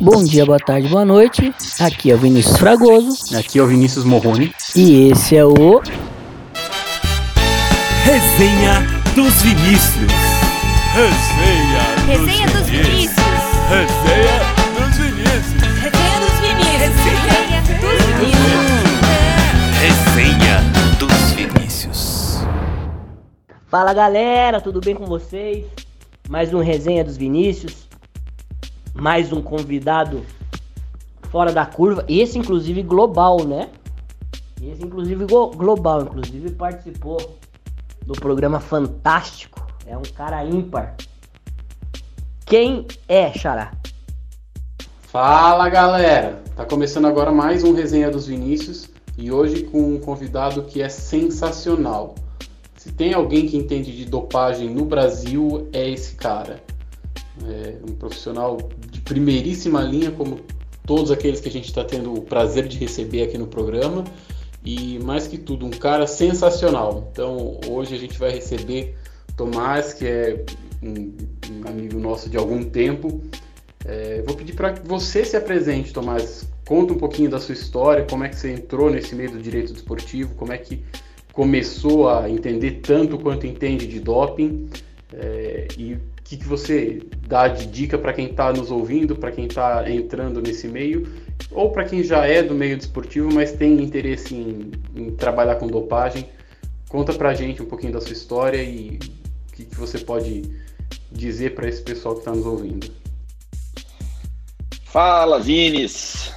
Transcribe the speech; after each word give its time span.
Bom 0.00 0.24
dia, 0.24 0.44
boa 0.44 0.58
tarde, 0.58 0.88
boa 0.88 1.04
noite. 1.04 1.54
Aqui 1.80 2.10
é 2.10 2.14
o 2.14 2.18
Vinícius 2.18 2.58
Fragoso. 2.58 3.36
Aqui 3.36 3.58
é 3.58 3.62
o 3.62 3.66
Vinícius 3.66 4.04
Morrone. 4.04 4.52
E 4.74 5.10
esse 5.10 5.36
é 5.36 5.44
o. 5.44 5.80
Resenha 8.04 8.80
dos 9.14 9.42
Vinícius. 9.42 10.12
Resenha, 10.94 11.82
Resenha 12.06 12.46
dos 12.48 12.68
Vinícius. 12.68 13.16
Resenha 13.70 14.36
dos 14.74 14.96
Vinícius. 14.98 15.62
Resenha 15.82 16.20
dos 16.20 16.40
Vinícius. 16.40 17.04
Resenha 17.04 17.62
dos 17.80 17.96
Vinícius. 18.18 18.74
Resenha 19.80 20.56
dos 20.98 21.32
Vinícius. 21.32 22.40
Fala 23.68 23.94
galera, 23.94 24.60
tudo 24.60 24.80
bem 24.80 24.94
com 24.94 25.06
vocês? 25.06 25.64
Mais 26.28 26.52
um 26.52 26.60
Resenha 26.60 27.04
dos 27.04 27.16
Vinícius. 27.16 27.83
Mais 28.94 29.32
um 29.32 29.42
convidado 29.42 30.24
fora 31.30 31.52
da 31.52 31.66
curva. 31.66 32.04
Esse, 32.08 32.38
inclusive, 32.38 32.82
global, 32.82 33.44
né? 33.44 33.68
Esse, 34.62 34.84
inclusive, 34.84 35.26
global. 35.26 36.02
Inclusive, 36.02 36.50
participou 36.52 37.36
do 38.06 38.12
programa 38.12 38.60
Fantástico. 38.60 39.66
É 39.86 39.96
um 39.96 40.02
cara 40.02 40.44
ímpar. 40.44 40.96
Quem 42.46 42.86
é, 43.08 43.32
Xará? 43.32 43.72
Fala 45.02 45.68
galera! 45.68 46.42
Tá 46.56 46.64
começando 46.64 47.06
agora 47.06 47.30
mais 47.30 47.62
um 47.62 47.72
Resenha 47.72 48.10
dos 48.10 48.26
Vinícius 48.26 48.90
e 49.16 49.30
hoje 49.30 49.62
com 49.62 49.94
um 49.94 49.98
convidado 49.98 50.62
que 50.64 50.82
é 50.82 50.88
sensacional. 50.88 52.14
Se 52.76 52.92
tem 52.92 53.14
alguém 53.14 53.46
que 53.46 53.56
entende 53.56 53.96
de 53.96 54.04
dopagem 54.04 54.68
no 54.68 54.84
Brasil, 54.84 55.68
é 55.72 55.88
esse 55.88 56.16
cara. 56.16 56.62
É 57.42 57.76
um 57.88 57.94
profissional 57.94 58.58
de 58.90 59.00
primeiríssima 59.00 59.82
linha, 59.82 60.10
como 60.10 60.40
todos 60.86 61.10
aqueles 61.10 61.40
que 61.40 61.48
a 61.48 61.52
gente 61.52 61.66
está 61.66 61.84
tendo 61.84 62.14
o 62.14 62.22
prazer 62.22 62.68
de 62.68 62.78
receber 62.78 63.22
aqui 63.22 63.36
no 63.36 63.46
programa. 63.46 64.04
E 64.64 64.98
mais 65.00 65.26
que 65.26 65.36
tudo, 65.36 65.66
um 65.66 65.70
cara 65.70 66.06
sensacional. 66.06 67.08
Então 67.12 67.60
hoje 67.68 67.94
a 67.94 67.98
gente 67.98 68.18
vai 68.18 68.30
receber 68.30 68.96
Tomás, 69.36 69.92
que 69.92 70.06
é 70.06 70.44
um, 70.82 71.12
um 71.50 71.68
amigo 71.68 71.98
nosso 71.98 72.30
de 72.30 72.36
algum 72.36 72.62
tempo. 72.62 73.20
É, 73.84 74.22
vou 74.22 74.34
pedir 74.34 74.54
para 74.54 74.72
você 74.84 75.24
se 75.24 75.36
apresente, 75.36 75.92
Tomás. 75.92 76.46
Conta 76.66 76.94
um 76.94 76.98
pouquinho 76.98 77.28
da 77.28 77.38
sua 77.38 77.52
história, 77.52 78.06
como 78.08 78.24
é 78.24 78.28
que 78.28 78.36
você 78.36 78.52
entrou 78.52 78.90
nesse 78.90 79.14
meio 79.14 79.32
do 79.32 79.38
direito 79.38 79.72
desportivo, 79.72 80.34
como 80.34 80.52
é 80.52 80.56
que 80.56 80.82
começou 81.32 82.08
a 82.08 82.30
entender 82.30 82.80
tanto 82.80 83.18
quanto 83.18 83.46
entende 83.46 83.86
de 83.86 84.00
doping 84.00 84.70
é, 85.12 85.68
e 85.76 85.98
que, 86.24 86.38
que 86.38 86.46
você 86.46 87.02
dá 87.28 87.46
de 87.48 87.66
dica 87.66 87.98
para 87.98 88.12
quem 88.12 88.30
está 88.30 88.52
nos 88.52 88.70
ouvindo, 88.70 89.14
para 89.14 89.30
quem 89.30 89.46
está 89.46 89.88
entrando 89.88 90.40
nesse 90.40 90.66
meio, 90.66 91.06
ou 91.50 91.70
para 91.70 91.84
quem 91.84 92.02
já 92.02 92.26
é 92.26 92.42
do 92.42 92.54
meio 92.54 92.76
desportivo, 92.76 93.32
mas 93.32 93.52
tem 93.52 93.82
interesse 93.82 94.34
em, 94.34 94.72
em 94.96 95.10
trabalhar 95.10 95.56
com 95.56 95.66
dopagem. 95.66 96.28
Conta 96.88 97.12
pra 97.12 97.34
gente 97.34 97.62
um 97.62 97.66
pouquinho 97.66 97.92
da 97.92 98.00
sua 98.00 98.12
história 98.12 98.62
e 98.62 98.98
o 99.48 99.52
que, 99.52 99.64
que 99.66 99.76
você 99.76 99.98
pode 99.98 100.42
dizer 101.12 101.54
para 101.54 101.68
esse 101.68 101.82
pessoal 101.82 102.14
que 102.14 102.20
está 102.20 102.32
nos 102.32 102.46
ouvindo. 102.46 102.90
Fala, 104.84 105.40
Vinis! 105.40 106.32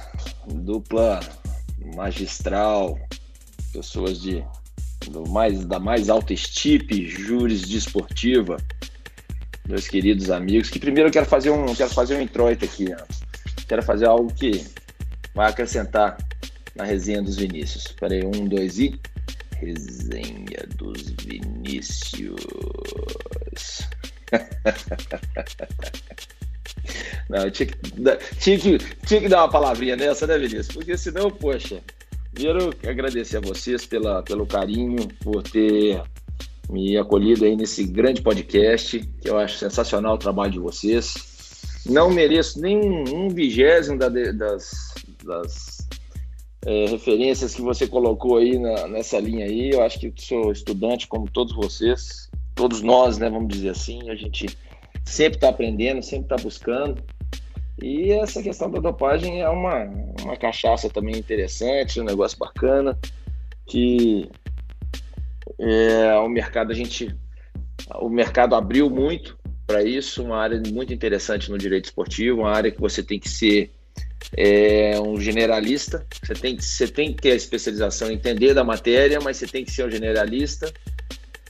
Dupla 0.46 1.20
magistral, 1.94 2.98
pessoas 3.72 4.20
de 4.20 4.44
do 5.08 5.26
mais, 5.28 5.64
da 5.64 5.78
mais 5.78 6.10
alta 6.10 6.32
estipe 6.32 7.06
jurisdesportiva, 7.06 8.58
meus 9.68 9.86
queridos 9.86 10.30
amigos, 10.30 10.70
que 10.70 10.78
primeiro 10.78 11.08
eu 11.08 11.12
quero 11.12 11.26
fazer 11.26 11.50
um, 11.50 11.74
quero 11.74 11.90
fazer 11.90 12.16
um 12.16 12.22
introito 12.22 12.64
aqui, 12.64 12.86
ó. 12.90 12.96
quero 13.68 13.82
fazer 13.82 14.06
algo 14.06 14.32
que 14.32 14.64
vai 15.34 15.50
acrescentar 15.50 16.16
na 16.74 16.84
resenha 16.84 17.20
dos 17.22 17.36
Vinícius. 17.36 17.84
Espera 17.86 18.14
aí, 18.14 18.24
um, 18.24 18.48
dois 18.48 18.78
e... 18.78 18.98
Resenha 19.56 20.66
dos 20.76 21.10
Vinícius. 21.22 22.40
Não, 27.28 27.50
tinha 27.50 27.66
que, 27.66 27.76
tinha, 28.38 28.58
que, 28.58 28.78
tinha 29.04 29.20
que 29.20 29.28
dar 29.28 29.42
uma 29.42 29.50
palavrinha 29.50 29.96
nessa, 29.96 30.26
né, 30.26 30.38
Vinícius? 30.38 30.68
Porque 30.68 30.96
senão, 30.96 31.30
poxa, 31.30 31.82
primeiro 32.32 32.72
agradecer 32.88 33.36
a 33.38 33.40
vocês 33.40 33.84
pela, 33.84 34.22
pelo 34.22 34.46
carinho, 34.46 35.08
por 35.20 35.42
ter 35.42 36.00
me 36.68 36.96
acolhido 36.96 37.44
aí 37.44 37.56
nesse 37.56 37.84
grande 37.84 38.20
podcast, 38.22 38.98
que 39.20 39.28
eu 39.28 39.38
acho 39.38 39.58
sensacional 39.58 40.14
o 40.14 40.18
trabalho 40.18 40.52
de 40.52 40.58
vocês. 40.58 41.14
Não 41.86 42.10
mereço 42.10 42.60
nem 42.60 42.78
um 42.78 43.28
vigésimo 43.28 43.98
da- 43.98 44.08
das, 44.08 44.94
das 45.24 45.78
é, 46.66 46.86
referências 46.86 47.54
que 47.54 47.62
você 47.62 47.86
colocou 47.86 48.36
aí 48.36 48.58
na- 48.58 48.86
nessa 48.88 49.18
linha 49.18 49.46
aí. 49.46 49.70
Eu 49.70 49.82
acho 49.82 49.98
que 49.98 50.12
sou 50.18 50.52
estudante 50.52 51.06
como 51.06 51.30
todos 51.30 51.54
vocês, 51.54 52.28
todos 52.54 52.82
nós, 52.82 53.16
né, 53.16 53.30
vamos 53.30 53.48
dizer 53.48 53.70
assim. 53.70 54.10
A 54.10 54.14
gente 54.14 54.46
sempre 55.04 55.36
está 55.38 55.48
aprendendo, 55.48 56.02
sempre 56.02 56.24
está 56.24 56.36
buscando. 56.36 57.02
E 57.80 58.10
essa 58.10 58.42
questão 58.42 58.70
da 58.70 58.80
dopagem 58.80 59.40
é 59.40 59.48
uma, 59.48 59.84
uma 60.22 60.36
cachaça 60.36 60.90
também 60.90 61.16
interessante, 61.16 62.00
um 62.00 62.04
negócio 62.04 62.36
bacana, 62.36 62.98
que 63.66 64.28
é, 65.58 66.14
o 66.18 66.28
mercado 66.28 66.72
a 66.72 66.74
gente 66.74 67.14
o 67.96 68.08
mercado 68.08 68.54
abriu 68.54 68.90
muito 68.90 69.38
para 69.66 69.82
isso, 69.82 70.22
uma 70.22 70.38
área 70.38 70.60
muito 70.72 70.92
interessante 70.92 71.50
no 71.50 71.58
direito 71.58 71.86
esportivo, 71.86 72.40
uma 72.40 72.50
área 72.50 72.70
que 72.70 72.80
você 72.80 73.02
tem 73.02 73.18
que 73.18 73.28
ser 73.28 73.70
é, 74.36 74.98
um 75.00 75.20
generalista, 75.20 76.06
você 76.22 76.34
tem, 76.34 76.56
que, 76.56 76.64
você 76.64 76.88
tem 76.88 77.12
que 77.12 77.22
ter 77.22 77.32
a 77.32 77.36
especialização, 77.36 78.10
entender 78.10 78.54
da 78.54 78.64
matéria, 78.64 79.20
mas 79.20 79.36
você 79.36 79.46
tem 79.46 79.64
que 79.64 79.70
ser 79.70 79.86
um 79.86 79.90
generalista, 79.90 80.72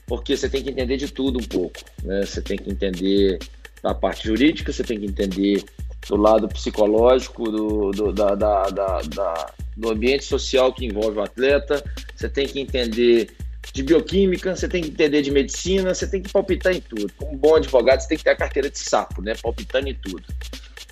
porque 0.07 0.37
você 0.37 0.49
tem 0.49 0.63
que 0.63 0.71
entender 0.71 0.97
de 0.97 1.13
tudo 1.13 1.39
um 1.39 1.45
pouco, 1.45 1.79
né? 2.03 2.25
Você 2.25 2.41
tem 2.43 2.57
que 2.57 2.71
entender 2.71 3.39
da 3.83 3.95
parte 3.95 4.27
jurídica, 4.27 4.73
você 4.73 4.83
tem 4.83 4.99
que 4.99 5.07
entender 5.07 5.65
do 6.09 6.17
lado 6.17 6.49
psicológico, 6.49 7.51
do, 7.51 7.91
do, 7.91 8.13
da, 8.13 8.35
da, 8.35 8.63
da, 8.71 9.01
da- 9.03 9.53
do 9.77 9.91
ambiente 9.91 10.25
social 10.25 10.73
que 10.73 10.85
envolve 10.87 11.19
o 11.19 11.23
atleta, 11.23 11.85
você 12.17 12.29
tem 12.29 12.47
que 12.49 12.59
entender 12.59 13.31
de 13.73 13.83
bioquímica, 13.83 14.55
você 14.55 14.69
tem 14.69 14.83
que 14.83 14.89
entender 14.89 15.23
de 15.23 15.31
medicina, 15.31 15.95
você 15.95 16.07
tem 16.07 16.23
que 16.23 16.33
palpitar 16.33 16.75
em 16.75 16.81
tudo. 16.81 17.13
Como 17.17 17.37
bom 17.37 17.57
advogado, 17.57 18.01
você 18.01 18.09
tem 18.09 18.19
que 18.19 18.25
ter 18.25 18.31
a 18.31 18.37
carteira 18.37 18.71
de 18.71 18.79
sapo, 18.79 19.23
né? 19.23 19.35
Palpitando 19.41 19.89
em 19.89 19.95
tudo. 19.95 20.23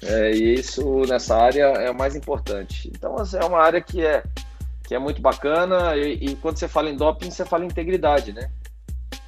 É, 0.02 0.32
e 0.32 0.54
isso 0.54 1.02
nessa 1.08 1.36
área 1.36 1.64
é 1.64 1.90
o 1.90 1.94
mais 1.94 2.14
importante. 2.14 2.90
Então, 2.94 3.16
é 3.16 3.44
uma 3.44 3.58
área 3.58 3.80
que 3.80 4.04
é, 4.04 4.22
que 4.84 4.94
é 4.94 4.98
muito 4.98 5.20
bacana 5.20 5.96
e, 5.96 6.26
e 6.26 6.36
quando 6.36 6.58
você 6.58 6.68
fala 6.68 6.90
em 6.90 6.96
doping, 6.96 7.30
você 7.30 7.44
fala 7.44 7.64
em 7.64 7.68
integridade, 7.68 8.32
né? 8.32 8.50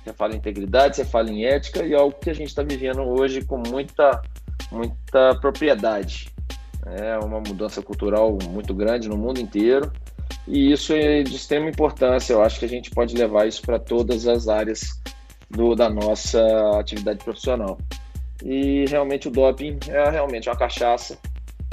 Você 0.04 0.12
fala 0.12 0.34
em 0.34 0.36
integridade, 0.36 0.96
você 0.96 1.04
fala 1.04 1.30
em 1.30 1.44
ética 1.44 1.84
e 1.84 1.94
é 1.94 1.96
algo 1.96 2.16
que 2.18 2.30
a 2.30 2.34
gente 2.34 2.48
está 2.48 2.62
vivendo 2.62 3.00
hoje 3.02 3.44
com 3.44 3.62
muita, 3.66 4.22
muita 4.70 5.34
propriedade. 5.40 6.30
É 6.86 7.18
uma 7.18 7.40
mudança 7.40 7.82
cultural 7.82 8.38
muito 8.48 8.72
grande 8.72 9.08
no 9.08 9.16
mundo 9.16 9.40
inteiro 9.40 9.90
e 10.46 10.72
isso 10.72 10.92
é 10.92 11.22
de 11.22 11.36
extrema 11.36 11.68
importância. 11.68 12.32
Eu 12.32 12.42
acho 12.42 12.58
que 12.58 12.64
a 12.64 12.68
gente 12.68 12.90
pode 12.90 13.14
levar 13.14 13.46
isso 13.46 13.62
para 13.62 13.78
todas 13.78 14.26
as 14.26 14.48
áreas 14.48 15.00
do, 15.50 15.74
da 15.74 15.88
nossa 15.88 16.40
atividade 16.78 17.22
profissional. 17.22 17.78
E 18.44 18.84
realmente 18.86 19.28
o 19.28 19.30
doping 19.30 19.78
é 19.88 20.10
realmente 20.10 20.48
uma 20.48 20.56
cachaça 20.56 21.18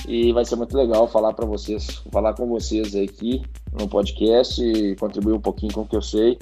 e 0.07 0.31
vai 0.33 0.45
ser 0.45 0.55
muito 0.55 0.75
legal 0.75 1.07
falar 1.07 1.33
para 1.33 1.45
vocês, 1.45 2.03
falar 2.11 2.33
com 2.33 2.47
vocês 2.47 2.95
aqui 2.95 3.43
no 3.71 3.87
podcast 3.87 4.63
e 4.63 4.95
contribuir 4.95 5.33
um 5.33 5.41
pouquinho 5.41 5.73
com 5.73 5.81
o 5.81 5.87
que 5.87 5.95
eu 5.95 6.01
sei, 6.01 6.37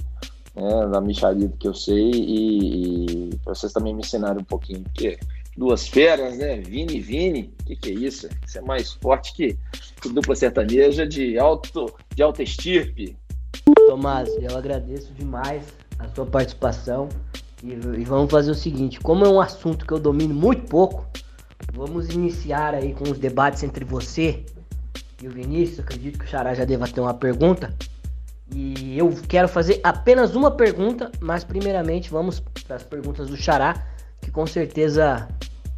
né, 0.56 0.88
da 0.88 1.02
micharia 1.02 1.52
que 1.60 1.68
eu 1.68 1.74
sei 1.74 2.12
e, 2.12 3.06
e 3.06 3.30
vocês 3.46 3.72
também 3.72 3.94
me 3.94 4.02
ensinarem 4.02 4.42
um 4.42 4.46
pouquinho, 4.46 4.82
porque 4.84 5.18
duas 5.56 5.88
feras, 5.88 6.38
né, 6.38 6.58
Vini 6.58 7.00
Vini, 7.00 7.54
o 7.62 7.66
que, 7.66 7.76
que 7.76 7.90
é 7.90 7.94
isso? 7.94 8.28
Isso 8.46 8.58
é 8.58 8.62
mais 8.62 8.94
forte 8.94 9.34
que, 9.34 9.58
que 10.02 10.10
dupla 10.10 10.36
sertaneja 10.36 11.08
de 11.08 11.38
alto 11.38 11.94
de 12.16 12.24
alta 12.24 12.44
estirpe. 12.44 13.16
Tomás, 13.88 14.30
eu 14.42 14.58
agradeço 14.58 15.14
demais 15.14 15.64
a 16.00 16.08
sua 16.10 16.26
participação. 16.26 17.08
E, 17.64 17.72
e 17.72 18.04
vamos 18.04 18.32
fazer 18.32 18.52
o 18.52 18.56
seguinte: 18.56 19.00
como 19.00 19.26
é 19.26 19.30
um 19.30 19.40
assunto 19.40 19.86
que 19.86 19.94
eu 19.94 20.00
domino 20.00 20.34
muito 20.34 20.64
pouco, 20.68 21.08
vamos 21.74 22.10
iniciar 22.10 22.74
aí 22.74 22.94
com 22.94 23.04
os 23.04 23.18
debates 23.18 23.64
entre 23.64 23.86
você 23.86 24.44
e 25.22 25.28
o 25.28 25.32
Vinícius. 25.32 25.80
Acredito 25.80 26.20
que 26.20 26.26
o 26.26 26.28
Xará 26.28 26.54
já 26.54 26.66
deva 26.66 26.88
ter 26.88 27.00
uma 27.00 27.14
pergunta. 27.14 27.74
E 28.54 28.98
eu 28.98 29.12
quero 29.28 29.48
fazer 29.48 29.80
apenas 29.84 30.36
uma 30.36 30.52
pergunta, 30.52 31.12
mas 31.20 31.44
primeiramente 31.44 32.10
vamos 32.12 32.40
para 32.68 32.76
as 32.76 32.84
perguntas 32.84 33.30
do 33.30 33.38
Xará, 33.38 33.88
que 34.22 34.30
com 34.30 34.46
certeza 34.46 35.28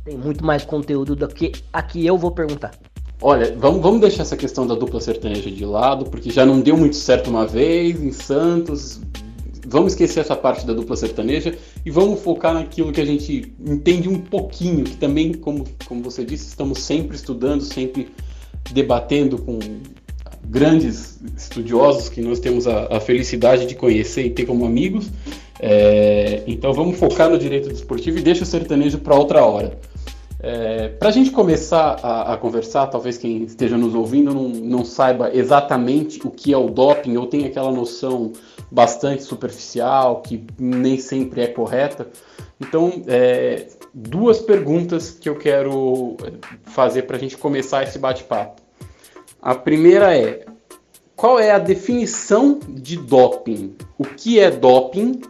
tem 0.05 0.15
muito 0.15 0.45
mais 0.45 0.63
conteúdo 0.63 1.15
do 1.15 1.27
que 1.27 1.51
a 1.73 1.81
que 1.81 2.05
eu 2.05 2.15
vou 2.15 2.29
perguntar. 2.29 2.71
Olha, 3.19 3.55
vamos, 3.57 3.81
vamos 3.81 4.01
deixar 4.01 4.21
essa 4.21 4.37
questão 4.37 4.67
da 4.67 4.75
dupla 4.75 5.01
sertaneja 5.01 5.49
de 5.49 5.65
lado, 5.65 6.05
porque 6.05 6.29
já 6.29 6.45
não 6.45 6.61
deu 6.61 6.77
muito 6.77 6.95
certo 6.95 7.29
uma 7.29 7.47
vez 7.47 7.99
em 7.99 8.11
Santos. 8.11 9.01
vamos 9.65 9.93
esquecer 9.93 10.19
essa 10.19 10.35
parte 10.35 10.63
da 10.63 10.73
dupla 10.73 10.95
sertaneja 10.95 11.57
e 11.83 11.89
vamos 11.89 12.21
focar 12.21 12.53
naquilo 12.53 12.91
que 12.91 13.01
a 13.01 13.05
gente 13.05 13.51
entende 13.59 14.07
um 14.07 14.19
pouquinho, 14.19 14.83
que 14.83 14.95
também, 14.95 15.33
como, 15.33 15.63
como 15.87 16.03
você 16.03 16.23
disse, 16.23 16.49
estamos 16.49 16.83
sempre 16.83 17.15
estudando, 17.15 17.61
sempre 17.61 18.09
debatendo 18.71 19.39
com 19.39 19.57
grandes 20.43 21.19
estudiosos 21.35 22.09
que 22.09 22.21
nós 22.21 22.39
temos 22.39 22.67
a, 22.67 22.95
a 22.95 22.99
felicidade 22.99 23.65
de 23.65 23.73
conhecer 23.73 24.23
e 24.23 24.29
ter 24.29 24.45
como 24.45 24.65
amigos. 24.65 25.09
É, 25.59 26.43
então 26.45 26.73
vamos 26.73 26.99
focar 26.99 27.27
no 27.27 27.39
direito 27.39 27.69
desportivo 27.69 28.19
e 28.19 28.21
deixa 28.21 28.43
o 28.43 28.45
sertanejo 28.45 28.99
para 28.99 29.15
outra 29.15 29.43
hora. 29.43 29.79
É, 30.47 30.89
para 30.89 31.09
a 31.09 31.11
gente 31.11 31.31
começar 31.31 31.99
a, 32.03 32.33
a, 32.33 32.37
conversar, 32.37 32.85
talvez 32.85 33.17
quem 33.17 33.45
esteja 33.45 33.79
nos 33.79 33.95
ouvindo 33.95 34.31
não, 34.31 34.47
não, 34.47 34.85
saiba 34.85 35.35
exatamente 35.35 36.19
o 36.23 36.29
que 36.29 36.53
é 36.53 36.57
o 36.57 36.69
doping 36.69 37.17
ou 37.17 37.25
tem 37.25 37.47
aquela 37.47 37.71
noção 37.71 38.31
bastante 38.69 39.23
superficial 39.23 40.21
que 40.21 40.45
nem 40.59 40.99
sempre 40.99 41.41
é 41.41 41.47
correta. 41.47 42.07
Então, 42.61 43.01
é, 43.07 43.69
duas 43.91 44.37
perguntas 44.37 45.09
que 45.09 45.27
eu 45.27 45.35
quero 45.35 46.15
fazer 46.65 47.07
para 47.07 47.17
a 47.17 47.19
gente 47.19 47.35
começar 47.37 47.81
esse 47.81 47.97
bate-papo. 47.97 48.61
A 49.41 49.55
primeira 49.55 50.15
é: 50.15 50.45
qual 51.15 51.39
é 51.39 51.49
a 51.49 51.57
definição 51.57 52.59
de 52.69 52.97
doping? 52.97 53.75
O 53.97 54.05
que 54.05 54.39
é 54.39 54.51
doping? 54.51 55.21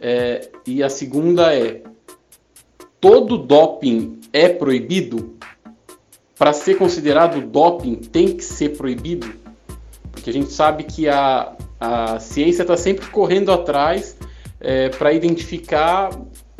É, 0.00 0.48
e 0.64 0.80
a 0.80 0.88
segunda 0.88 1.52
é: 1.52 1.82
todo 3.02 3.36
doping 3.36 4.20
é 4.32 4.48
proibido? 4.48 5.34
Para 6.38 6.52
ser 6.52 6.78
considerado 6.78 7.40
doping, 7.40 7.96
tem 7.96 8.28
que 8.28 8.44
ser 8.44 8.76
proibido? 8.76 9.28
Porque 10.12 10.30
a 10.30 10.32
gente 10.32 10.52
sabe 10.52 10.84
que 10.84 11.08
a, 11.08 11.52
a 11.80 12.20
ciência 12.20 12.62
está 12.62 12.76
sempre 12.76 13.06
correndo 13.08 13.50
atrás 13.50 14.16
é, 14.60 14.88
para 14.88 15.12
identificar 15.12 16.10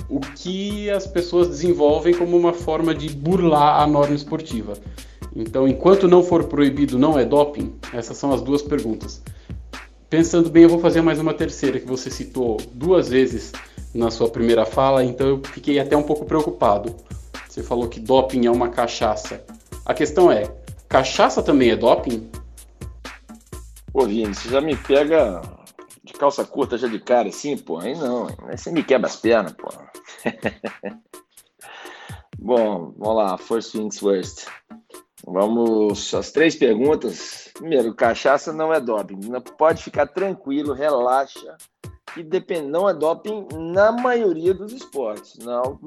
o 0.08 0.18
que 0.18 0.90
as 0.90 1.06
pessoas 1.06 1.48
desenvolvem 1.48 2.12
como 2.12 2.36
uma 2.36 2.52
forma 2.52 2.92
de 2.92 3.08
burlar 3.08 3.80
a 3.80 3.86
norma 3.86 4.16
esportiva. 4.16 4.74
Então, 5.34 5.66
enquanto 5.68 6.08
não 6.08 6.24
for 6.24 6.44
proibido, 6.44 6.98
não 6.98 7.16
é 7.16 7.24
doping? 7.24 7.72
Essas 7.94 8.16
são 8.16 8.32
as 8.32 8.42
duas 8.42 8.62
perguntas. 8.62 9.22
Pensando 10.12 10.50
bem, 10.50 10.64
eu 10.64 10.68
vou 10.68 10.78
fazer 10.78 11.00
mais 11.00 11.18
uma 11.18 11.32
terceira 11.32 11.80
que 11.80 11.86
você 11.86 12.10
citou 12.10 12.58
duas 12.74 13.08
vezes 13.08 13.50
na 13.94 14.10
sua 14.10 14.28
primeira 14.28 14.66
fala, 14.66 15.02
então 15.02 15.26
eu 15.26 15.40
fiquei 15.42 15.78
até 15.78 15.96
um 15.96 16.02
pouco 16.02 16.26
preocupado. 16.26 16.94
Você 17.48 17.62
falou 17.62 17.88
que 17.88 17.98
doping 17.98 18.44
é 18.44 18.50
uma 18.50 18.68
cachaça. 18.68 19.42
A 19.86 19.94
questão 19.94 20.30
é, 20.30 20.54
cachaça 20.86 21.42
também 21.42 21.70
é 21.70 21.76
doping? 21.76 22.30
Pô, 23.90 24.04
Vini, 24.04 24.34
você 24.34 24.50
já 24.50 24.60
me 24.60 24.76
pega 24.76 25.40
de 26.04 26.12
calça 26.12 26.44
curta 26.44 26.76
já 26.76 26.88
de 26.88 26.98
cara 26.98 27.30
assim, 27.30 27.56
pô, 27.56 27.78
aí 27.78 27.96
não, 27.96 28.26
aí 28.46 28.58
você 28.58 28.70
me 28.70 28.84
quebra 28.84 29.06
as 29.08 29.16
pernas, 29.16 29.54
pô. 29.54 29.70
Bom, 32.38 32.92
vamos 32.98 33.16
lá, 33.16 33.38
first 33.38 33.72
things 33.72 33.98
first. 33.98 34.46
Vamos 35.24 36.12
às 36.14 36.30
três 36.30 36.56
perguntas. 36.56 37.50
Primeiro, 37.54 37.94
cachaça 37.94 38.52
não 38.52 38.72
é 38.72 38.80
doping. 38.80 39.20
Pode 39.56 39.82
ficar 39.82 40.06
tranquilo, 40.06 40.72
relaxa 40.72 41.56
que 42.12 42.22
depende, 42.22 42.68
não 42.68 42.88
é 42.88 42.94
doping 42.94 43.48
na 43.72 43.90
maioria 43.90 44.52
dos 44.52 44.72
esportes. 44.72 45.38
No 45.38 45.78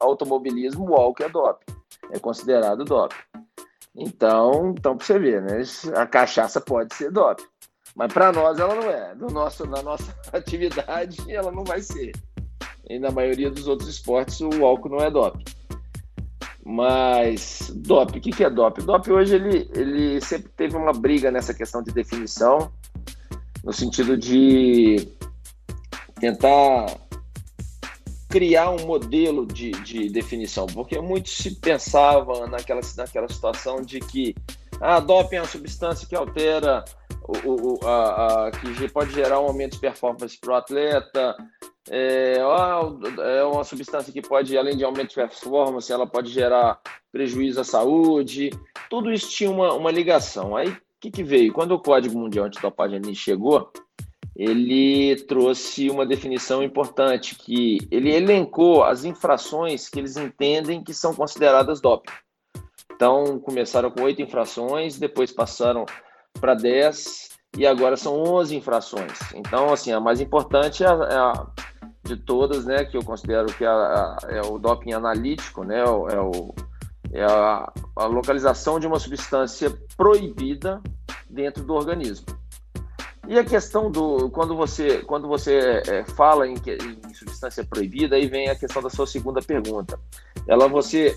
automobilismo, 0.00 0.90
o 0.90 0.94
álcool 0.94 1.24
é 1.24 1.28
doping, 1.28 1.72
é 2.10 2.18
considerado 2.18 2.84
doping. 2.84 3.16
Então, 3.96 4.74
então 4.76 4.96
para 4.96 5.06
você 5.06 5.18
ver, 5.18 5.42
né? 5.42 5.62
A 5.94 6.06
cachaça 6.06 6.60
pode 6.60 6.94
ser 6.94 7.10
doping, 7.10 7.44
mas 7.94 8.12
para 8.12 8.32
nós 8.32 8.58
ela 8.58 8.74
não 8.74 8.90
é. 8.90 9.14
No 9.14 9.28
nosso, 9.28 9.66
na 9.66 9.82
nossa 9.82 10.14
atividade, 10.32 11.18
ela 11.28 11.52
não 11.52 11.64
vai 11.64 11.80
ser. 11.80 12.12
E 12.88 12.98
na 12.98 13.10
maioria 13.10 13.50
dos 13.50 13.66
outros 13.66 13.88
esportes, 13.88 14.40
o 14.40 14.64
álcool 14.64 14.90
não 14.90 14.98
é 14.98 15.10
doping. 15.10 15.44
Mas 16.64 17.70
doping, 17.74 18.18
o 18.18 18.20
que, 18.22 18.42
é 18.42 18.48
doping? 18.48 18.86
Doping 18.86 19.10
hoje 19.10 19.34
ele, 19.34 19.70
ele 19.74 20.20
sempre 20.22 20.50
teve 20.56 20.76
uma 20.76 20.92
briga 20.92 21.30
nessa 21.30 21.52
questão 21.52 21.82
de 21.82 21.92
definição, 21.92 22.72
no 23.62 23.72
sentido 23.72 24.16
de 24.16 25.08
tentar 26.18 26.86
criar 28.30 28.70
um 28.70 28.86
modelo 28.86 29.46
de, 29.46 29.70
de 29.70 30.08
definição, 30.08 30.66
porque 30.66 30.98
muito 30.98 31.28
se 31.28 31.54
pensava 31.54 32.46
naquela, 32.46 32.80
naquela 32.96 33.28
situação 33.28 33.82
de 33.82 34.00
que 34.00 34.34
a 34.80 34.96
ah, 34.96 35.00
doping 35.00 35.36
é 35.36 35.40
uma 35.42 35.46
substância 35.46 36.08
que 36.08 36.16
altera 36.16 36.84
o, 37.24 37.74
o 37.74 37.86
a, 37.86 38.46
a, 38.46 38.50
que 38.50 38.88
pode 38.88 39.12
gerar 39.12 39.40
um 39.40 39.46
aumento 39.46 39.72
de 39.72 39.80
performance 39.80 40.38
para 40.38 40.52
o 40.52 40.56
atleta, 40.56 41.36
é, 41.90 42.36
é 42.38 43.44
uma 43.44 43.64
substância 43.64 44.12
que 44.12 44.22
pode, 44.22 44.56
além 44.56 44.76
de 44.76 44.84
aumento 44.84 45.10
de 45.10 45.14
performance, 45.16 45.92
ela 45.92 46.06
pode 46.06 46.30
gerar 46.30 46.80
prejuízo 47.12 47.60
à 47.60 47.64
saúde. 47.64 48.50
Tudo 48.90 49.12
isso 49.12 49.30
tinha 49.30 49.50
uma, 49.50 49.72
uma 49.74 49.90
ligação. 49.90 50.56
Aí 50.56 50.68
o 50.68 50.76
que, 51.00 51.10
que 51.10 51.22
veio? 51.22 51.52
Quando 51.52 51.72
o 51.72 51.80
Código 51.80 52.18
Mundial 52.18 52.46
Antidopagem 52.46 53.14
chegou, 53.14 53.70
ele 54.36 55.16
trouxe 55.26 55.88
uma 55.88 56.04
definição 56.04 56.62
importante, 56.62 57.36
que 57.36 57.78
ele 57.90 58.12
elencou 58.12 58.82
as 58.82 59.04
infrações 59.04 59.88
que 59.88 59.98
eles 59.98 60.16
entendem 60.16 60.82
que 60.82 60.92
são 60.92 61.14
consideradas 61.14 61.80
doping. 61.80 62.10
Então, 62.92 63.38
começaram 63.40 63.90
com 63.90 64.02
oito 64.02 64.22
infrações, 64.22 64.98
depois 64.98 65.32
passaram 65.32 65.84
para 66.40 66.54
dez 66.54 67.30
e 67.56 67.66
agora 67.66 67.96
são 67.96 68.20
onze 68.22 68.56
infrações. 68.56 69.18
Então, 69.34 69.72
assim, 69.72 69.92
a 69.92 70.00
mais 70.00 70.20
importante 70.20 70.82
é 70.84 70.88
a, 70.88 70.92
é 70.92 71.16
a 71.16 71.46
de 72.04 72.16
todas, 72.16 72.66
né, 72.66 72.84
que 72.84 72.96
eu 72.96 73.02
considero 73.02 73.46
que 73.46 73.64
é, 73.64 73.68
a, 73.68 74.16
é 74.28 74.40
o 74.42 74.58
doping 74.58 74.92
analítico, 74.92 75.64
né, 75.64 75.80
é, 75.80 76.20
o, 76.20 76.54
é 77.12 77.24
a, 77.24 77.72
a 77.96 78.04
localização 78.04 78.78
de 78.78 78.86
uma 78.86 78.98
substância 78.98 79.72
proibida 79.96 80.82
dentro 81.30 81.64
do 81.64 81.72
organismo. 81.72 82.26
E 83.26 83.38
a 83.38 83.44
questão 83.44 83.90
do 83.90 84.28
quando 84.30 84.54
você 84.54 84.98
quando 84.98 85.26
você 85.26 85.82
é, 85.88 86.04
fala 86.04 86.46
em, 86.46 86.56
em, 86.56 87.14
substância 87.14 87.64
proibida, 87.64 88.16
aí 88.16 88.26
vem 88.26 88.50
a 88.50 88.54
questão 88.54 88.82
da 88.82 88.90
sua 88.90 89.06
segunda 89.06 89.40
pergunta. 89.40 89.98
Ela 90.46 90.68
você 90.68 91.16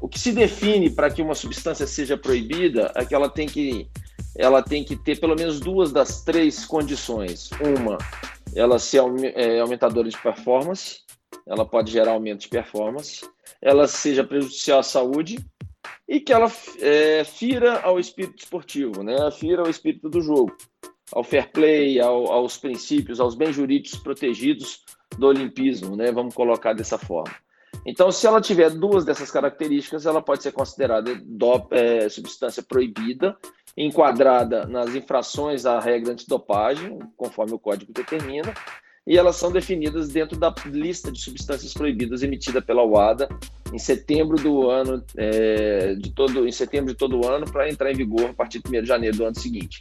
o 0.00 0.08
que 0.08 0.18
se 0.18 0.32
define 0.32 0.88
para 0.88 1.10
que 1.10 1.20
uma 1.20 1.34
substância 1.34 1.86
seja 1.86 2.16
proibida 2.16 2.90
é 2.94 3.04
que 3.04 3.14
ela 3.14 3.28
tem 3.28 3.46
que 3.46 3.86
ela 4.38 4.62
tem 4.62 4.84
que 4.84 4.96
ter 4.96 5.18
pelo 5.18 5.34
menos 5.34 5.60
duas 5.60 5.92
das 5.92 6.22
três 6.22 6.64
condições. 6.64 7.50
Uma, 7.60 7.98
ela 8.54 8.78
ser 8.78 9.02
é, 9.34 9.60
aumentadora 9.60 10.08
de 10.08 10.18
performance, 10.18 11.00
ela 11.46 11.64
pode 11.64 11.90
gerar 11.90 12.12
aumento 12.12 12.40
de 12.40 12.48
performance, 12.48 13.28
ela 13.60 13.86
seja 13.86 14.24
prejudicial 14.24 14.80
à 14.80 14.82
saúde 14.82 15.38
e 16.08 16.20
que 16.20 16.32
ela 16.32 16.50
é, 16.80 17.24
fira 17.24 17.80
ao 17.80 17.98
espírito 17.98 18.38
esportivo, 18.38 19.02
né? 19.02 19.16
Fira 19.30 19.62
ao 19.62 19.70
espírito 19.70 20.08
do 20.08 20.20
jogo 20.20 20.56
ao 21.12 21.22
fair 21.22 21.50
play, 21.50 22.00
ao, 22.00 22.32
aos 22.32 22.56
princípios, 22.56 23.20
aos 23.20 23.34
bens 23.34 23.54
jurídicos 23.54 23.98
protegidos 23.98 24.82
do 25.18 25.26
olimpismo, 25.26 25.96
né? 25.96 26.10
Vamos 26.10 26.34
colocar 26.34 26.72
dessa 26.72 26.98
forma. 26.98 27.34
Então, 27.86 28.10
se 28.10 28.26
ela 28.26 28.40
tiver 28.40 28.70
duas 28.70 29.04
dessas 29.04 29.30
características, 29.30 30.06
ela 30.06 30.20
pode 30.20 30.42
ser 30.42 30.50
considerada 30.50 31.14
do, 31.24 31.68
é, 31.70 32.08
substância 32.08 32.62
proibida, 32.62 33.36
enquadrada 33.76 34.66
nas 34.66 34.94
infrações 34.94 35.64
à 35.64 35.78
regra 35.78 36.12
antidopagem, 36.12 36.98
conforme 37.16 37.52
o 37.52 37.58
código 37.58 37.92
determina, 37.92 38.52
e 39.06 39.16
elas 39.16 39.36
são 39.36 39.52
definidas 39.52 40.08
dentro 40.08 40.36
da 40.36 40.52
lista 40.64 41.12
de 41.12 41.20
substâncias 41.20 41.72
proibidas 41.72 42.24
emitida 42.24 42.60
pela 42.60 42.84
UADA 42.84 43.28
em 43.72 43.78
setembro 43.78 44.36
do 44.36 44.68
ano 44.68 45.04
é, 45.16 45.94
de 45.94 46.10
todo 46.10 46.46
em 46.46 46.50
setembro 46.50 46.92
de 46.92 46.98
todo 46.98 47.24
ano 47.24 47.46
para 47.46 47.68
entrar 47.70 47.92
em 47.92 47.94
vigor 47.94 48.30
a 48.30 48.34
partir 48.34 48.60
de 48.60 48.68
1 48.68 48.82
de 48.82 48.88
janeiro 48.88 49.16
do 49.16 49.24
ano 49.24 49.38
seguinte. 49.38 49.80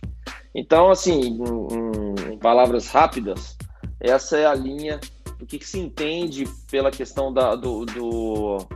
Então, 0.53 0.91
assim, 0.91 1.39
em, 1.39 2.33
em 2.33 2.38
palavras 2.38 2.88
rápidas, 2.88 3.57
essa 4.00 4.38
é 4.38 4.45
a 4.45 4.53
linha 4.53 5.00
do 5.38 5.46
que, 5.46 5.60
que 5.60 5.68
se 5.68 5.80
entende 5.80 6.46
pela 6.70 6.92
questão 6.92 7.34
da, 7.34 7.56
do, 7.56 7.86
do, 7.86 8.68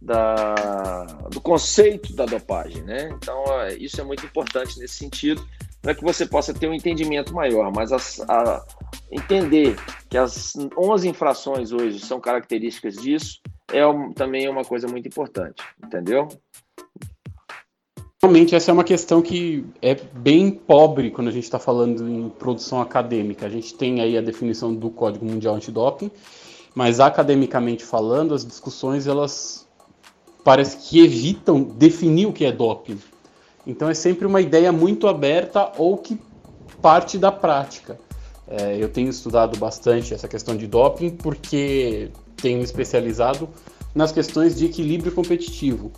da, 0.00 1.04
do 1.30 1.40
conceito 1.40 2.14
da 2.14 2.26
dopagem, 2.26 2.82
né? 2.82 3.10
Então, 3.12 3.44
é, 3.62 3.74
isso 3.74 4.00
é 4.00 4.04
muito 4.04 4.24
importante 4.24 4.78
nesse 4.78 4.94
sentido, 4.94 5.46
para 5.80 5.94
que 5.94 6.02
você 6.02 6.26
possa 6.26 6.54
ter 6.54 6.68
um 6.68 6.74
entendimento 6.74 7.34
maior, 7.34 7.72
mas 7.74 7.92
as, 7.92 8.20
a, 8.28 8.64
entender 9.10 9.76
que 10.08 10.16
as 10.16 10.54
11 10.76 11.08
infrações 11.08 11.72
hoje 11.72 12.00
são 12.00 12.20
características 12.20 12.96
disso 12.96 13.40
é 13.72 13.86
um, 13.86 14.12
também 14.12 14.44
é 14.44 14.50
uma 14.50 14.64
coisa 14.64 14.86
muito 14.86 15.08
importante, 15.08 15.62
entendeu? 15.82 16.28
Realmente, 18.24 18.54
essa 18.54 18.70
é 18.70 18.72
uma 18.72 18.84
questão 18.84 19.20
que 19.20 19.66
é 19.82 19.94
bem 19.94 20.50
pobre 20.50 21.10
quando 21.10 21.28
a 21.28 21.30
gente 21.30 21.44
está 21.44 21.58
falando 21.58 22.08
em 22.08 22.30
produção 22.30 22.80
acadêmica. 22.80 23.44
A 23.44 23.50
gente 23.50 23.74
tem 23.74 24.00
aí 24.00 24.16
a 24.16 24.22
definição 24.22 24.74
do 24.74 24.88
Código 24.88 25.26
Mundial 25.26 25.56
Antidoping, 25.56 26.10
mas 26.74 27.00
academicamente 27.00 27.84
falando, 27.84 28.32
as 28.32 28.42
discussões 28.42 29.06
elas 29.06 29.68
parece 30.42 30.88
que 30.88 31.04
evitam 31.04 31.62
definir 31.62 32.24
o 32.24 32.32
que 32.32 32.46
é 32.46 32.50
doping. 32.50 32.98
Então 33.66 33.90
é 33.90 33.94
sempre 33.94 34.26
uma 34.26 34.40
ideia 34.40 34.72
muito 34.72 35.06
aberta 35.06 35.72
ou 35.76 35.98
que 35.98 36.18
parte 36.80 37.18
da 37.18 37.30
prática. 37.30 37.98
É, 38.48 38.82
eu 38.82 38.88
tenho 38.88 39.10
estudado 39.10 39.58
bastante 39.58 40.14
essa 40.14 40.26
questão 40.26 40.56
de 40.56 40.66
doping 40.66 41.10
porque 41.10 42.08
tenho 42.36 42.56
me 42.56 42.64
especializado 42.64 43.50
nas 43.94 44.12
questões 44.12 44.56
de 44.56 44.64
equilíbrio 44.64 45.12
competitivo. 45.12 45.92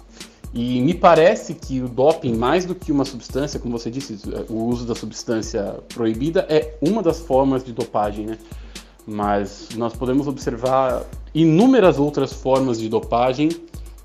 E 0.59 0.81
me 0.81 0.95
parece 0.95 1.53
que 1.53 1.83
o 1.83 1.87
doping, 1.87 2.35
mais 2.35 2.65
do 2.65 2.75
que 2.75 2.91
uma 2.91 3.05
substância, 3.05 3.61
como 3.61 3.79
você 3.79 3.91
disse, 3.91 4.19
o 4.49 4.65
uso 4.65 4.87
da 4.87 4.95
substância 4.95 5.81
proibida 5.95 6.47
é 6.49 6.79
uma 6.81 7.03
das 7.03 7.21
formas 7.21 7.63
de 7.63 7.75
dopagem, 7.75 8.25
né? 8.25 8.39
Mas 9.07 9.69
nós 9.77 9.93
podemos 9.93 10.27
observar 10.27 11.05
inúmeras 11.35 11.99
outras 11.99 12.33
formas 12.33 12.81
de 12.81 12.89
dopagem 12.89 13.51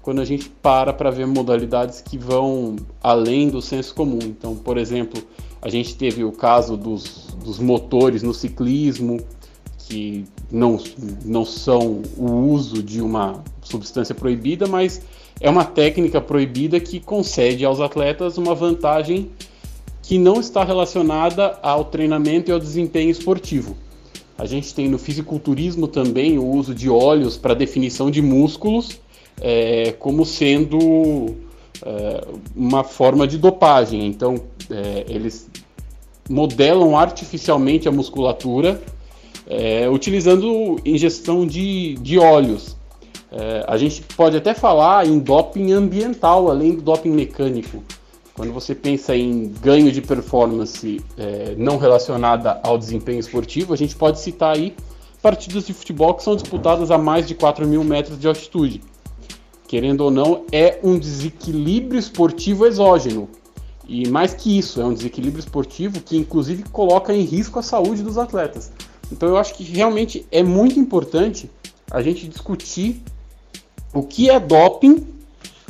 quando 0.02 0.20
a 0.20 0.26
gente 0.26 0.50
para 0.50 0.92
para 0.92 1.10
ver 1.10 1.26
modalidades 1.26 2.02
que 2.02 2.18
vão 2.18 2.76
além 3.02 3.48
do 3.48 3.62
senso 3.62 3.96
comum. 3.96 4.20
Então, 4.22 4.54
por 4.54 4.78
exemplo, 4.78 5.24
a 5.62 5.70
gente 5.70 5.96
teve 5.96 6.26
o 6.26 6.34
caso 6.34 6.76
dos, 6.76 7.28
dos 7.46 7.60
motores 7.60 8.24
no 8.24 8.34
ciclismo, 8.34 9.22
que 9.92 10.24
não, 10.50 10.80
não 11.26 11.44
são 11.44 12.02
o 12.18 12.32
uso 12.54 12.82
de 12.82 13.02
uma 13.02 13.44
substância 13.62 14.16
proibida, 14.16 14.66
mas 14.66 15.02
é 15.42 15.50
uma 15.50 15.66
técnica 15.66 16.22
proibida 16.22 16.80
que 16.80 17.02
concede 17.02 17.66
aos 17.66 17.82
atletas 17.82 18.38
uma 18.38 18.56
vantagem 18.56 19.30
que 20.02 20.18
não 20.18 20.40
está 20.40 20.64
relacionada 20.64 21.60
ao 21.62 21.84
treinamento 21.84 22.50
e 22.50 22.54
ao 22.54 22.60
desempenho 22.60 23.10
esportivo. 23.10 23.76
A 24.38 24.46
gente 24.46 24.74
tem 24.74 24.88
no 24.88 24.98
fisiculturismo 24.98 25.90
também 25.90 26.40
o 26.40 26.46
uso 26.46 26.74
de 26.74 26.90
óleos 26.90 27.36
para 27.36 27.54
definição 27.54 28.10
de 28.10 28.22
músculos 28.22 28.98
é, 29.42 29.92
como 30.00 30.26
sendo 30.26 31.36
é, 31.86 32.26
uma 32.56 32.86
forma 32.86 33.28
de 33.28 33.38
dopagem. 33.38 34.08
Então, 34.08 34.36
é, 34.70 35.06
eles 35.10 35.50
modelam 36.30 36.98
artificialmente 36.98 37.90
a 37.90 37.92
musculatura 37.92 38.82
é, 39.52 39.90
utilizando 39.90 40.80
ingestão 40.86 41.46
de, 41.46 41.96
de 41.96 42.18
óleos. 42.18 42.78
É, 43.32 43.66
a 43.68 43.78
gente 43.78 44.02
pode 44.16 44.38
até 44.38 44.54
falar 44.54 45.06
em 45.06 45.20
doping 45.20 45.72
ambiental, 45.72 46.50
além 46.50 46.76
do 46.76 46.82
doping 46.82 47.12
mecânico. 47.12 47.84
Quando 48.34 48.54
você 48.54 48.74
pensa 48.74 49.16
em 49.16 49.54
ganho 49.62 49.92
de 49.92 50.02
performance 50.02 51.02
é, 51.18 51.54
não 51.58 51.78
relacionada 51.78 52.60
ao 52.64 52.78
desempenho 52.78 53.20
esportivo, 53.20 53.74
a 53.74 53.78
gente 53.78 53.96
pode 53.96 54.20
citar 54.20 54.56
aí 54.56 54.76
partidas 55.22 55.66
de 55.66 55.74
futebol 55.74 56.14
que 56.14 56.24
são 56.24 56.36
disputadas 56.36 56.90
a 56.90 56.98
mais 56.98 57.28
de 57.28 57.36
4 57.36 57.68
mil 57.68 57.84
metros 57.84 58.20
de 58.20 58.28
altitude 58.28 58.82
querendo 59.72 60.02
ou 60.02 60.12
não, 60.12 60.44
é 60.52 60.82
um 60.84 61.00
desequilíbrio 61.00 61.98
esportivo 61.98 62.66
exógeno. 62.66 63.30
E 63.88 64.06
mais 64.10 64.34
que 64.34 64.60
isso, 64.60 64.82
é 64.82 64.86
um 64.86 64.94
desequilíbrio 64.94 65.40
esportivo 65.40 66.02
que 66.02 66.18
inclusive 66.18 66.64
coloca 66.64 67.14
em 67.14 67.22
risco 67.22 67.58
a 67.58 67.62
saúde 67.62 68.04
dos 68.04 68.18
atletas. 68.18 68.70
Então 69.12 69.30
eu 69.30 69.38
acho 69.38 69.54
que 69.56 69.64
realmente 69.64 70.26
é 70.32 70.42
muito 70.42 70.80
importante 70.80 71.50
a 71.90 72.02
gente 72.02 72.28
discutir 72.28 73.02
o 73.94 74.04
que 74.04 74.30
é 74.30 74.40
doping 74.40 75.06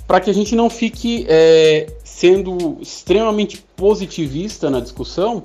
para 0.08 0.20
que 0.20 0.30
a 0.30 0.34
gente 0.34 0.56
não 0.56 0.70
fique 0.70 1.26
é, 1.28 1.92
sendo 2.04 2.78
extremamente 2.82 3.64
positivista 3.76 4.70
na 4.70 4.80
discussão 4.80 5.42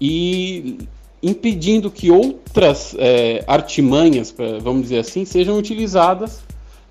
e 0.00 0.78
impedindo 1.22 1.90
que 1.90 2.10
outras 2.10 2.94
é, 2.98 3.42
artimanhas, 3.46 4.34
vamos 4.62 4.82
dizer 4.82 4.98
assim, 4.98 5.24
sejam 5.24 5.56
utilizadas 5.56 6.40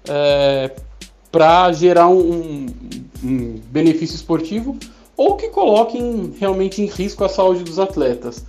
é, 0.10 0.72
para 1.32 1.72
gerar 1.72 2.08
um, 2.10 2.66
um, 3.24 3.60
benefício 3.72 4.16
esportivo 4.16 4.76
ou 5.16 5.36
que 5.36 5.50
coloquem 5.50 6.34
realmente 6.40 6.82
em 6.82 6.88
risco 6.88 7.24
a 7.24 7.30
saúde 7.30 7.64
dos 7.64 7.78
atletas. 7.78 8.44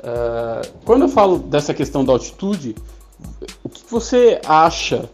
Uh, 0.00 0.66
quando 0.84 1.02
eu 1.02 1.08
falo 1.08 1.38
dessa 1.38 1.74
questão 1.74 2.04
da 2.04 2.12
altitude, 2.12 2.74
o 3.62 3.68
que 3.68 3.82
você 3.88 4.40
acha, 4.46 5.08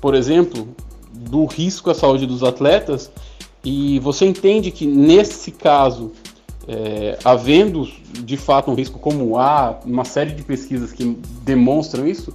por 0.00 0.14
exemplo, 0.14 0.68
do 1.12 1.44
risco 1.44 1.90
à 1.90 1.94
saúde 1.94 2.26
dos 2.26 2.42
atletas? 2.42 3.10
E 3.64 3.98
você 4.00 4.26
entende 4.26 4.70
que 4.70 4.86
nesse 4.86 5.50
caso, 5.52 6.12
é, 6.66 7.18
havendo 7.24 7.88
de 8.24 8.36
fato 8.36 8.70
um 8.70 8.74
risco 8.74 8.98
como 8.98 9.38
há 9.38 9.78
uma 9.84 10.04
série 10.04 10.32
de 10.32 10.42
pesquisas 10.42 10.92
que 10.92 11.16
demonstram 11.44 12.06
isso, 12.06 12.34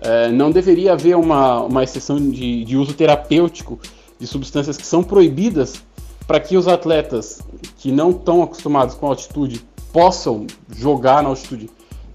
é, 0.00 0.28
não 0.28 0.50
deveria 0.50 0.92
haver 0.92 1.16
uma, 1.16 1.62
uma 1.62 1.82
exceção 1.82 2.18
de, 2.18 2.64
de 2.64 2.76
uso 2.76 2.92
terapêutico 2.92 3.78
de 4.18 4.26
substâncias 4.26 4.76
que 4.76 4.86
são 4.86 5.02
proibidas 5.02 5.82
para 6.26 6.40
que 6.40 6.56
os 6.56 6.68
atletas 6.68 7.40
que 7.78 7.90
não 7.90 8.10
estão 8.10 8.42
acostumados 8.42 8.94
com 8.94 9.06
altitude 9.06 9.64
possam 9.96 10.46
jogar 10.76 11.22
na 11.22 11.30
altitude. 11.30 11.70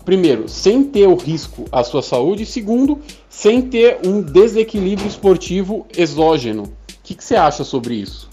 Primeiro, 0.05 0.47
sem 0.47 0.83
ter 0.83 1.07
o 1.07 1.15
risco 1.15 1.65
à 1.71 1.83
sua 1.83 2.03
saúde, 2.03 2.45
segundo, 2.45 3.01
sem 3.27 3.59
ter 3.59 4.05
um 4.05 4.21
desequilíbrio 4.21 5.07
esportivo 5.07 5.87
exógeno. 5.97 6.65
O 6.65 6.73
que, 7.03 7.15
que 7.15 7.23
você 7.23 7.35
acha 7.35 7.63
sobre 7.63 7.95
isso? 7.95 8.29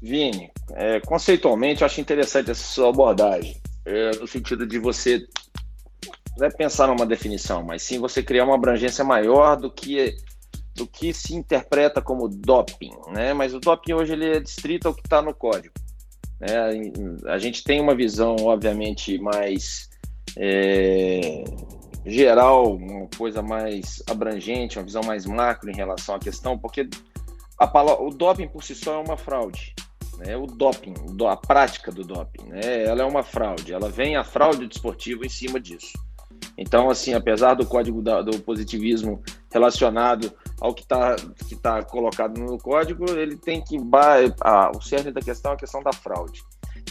Vini, 0.00 0.50
é, 0.70 1.00
conceitualmente 1.00 1.82
eu 1.82 1.86
acho 1.86 2.00
interessante 2.00 2.50
essa 2.50 2.64
sua 2.64 2.88
abordagem, 2.88 3.60
é, 3.84 4.12
no 4.12 4.26
sentido 4.26 4.66
de 4.66 4.78
você 4.78 5.22
não 6.38 6.46
é 6.46 6.50
pensar 6.50 6.86
numa 6.86 7.04
definição, 7.04 7.62
mas 7.62 7.82
sim 7.82 7.98
você 7.98 8.22
criar 8.22 8.46
uma 8.46 8.54
abrangência 8.54 9.04
maior 9.04 9.54
do 9.56 9.70
que 9.70 10.16
do 10.74 10.86
que 10.86 11.12
se 11.12 11.34
interpreta 11.34 12.00
como 12.00 12.26
doping, 12.26 12.92
né? 13.08 13.34
Mas 13.34 13.52
o 13.52 13.60
doping 13.60 13.92
hoje 13.92 14.14
ele 14.14 14.36
é 14.36 14.40
distrito 14.40 14.88
ao 14.88 14.94
que 14.94 15.02
está 15.02 15.20
no 15.20 15.34
código. 15.34 15.74
Né? 16.40 16.92
A 17.26 17.38
gente 17.38 17.62
tem 17.62 17.80
uma 17.80 17.94
visão, 17.94 18.36
obviamente, 18.40 19.18
mais 19.18 19.90
é, 20.36 21.44
geral, 22.06 22.76
uma 22.76 23.08
coisa 23.16 23.42
mais 23.42 24.02
abrangente, 24.08 24.78
uma 24.78 24.84
visão 24.84 25.02
mais 25.02 25.26
macro 25.26 25.70
em 25.70 25.76
relação 25.76 26.14
à 26.14 26.18
questão, 26.18 26.58
porque 26.58 26.88
a 27.58 27.66
palavra, 27.66 28.02
o 28.02 28.10
doping 28.10 28.48
por 28.48 28.64
si 28.64 28.74
só 28.74 28.94
é 28.94 28.98
uma 28.98 29.16
fraude. 29.16 29.74
Né? 30.18 30.36
O 30.36 30.46
doping, 30.46 30.94
a 31.28 31.36
prática 31.36 31.92
do 31.92 32.04
doping, 32.04 32.48
né? 32.48 32.84
ela 32.84 33.02
é 33.02 33.04
uma 33.04 33.22
fraude. 33.22 33.72
Ela 33.72 33.88
vem 33.88 34.16
a 34.16 34.24
fraude 34.24 34.66
desportiva 34.66 35.24
em 35.24 35.28
cima 35.28 35.60
disso. 35.60 35.92
Então, 36.56 36.90
assim, 36.90 37.14
apesar 37.14 37.54
do 37.54 37.66
código 37.66 38.02
da, 38.02 38.22
do 38.22 38.38
positivismo 38.40 39.22
relacionado 39.52 40.32
ao 40.60 40.74
que 40.74 40.82
está 40.82 41.16
que 41.48 41.56
tá 41.56 41.82
colocado 41.82 42.38
no 42.38 42.58
código, 42.58 43.10
ele 43.10 43.36
tem 43.36 43.62
que. 43.62 43.76
Ah, 44.40 44.70
o 44.74 44.80
cerne 44.80 45.10
da 45.10 45.20
questão 45.20 45.52
é 45.52 45.54
a 45.54 45.58
questão 45.58 45.82
da 45.82 45.92
fraude. 45.92 46.42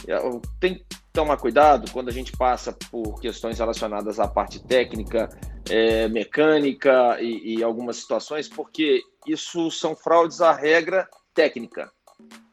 É, 0.07 0.17
tem 0.59 0.75
que 0.75 0.85
tomar 1.13 1.37
cuidado 1.37 1.91
quando 1.91 2.09
a 2.09 2.11
gente 2.11 2.31
passa 2.31 2.71
por 2.91 3.19
questões 3.19 3.59
relacionadas 3.59 4.19
à 4.19 4.27
parte 4.27 4.59
técnica, 4.63 5.29
é, 5.69 6.07
mecânica 6.07 7.17
e, 7.21 7.57
e, 7.57 7.63
algumas 7.63 7.97
situações, 7.97 8.47
porque 8.47 9.01
isso 9.27 9.69
são 9.69 9.95
fraudes 9.95 10.41
à 10.41 10.51
regra 10.51 11.07
técnica. 11.33 11.91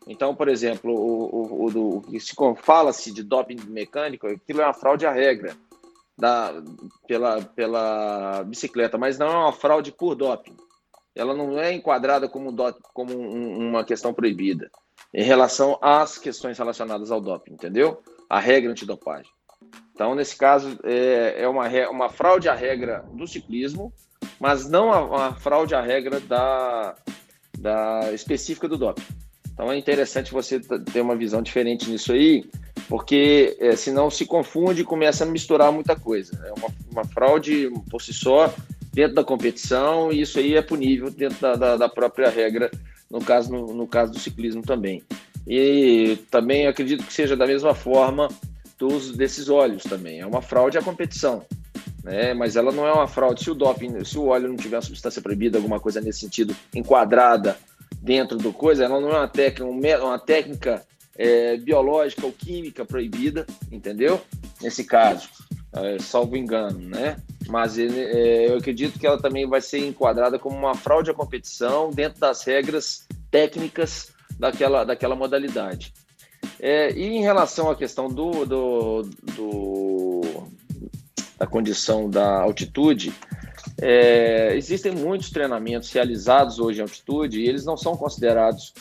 Então, 0.06 0.34
por 0.34 0.48
exemplo, 0.48 0.92
o, 0.94 1.66
o, 1.66 2.02
que 2.02 2.20
se 2.20 2.34
fala-se 2.62 3.12
de 3.12 3.22
doping 3.22 3.58
mecânico, 3.68 4.26
aquilo 4.26 4.60
é 4.60 4.64
uma 4.64 4.74
fraude 4.74 5.04
à 5.04 5.10
regra 5.10 5.56
da, 6.16 6.62
pela, 7.06 7.42
pela 7.42 8.44
bicicleta, 8.44 8.96
mas 8.96 9.18
não 9.18 9.26
é 9.26 9.36
uma 9.36 9.52
fraude 9.52 9.90
por 9.90 10.14
doping. 10.14 10.56
Ela 11.16 11.34
não 11.34 11.58
é 11.58 11.72
enquadrada 11.72 12.28
como, 12.28 12.52
doping, 12.52 12.80
como 12.92 13.12
um, 13.12 13.70
uma 13.70 13.84
questão 13.84 14.12
proibida 14.12 14.70
em 15.12 15.22
relação 15.22 15.78
às 15.80 16.18
questões 16.18 16.58
relacionadas 16.58 17.10
ao 17.10 17.20
doping, 17.20 17.54
entendeu? 17.54 18.02
A 18.28 18.38
regra 18.38 18.70
antidopagem. 18.70 19.30
Então, 19.94 20.14
nesse 20.14 20.36
caso, 20.36 20.78
é, 20.84 21.36
é 21.38 21.48
uma, 21.48 21.66
uma 21.88 22.10
fraude 22.10 22.48
à 22.48 22.54
regra 22.54 23.04
do 23.14 23.26
ciclismo, 23.26 23.92
mas 24.38 24.68
não 24.68 24.88
uma 24.88 25.34
fraude 25.34 25.74
à 25.74 25.80
regra 25.80 26.20
da, 26.20 26.94
da 27.58 28.12
específica 28.12 28.68
do 28.68 28.76
doping. 28.76 29.02
Então, 29.52 29.72
é 29.72 29.78
interessante 29.78 30.32
você 30.32 30.60
ter 30.60 31.00
uma 31.00 31.16
visão 31.16 31.40
diferente 31.40 31.88
nisso 31.88 32.12
aí, 32.12 32.44
porque 32.90 33.56
é, 33.58 33.74
senão 33.74 34.10
se 34.10 34.26
confunde 34.26 34.82
e 34.82 34.84
começa 34.84 35.24
a 35.24 35.26
misturar 35.26 35.72
muita 35.72 35.96
coisa. 35.96 36.38
É 36.44 36.52
uma, 36.58 36.68
uma, 36.92 37.04
fraude 37.06 37.70
por 37.90 38.02
si 38.02 38.12
só 38.12 38.52
dentro 38.96 39.14
da 39.14 39.22
competição 39.22 40.10
e 40.10 40.22
isso 40.22 40.38
aí 40.38 40.54
é 40.54 40.62
punível 40.62 41.10
dentro 41.10 41.38
da, 41.38 41.54
da, 41.54 41.76
da 41.76 41.86
própria 41.86 42.30
regra, 42.30 42.70
no 43.10 43.20
caso, 43.20 43.52
no, 43.52 43.74
no, 43.74 43.86
caso 43.86 44.10
do 44.10 44.18
ciclismo 44.18 44.62
também. 44.62 45.02
E 45.46 46.16
também 46.30 46.66
acredito 46.66 47.04
que 47.04 47.12
seja 47.12 47.36
da 47.36 47.46
mesma 47.46 47.74
forma 47.74 48.26
dos, 48.78 49.12
desses 49.14 49.50
óleos 49.50 49.82
também. 49.82 50.20
É 50.20 50.26
uma 50.26 50.40
fraude 50.40 50.78
à 50.78 50.82
competição. 50.82 51.44
Né? 52.02 52.32
Mas 52.32 52.56
ela 52.56 52.72
não 52.72 52.86
é 52.86 52.92
uma 52.92 53.06
fraude. 53.06 53.44
Se 53.44 53.50
o 53.50 53.54
doping, 53.54 54.02
se 54.02 54.16
o 54.16 54.28
óleo 54.28 54.48
não 54.48 54.56
tiver 54.56 54.76
uma 54.76 54.82
substância 54.82 55.20
proibida, 55.20 55.58
alguma 55.58 55.78
coisa 55.78 56.00
nesse 56.00 56.20
sentido, 56.20 56.56
enquadrada 56.74 57.58
dentro 58.00 58.38
do 58.38 58.50
coisa, 58.50 58.86
ela 58.86 58.98
não 58.98 59.10
é 59.10 59.18
uma 59.18 59.28
técnica, 59.28 60.02
uma 60.02 60.18
técnica 60.18 60.82
é, 61.18 61.58
biológica 61.58 62.24
ou 62.24 62.32
química 62.32 62.82
proibida, 62.82 63.46
entendeu? 63.70 64.22
Nesse 64.62 64.84
caso, 64.84 65.28
é, 65.74 65.98
salvo 65.98 66.34
engano, 66.34 66.78
né? 66.78 67.18
Mas 67.48 67.78
ele, 67.78 68.00
é, 68.00 68.50
eu 68.50 68.58
acredito 68.58 68.98
que 68.98 69.06
ela 69.06 69.20
também 69.20 69.46
vai 69.46 69.60
ser 69.60 69.86
enquadrada 69.86 70.38
como 70.38 70.56
uma 70.56 70.74
fraude 70.74 71.10
à 71.10 71.14
competição 71.14 71.90
dentro 71.90 72.20
das 72.20 72.42
regras 72.44 73.06
técnicas 73.30 74.12
daquela, 74.38 74.84
daquela 74.84 75.14
modalidade. 75.14 75.92
É, 76.60 76.92
e 76.92 77.04
em 77.16 77.22
relação 77.22 77.70
à 77.70 77.76
questão 77.76 78.08
do, 78.08 78.44
do, 78.44 79.02
do, 79.34 80.20
da 81.38 81.46
condição 81.46 82.08
da 82.08 82.40
altitude, 82.40 83.12
é, 83.80 84.54
existem 84.56 84.92
muitos 84.92 85.30
treinamentos 85.30 85.92
realizados 85.92 86.58
hoje 86.58 86.78
em 86.78 86.82
altitude 86.82 87.40
e 87.40 87.48
eles 87.48 87.64
não 87.64 87.76
são 87.76 87.96
considerados 87.96 88.72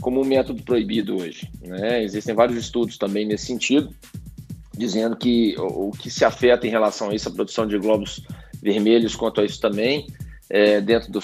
como 0.00 0.20
um 0.20 0.24
método 0.24 0.62
proibido 0.62 1.16
hoje. 1.16 1.50
Né? 1.62 2.02
Existem 2.02 2.34
vários 2.34 2.58
estudos 2.58 2.98
também 2.98 3.26
nesse 3.26 3.46
sentido, 3.46 3.94
dizendo 4.78 5.16
que 5.16 5.54
o, 5.58 5.90
que 5.90 6.10
se 6.10 6.24
afeta 6.24 6.66
em 6.66 6.70
relação 6.70 7.10
a 7.10 7.14
isso, 7.14 7.28
a 7.28 7.32
produção 7.32 7.66
de 7.66 7.76
globos 7.76 8.22
vermelhos 8.62 9.16
quanto 9.16 9.40
a 9.40 9.44
isso 9.44 9.60
também, 9.60 10.06
é, 10.48 10.80
dentro, 10.80 11.12
do, 11.12 11.20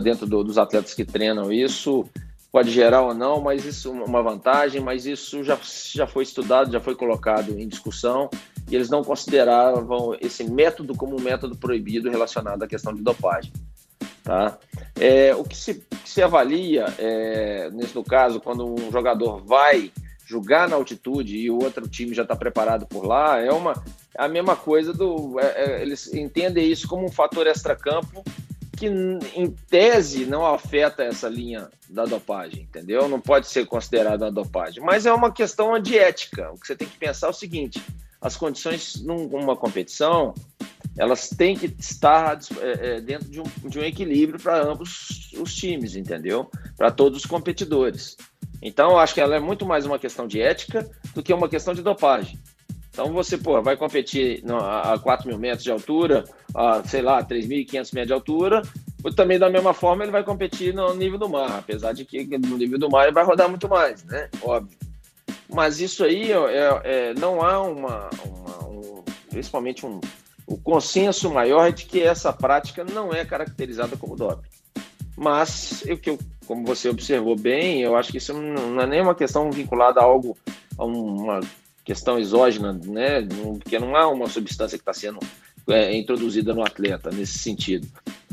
dentro 0.00 0.26
do, 0.26 0.42
dos 0.42 0.56
atletas 0.56 0.94
que 0.94 1.04
treinam 1.04 1.52
isso, 1.52 2.06
pode 2.50 2.70
gerar 2.70 3.02
ou 3.02 3.12
não, 3.12 3.40
mas 3.40 3.64
isso 3.64 3.88
é 3.88 3.90
uma 3.90 4.22
vantagem, 4.22 4.80
mas 4.80 5.06
isso 5.06 5.42
já, 5.42 5.58
já 5.92 6.06
foi 6.06 6.22
estudado, 6.22 6.72
já 6.72 6.80
foi 6.80 6.94
colocado 6.94 7.58
em 7.58 7.66
discussão 7.66 8.30
e 8.70 8.74
eles 8.74 8.88
não 8.88 9.02
consideravam 9.02 10.16
esse 10.20 10.44
método 10.44 10.94
como 10.94 11.18
um 11.18 11.20
método 11.20 11.56
proibido 11.56 12.08
relacionado 12.08 12.62
à 12.62 12.66
questão 12.68 12.94
de 12.94 13.02
dopagem. 13.02 13.52
Tá? 14.22 14.56
É, 14.98 15.34
o 15.34 15.44
que 15.44 15.56
se, 15.56 15.74
que 15.74 16.08
se 16.08 16.22
avalia, 16.22 16.86
é, 16.96 17.70
nesse 17.72 17.94
no 17.94 18.04
caso, 18.04 18.40
quando 18.40 18.64
um 18.64 18.90
jogador 18.90 19.44
vai 19.44 19.90
jogar 20.24 20.68
na 20.68 20.76
altitude 20.76 21.36
e 21.36 21.50
o 21.50 21.62
outro 21.62 21.88
time 21.88 22.14
já 22.14 22.22
está 22.22 22.34
preparado 22.34 22.86
por 22.86 23.04
lá, 23.04 23.38
é 23.38 23.52
uma 23.52 23.74
é 24.16 24.24
a 24.24 24.28
mesma 24.28 24.54
coisa 24.54 24.92
do. 24.92 25.38
É, 25.40 25.64
é, 25.64 25.82
eles 25.82 26.12
entendem 26.14 26.70
isso 26.70 26.86
como 26.86 27.04
um 27.04 27.10
fator 27.10 27.46
extracampo 27.46 28.22
que, 28.76 28.86
em 28.86 29.50
tese, 29.68 30.24
não 30.24 30.46
afeta 30.46 31.02
essa 31.02 31.28
linha 31.28 31.68
da 31.88 32.04
dopagem, 32.04 32.62
entendeu? 32.62 33.08
Não 33.08 33.20
pode 33.20 33.48
ser 33.48 33.66
considerado 33.66 34.22
uma 34.22 34.30
dopagem. 34.30 34.82
Mas 34.82 35.06
é 35.06 35.12
uma 35.12 35.32
questão 35.32 35.78
de 35.78 35.98
ética. 35.98 36.50
O 36.52 36.58
que 36.58 36.66
você 36.66 36.76
tem 36.76 36.88
que 36.88 36.96
pensar 36.96 37.28
é 37.28 37.30
o 37.30 37.34
seguinte: 37.34 37.82
as 38.20 38.36
condições 38.36 39.02
numa 39.02 39.56
competição 39.56 40.34
elas 40.96 41.28
têm 41.28 41.56
que 41.56 41.66
estar 41.78 42.38
é, 42.60 42.96
é, 42.96 43.00
dentro 43.00 43.28
de 43.28 43.40
um, 43.40 43.44
de 43.68 43.78
um 43.78 43.82
equilíbrio 43.82 44.38
para 44.38 44.62
ambos 44.62 45.32
os 45.36 45.54
times, 45.54 45.96
entendeu? 45.96 46.48
Para 46.76 46.90
todos 46.90 47.18
os 47.18 47.26
competidores. 47.26 48.16
Então, 48.64 48.92
eu 48.92 48.98
acho 48.98 49.12
que 49.12 49.20
ela 49.20 49.36
é 49.36 49.40
muito 49.40 49.66
mais 49.66 49.84
uma 49.84 49.98
questão 49.98 50.26
de 50.26 50.40
ética 50.40 50.90
do 51.14 51.22
que 51.22 51.34
uma 51.34 51.50
questão 51.50 51.74
de 51.74 51.82
dopagem. 51.82 52.38
Então, 52.90 53.12
você 53.12 53.36
pô, 53.36 53.60
vai 53.60 53.76
competir 53.76 54.42
a 54.48 54.98
4 54.98 55.28
mil 55.28 55.38
metros 55.38 55.62
de 55.62 55.70
altura, 55.70 56.24
a, 56.54 56.82
sei 56.82 57.02
lá, 57.02 57.22
3.500 57.22 57.74
metros 57.74 58.06
de 58.06 58.12
altura, 58.14 58.62
também 59.14 59.38
da 59.38 59.50
mesma 59.50 59.74
forma 59.74 60.02
ele 60.02 60.12
vai 60.12 60.24
competir 60.24 60.72
no 60.72 60.94
nível 60.94 61.18
do 61.18 61.28
mar, 61.28 61.58
apesar 61.58 61.92
de 61.92 62.06
que 62.06 62.24
no 62.38 62.56
nível 62.56 62.78
do 62.78 62.88
mar 62.88 63.04
ele 63.04 63.12
vai 63.12 63.22
rodar 63.22 63.50
muito 63.50 63.68
mais, 63.68 64.02
né? 64.04 64.30
Óbvio. 64.40 64.78
Mas 65.52 65.78
isso 65.78 66.02
aí 66.02 66.32
é, 66.32 66.36
é, 66.36 66.80
é 66.84 67.14
não 67.14 67.42
há 67.42 67.60
uma, 67.60 68.08
uma 68.24 68.64
um, 68.66 69.04
principalmente 69.28 69.84
um, 69.84 70.00
o 70.46 70.56
consenso 70.56 71.30
maior 71.30 71.68
é 71.68 71.72
de 71.72 71.84
que 71.84 72.00
essa 72.00 72.32
prática 72.32 72.82
não 72.82 73.12
é 73.12 73.26
caracterizada 73.26 73.94
como 73.94 74.16
doping. 74.16 74.48
Mas, 75.16 75.86
eu, 75.86 75.96
que 75.98 76.10
eu, 76.10 76.18
como 76.46 76.64
você 76.64 76.88
observou 76.88 77.36
bem, 77.36 77.82
eu 77.82 77.96
acho 77.96 78.10
que 78.10 78.18
isso 78.18 78.32
não 78.32 78.80
é 78.80 78.86
nem 78.86 79.00
uma 79.00 79.14
questão 79.14 79.50
vinculada 79.50 80.00
a 80.00 80.04
algo, 80.04 80.36
a 80.76 80.84
uma 80.84 81.40
questão 81.84 82.18
exógena, 82.18 82.72
né? 82.72 83.22
Porque 83.60 83.78
não 83.78 83.94
há 83.94 84.08
uma 84.08 84.28
substância 84.28 84.78
que 84.78 84.82
está 84.82 84.92
sendo 84.92 85.18
é, 85.68 85.94
introduzida 85.96 86.54
no 86.54 86.62
atleta 86.62 87.10
nesse 87.10 87.38
sentido. 87.38 87.86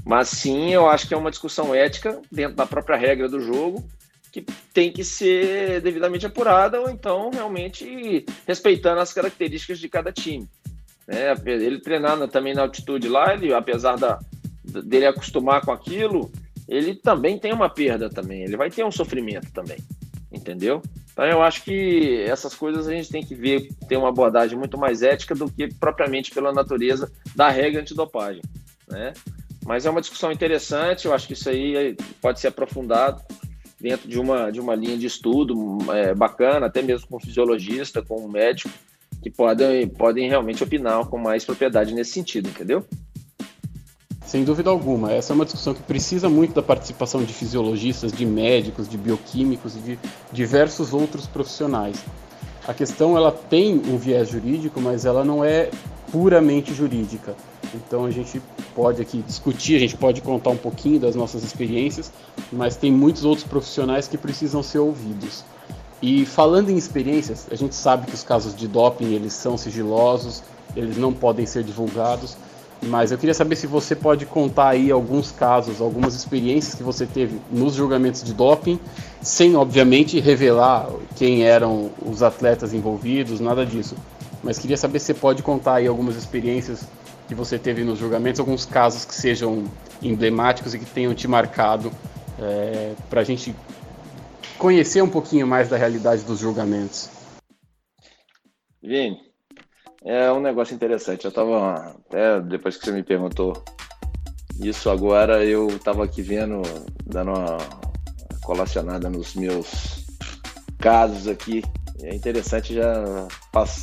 Mas 0.06 0.30
sim, 0.30 0.74
eu 0.74 0.90
acho 0.90 1.08
que 1.08 1.14
é 1.14 1.18
uma 1.18 1.30
discussão 1.30 1.76
ética 1.76 2.20
dentro 2.32 2.56
da 2.56 2.66
própria 2.66 2.98
regra 2.98 3.30
do 3.30 3.40
jogo 3.40 3.84
que 4.32 4.46
tem 4.74 4.92
que 4.92 5.04
ser 5.04 5.82
devidamente 5.82 6.26
apurada 6.26 6.80
ou 6.80 6.90
então 6.90 7.30
realmente 7.32 8.26
respeitando 8.48 9.02
as 9.02 9.12
características 9.12 9.78
de 9.78 9.90
cada 9.90 10.12
time. 10.12 10.48
Né? 11.06 11.36
Ele 11.46 11.80
treinando 11.80 12.28
também 12.30 12.54
na 12.54 12.62
altitude 12.62 13.10
lá, 13.10 13.34
ele, 13.34 13.54
apesar 13.54 13.98
da, 13.98 14.20
dele 14.64 15.06
acostumar 15.06 15.62
com 15.62 15.72
aquilo, 15.72 16.32
ele 16.68 16.96
também 16.96 17.38
tem 17.38 17.54
uma 17.54 17.70
perda 17.70 18.10
também, 18.10 18.44
ele 18.44 18.58
vai 18.58 18.70
ter 18.70 18.84
um 18.84 18.92
sofrimento 18.92 19.52
também, 19.52 19.78
entendeu? 20.32 20.82
Então 21.12 21.26
eu 21.26 21.42
acho 21.42 21.64
que 21.64 22.24
essas 22.24 22.56
coisas 22.56 22.88
a 22.88 22.94
gente 22.94 23.10
tem 23.10 23.24
que 23.24 23.36
ver, 23.36 23.70
ter 23.88 23.98
uma 23.98 24.10
abordagem 24.10 24.58
muito 24.58 24.78
mais 24.78 25.02
ética 25.02 25.36
do 25.36 25.52
que 25.52 25.74
propriamente 25.74 26.32
pela 26.32 26.54
natureza 26.54 27.12
da 27.36 27.50
regra 27.50 27.82
antidopagem, 27.82 28.42
né? 28.88 29.14
Mas 29.66 29.86
é 29.86 29.90
uma 29.90 30.02
discussão 30.02 30.32
interessante, 30.32 31.06
eu 31.06 31.14
acho 31.14 31.28
que 31.28 31.34
isso 31.34 31.50
aí 31.50 31.96
pode 32.20 32.40
ser 32.40 32.48
aprofundado 32.48 33.22
dentro 33.80 34.08
de 34.08 34.20
uma, 34.20 34.52
de 34.52 34.60
uma 34.60 34.76
linha 34.76 34.98
de 34.98 35.08
estudo 35.08 35.78
é, 35.92 36.14
bacana, 36.14 36.68
até 36.68 36.82
mesmo 36.82 37.08
com 37.08 37.18
um 37.18 37.20
fisiologista, 37.20 38.02
com 38.02 38.24
um 38.24 38.28
médico, 38.28 38.70
que 39.22 39.30
podem, 39.30 39.88
podem 39.88 40.30
realmente 40.30 40.64
opinar 40.64 41.06
com 41.08 41.18
mais 41.18 41.44
propriedade 41.44 41.94
nesse 41.94 42.12
sentido, 42.12 42.50
entendeu? 42.50 42.86
Sem 44.32 44.46
dúvida 44.46 44.70
alguma. 44.70 45.12
Essa 45.12 45.34
é 45.34 45.36
uma 45.36 45.44
discussão 45.44 45.74
que 45.74 45.84
precisa 45.84 46.30
muito 46.30 46.54
da 46.54 46.62
participação 46.62 47.22
de 47.22 47.34
fisiologistas, 47.34 48.14
de 48.14 48.26
médicos, 48.26 48.88
de 48.88 48.98
bioquímicos 48.98 49.76
e 49.76 49.80
de 49.80 50.00
diversos 50.32 50.94
outros 50.94 51.28
profissionais. 51.28 51.98
A 52.66 52.74
questão 52.74 53.18
ela 53.18 53.30
tem 53.30 53.74
um 53.74 53.98
viés 53.98 54.30
jurídico, 54.30 54.80
mas 54.80 55.04
ela 55.04 55.26
não 55.26 55.44
é 55.44 55.70
puramente 56.14 56.74
jurídica. 56.74 57.36
Então 57.76 58.06
a 58.06 58.10
gente 58.10 58.42
pode 58.74 59.02
aqui 59.02 59.22
discutir, 59.22 59.76
a 59.76 59.80
gente 59.80 59.98
pode 59.98 60.22
contar 60.22 60.52
um 60.52 60.58
pouquinho 60.58 60.98
das 60.98 61.14
nossas 61.14 61.44
experiências, 61.44 62.10
mas 62.54 62.78
tem 62.78 62.90
muitos 62.90 63.26
outros 63.26 63.46
profissionais 63.46 64.08
que 64.08 64.18
precisam 64.18 64.64
ser 64.64 64.80
ouvidos. 64.80 65.44
E 66.02 66.26
falando 66.26 66.70
em 66.70 66.78
experiências, 66.78 67.48
a 67.52 67.56
gente 67.56 67.76
sabe 67.76 68.08
que 68.08 68.16
os 68.16 68.24
casos 68.24 68.56
de 68.56 68.66
doping 68.66 69.14
eles 69.14 69.34
são 69.34 69.58
sigilosos, 69.58 70.42
eles 70.74 70.96
não 70.96 71.12
podem 71.12 71.46
ser 71.46 71.66
divulgados, 71.66 72.38
mas 72.84 73.12
eu 73.12 73.18
queria 73.18 73.34
saber 73.34 73.56
se 73.56 73.68
você 73.68 73.96
pode 73.96 74.26
contar 74.26 74.70
aí 74.70 74.90
alguns 74.90 75.32
casos, 75.32 75.80
algumas 75.80 76.16
experiências 76.16 76.74
que 76.74 76.82
você 76.82 77.06
teve 77.06 77.40
nos 77.52 77.76
julgamentos 77.76 78.24
de 78.24 78.34
doping, 78.34 78.80
sem 79.22 79.56
obviamente 79.56 80.20
revelar 80.20 80.90
quem 81.16 81.44
eram 81.44 81.92
os 82.04 82.24
atletas 82.24 82.74
envolvidos, 82.74 83.40
nada 83.40 83.66
disso. 83.66 83.96
Mas 84.44 84.58
queria 84.58 84.78
saber 84.78 85.00
se 85.00 85.08
você 85.08 85.14
pode 85.14 85.44
contar 85.44 85.76
aí 85.76 85.88
algumas 85.88 86.16
experiências 86.16 86.88
que 87.28 87.36
você 87.36 87.60
teve 87.60 87.84
nos 87.84 88.00
julgamentos, 88.00 88.40
alguns 88.40 88.66
casos 88.66 89.06
que 89.06 89.14
sejam 89.14 89.64
emblemáticos 90.02 90.74
e 90.74 90.80
que 90.80 90.86
tenham 90.86 91.14
te 91.14 91.28
marcado, 91.28 91.92
é, 92.40 92.94
para 93.10 93.22
a 93.22 93.24
gente 93.24 93.56
conhecer 94.58 95.02
um 95.04 95.10
pouquinho 95.10 95.46
mais 95.46 95.70
da 95.70 95.78
realidade 95.78 96.24
dos 96.24 96.40
julgamentos. 96.40 97.10
Vini, 98.82 99.31
é 100.04 100.32
um 100.32 100.40
negócio 100.40 100.74
interessante. 100.76 101.26
Eu 101.26 101.30
estava 101.30 101.96
até 102.08 102.40
depois 102.42 102.78
que 102.78 102.86
você 102.86 102.92
me 102.92 103.04
perguntou 103.04 103.64
isso 104.60 104.90
agora, 104.90 105.44
eu 105.44 105.68
estava 105.68 106.04
aqui 106.04 106.22
vendo, 106.22 106.62
dando 107.06 107.32
uma 107.32 107.58
colacionada 108.44 109.10
nos 109.10 109.36
meus 109.36 110.06
casos 110.80 111.28
aqui. 111.28 111.64
É 112.04 112.16
interessante, 112.16 112.74
já, 112.74 113.28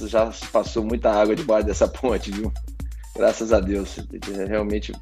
já 0.07 0.31
passou 0.53 0.85
muita 0.85 1.11
água 1.11 1.37
debaixo 1.37 1.67
dessa 1.67 1.87
ponte, 1.89 2.31
viu? 2.31 2.53
Graças 3.17 3.53
a 3.53 3.61
Deus. 3.61 3.99
Realmente 4.47 4.93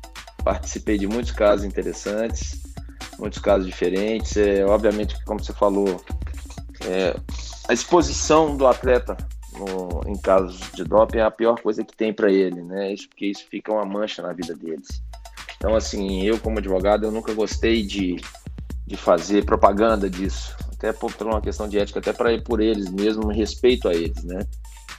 participei 0.44 0.96
de 0.96 1.06
muitos 1.06 1.32
casos 1.32 1.64
interessantes 1.64 2.66
muitos 3.18 3.38
casos 3.38 3.66
diferentes. 3.66 4.36
É, 4.36 4.64
obviamente, 4.64 5.16
como 5.24 5.42
você 5.42 5.52
falou, 5.52 6.00
é, 6.84 7.16
a 7.68 7.72
exposição 7.72 8.56
do 8.56 8.66
atleta 8.66 9.16
no, 9.58 10.02
em 10.06 10.16
casos 10.16 10.60
de 10.72 10.84
doping 10.84 11.18
é 11.18 11.22
a 11.22 11.30
pior 11.30 11.60
coisa 11.60 11.84
que 11.84 11.96
tem 11.96 12.12
para 12.12 12.30
ele, 12.30 12.62
né? 12.62 12.92
Isso 12.92 13.08
porque 13.08 13.26
isso 13.26 13.46
fica 13.50 13.72
uma 13.72 13.84
mancha 13.84 14.22
na 14.22 14.32
vida 14.32 14.54
deles. 14.54 15.02
Então, 15.56 15.74
assim, 15.74 16.22
eu 16.22 16.38
como 16.38 16.58
advogado, 16.58 17.04
eu 17.04 17.10
nunca 17.10 17.32
gostei 17.32 17.82
de, 17.82 18.16
de 18.86 18.96
fazer 18.96 19.44
propaganda 19.44 20.08
disso, 20.08 20.54
até 20.72 20.92
por, 20.92 21.12
uma 21.22 21.40
questão 21.40 21.68
de 21.68 21.78
ética, 21.78 21.98
até 21.98 22.12
para 22.12 22.32
ir 22.32 22.44
por 22.44 22.60
eles 22.60 22.90
mesmo, 22.90 23.28
respeito 23.28 23.88
a 23.88 23.94
eles, 23.94 24.22
né? 24.24 24.46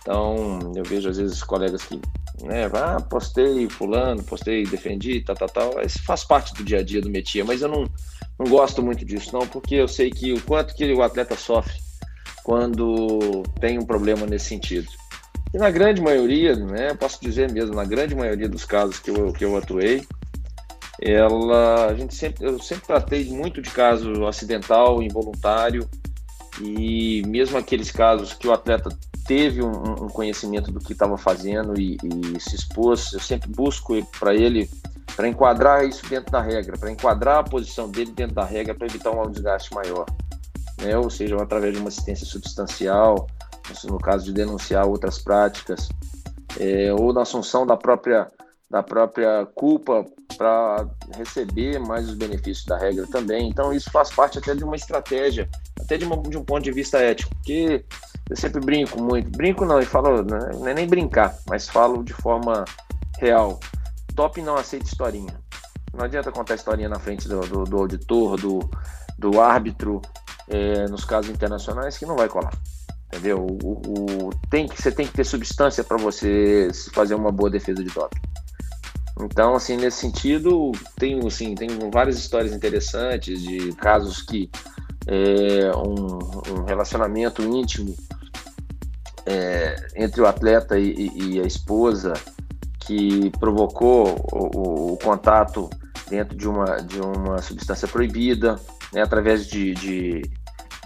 Então, 0.01 0.59
eu 0.75 0.83
vejo 0.83 1.09
às 1.09 1.17
vezes 1.17 1.43
colegas 1.43 1.83
que, 1.83 1.99
né, 2.41 2.65
ah, 2.73 2.99
postei 3.01 3.69
fulano, 3.69 4.23
postei, 4.23 4.63
defendi, 4.63 5.21
tal, 5.21 5.35
tal, 5.35 5.49
tal. 5.49 5.81
Isso 5.81 6.01
faz 6.03 6.23
parte 6.23 6.53
do 6.53 6.63
dia 6.63 6.79
a 6.79 6.83
dia 6.83 7.01
do 7.01 7.09
métier, 7.09 7.45
mas 7.45 7.61
eu 7.61 7.67
não, 7.67 7.85
não 8.39 8.47
gosto 8.47 8.81
muito 8.81 9.03
disso, 9.05 9.31
não, 9.33 9.45
porque 9.47 9.75
eu 9.75 9.87
sei 9.87 10.09
que 10.09 10.33
o 10.33 10.41
quanto 10.41 10.73
que 10.73 10.91
o 10.93 11.03
atleta 11.03 11.35
sofre 11.35 11.86
quando 12.47 13.43
tem 13.59 13.77
um 13.77 13.85
problema 13.85 14.25
nesse 14.25 14.45
sentido. 14.45 14.87
E 15.53 15.57
na 15.57 15.69
grande 15.69 16.01
maioria, 16.01 16.55
né, 16.55 16.93
posso 16.93 17.19
dizer 17.19 17.51
mesmo, 17.51 17.75
na 17.75 17.83
grande 17.83 18.15
maioria 18.15 18.47
dos 18.47 18.63
casos 18.63 18.99
que 18.99 19.11
eu, 19.11 19.33
que 19.33 19.43
eu 19.43 19.57
atuei, 19.57 20.07
ela, 21.01 21.87
a 21.87 21.93
gente 21.93 22.15
sempre, 22.15 22.45
eu 22.45 22.57
sempre 22.57 22.87
tratei 22.87 23.25
muito 23.25 23.61
de 23.61 23.69
caso 23.69 24.25
acidental, 24.25 25.03
involuntário, 25.03 25.89
e 26.61 27.21
mesmo 27.27 27.57
aqueles 27.57 27.91
casos 27.91 28.31
que 28.31 28.47
o 28.47 28.53
atleta 28.53 28.97
teve 29.27 29.61
um, 29.61 30.05
um 30.05 30.07
conhecimento 30.07 30.71
do 30.71 30.79
que 30.79 30.93
estava 30.93 31.17
fazendo 31.17 31.77
e, 31.77 31.97
e, 32.01 32.39
se 32.39 32.55
expôs, 32.55 33.11
eu 33.11 33.19
sempre 33.19 33.49
busco 33.49 33.93
para 34.17 34.33
ele 34.33 34.69
para 35.17 35.27
enquadrar 35.27 35.85
isso 35.85 36.07
dentro 36.07 36.31
da 36.31 36.41
regra, 36.41 36.77
para 36.77 36.91
enquadrar 36.91 37.39
a 37.39 37.43
posição 37.43 37.91
dele 37.91 38.11
dentro 38.11 38.35
da 38.35 38.45
regra 38.45 38.73
para 38.73 38.87
evitar 38.87 39.11
um 39.11 39.29
desgaste 39.29 39.73
maior, 39.73 40.05
né? 40.81 40.97
Ou 40.97 41.09
seja, 41.09 41.35
através 41.41 41.73
de 41.73 41.79
uma 41.79 41.89
assistência 41.89 42.25
substancial, 42.25 43.27
no 43.85 43.97
caso 43.97 44.25
de 44.25 44.33
denunciar 44.33 44.85
outras 44.85 45.19
práticas, 45.19 45.89
é, 46.59 46.93
ou 46.93 47.13
na 47.13 47.21
assunção 47.21 47.65
da 47.65 47.75
própria, 47.75 48.31
da 48.69 48.81
própria 48.81 49.45
culpa 49.55 50.05
para 50.37 50.87
receber 51.15 51.79
mais 51.79 52.07
os 52.09 52.15
benefícios 52.15 52.65
da 52.65 52.77
regra 52.77 53.05
também. 53.07 53.49
Então, 53.49 53.73
isso 53.73 53.89
faz 53.91 54.09
parte 54.11 54.37
até 54.37 54.53
de 54.55 54.63
uma 54.63 54.75
estratégia, 54.75 55.49
até 55.79 55.97
de, 55.97 56.05
uma, 56.05 56.17
de 56.17 56.37
um 56.37 56.43
ponto 56.43 56.63
de 56.63 56.71
vista 56.71 56.97
ético, 56.99 57.33
porque 57.35 57.85
eu 58.29 58.35
sempre 58.35 58.59
brinco 58.59 59.01
muito. 59.01 59.29
Brinco 59.31 59.65
não, 59.65 59.79
e 59.79 59.85
falo, 59.85 60.23
né, 60.23 60.49
não 60.53 60.67
é 60.67 60.73
nem 60.73 60.87
brincar, 60.87 61.37
mas 61.49 61.67
falo 61.67 62.03
de 62.03 62.13
forma 62.13 62.65
real. 63.19 63.59
Top 64.15 64.41
não 64.41 64.55
aceita 64.55 64.85
historinha. 64.85 65.39
Não 65.93 66.05
adianta 66.05 66.31
contar 66.31 66.55
historinha 66.55 66.89
na 66.89 66.99
frente 66.99 67.27
do, 67.27 67.39
do, 67.41 67.63
do 67.63 67.77
auditor, 67.77 68.39
do, 68.39 68.59
do 69.17 69.41
árbitro, 69.41 70.01
é, 70.47 70.87
nos 70.87 71.03
casos 71.05 71.31
internacionais, 71.31 71.97
que 71.97 72.05
não 72.05 72.15
vai 72.15 72.27
colar. 72.27 72.53
Entendeu? 73.07 73.45
O, 73.63 73.71
o, 73.71 74.29
tem 74.49 74.67
que, 74.67 74.81
você 74.81 74.91
tem 74.91 75.07
que 75.07 75.13
ter 75.13 75.23
substância 75.23 75.83
para 75.83 75.97
você 75.97 76.69
fazer 76.93 77.15
uma 77.15 77.31
boa 77.31 77.49
defesa 77.49 77.83
de 77.83 77.89
doping. 77.89 78.19
Então, 79.19 79.55
assim, 79.55 79.77
nesse 79.77 79.97
sentido, 79.97 80.71
tem, 80.95 81.25
assim, 81.25 81.55
tem 81.55 81.69
várias 81.91 82.17
histórias 82.17 82.53
interessantes 82.53 83.41
de 83.41 83.73
casos 83.73 84.21
que 84.21 84.49
é, 85.07 85.71
um, 85.75 86.59
um 86.59 86.63
relacionamento 86.65 87.41
íntimo 87.41 87.95
é, 89.25 89.75
entre 89.95 90.21
o 90.21 90.27
atleta 90.27 90.77
e, 90.77 91.09
e, 91.15 91.41
a 91.41 91.43
esposa 91.43 92.13
que 92.79 93.29
provocou 93.39 94.23
o, 94.31 94.93
o, 94.93 94.97
contato 94.97 95.69
dentro 96.09 96.37
de 96.37 96.47
uma, 96.47 96.77
de 96.77 97.01
uma 97.01 97.41
substância 97.41 97.87
proibida, 97.87 98.55
né, 98.93 99.01
através 99.01 99.47
de, 99.47 99.73
de, 99.73 100.21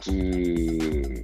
de 0.01 1.23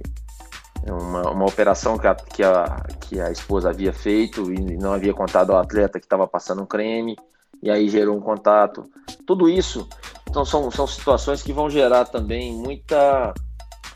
uma, 0.86 1.30
uma 1.30 1.46
operação 1.46 1.98
que 1.98 2.06
a, 2.06 2.14
que, 2.14 2.42
a, 2.42 2.86
que 3.00 3.20
a 3.20 3.30
esposa 3.30 3.70
havia 3.70 3.92
feito 3.92 4.52
e 4.52 4.76
não 4.76 4.92
havia 4.92 5.12
contado 5.12 5.52
ao 5.52 5.58
atleta 5.58 5.98
que 5.98 6.06
estava 6.06 6.26
passando 6.26 6.62
um 6.62 6.66
creme, 6.66 7.16
e 7.62 7.70
aí 7.70 7.88
gerou 7.88 8.16
um 8.16 8.20
contato. 8.20 8.84
Tudo 9.26 9.48
isso 9.48 9.88
então, 10.28 10.44
são, 10.44 10.70
são 10.70 10.86
situações 10.86 11.42
que 11.42 11.52
vão 11.52 11.70
gerar 11.70 12.04
também 12.04 12.52
muita. 12.52 13.32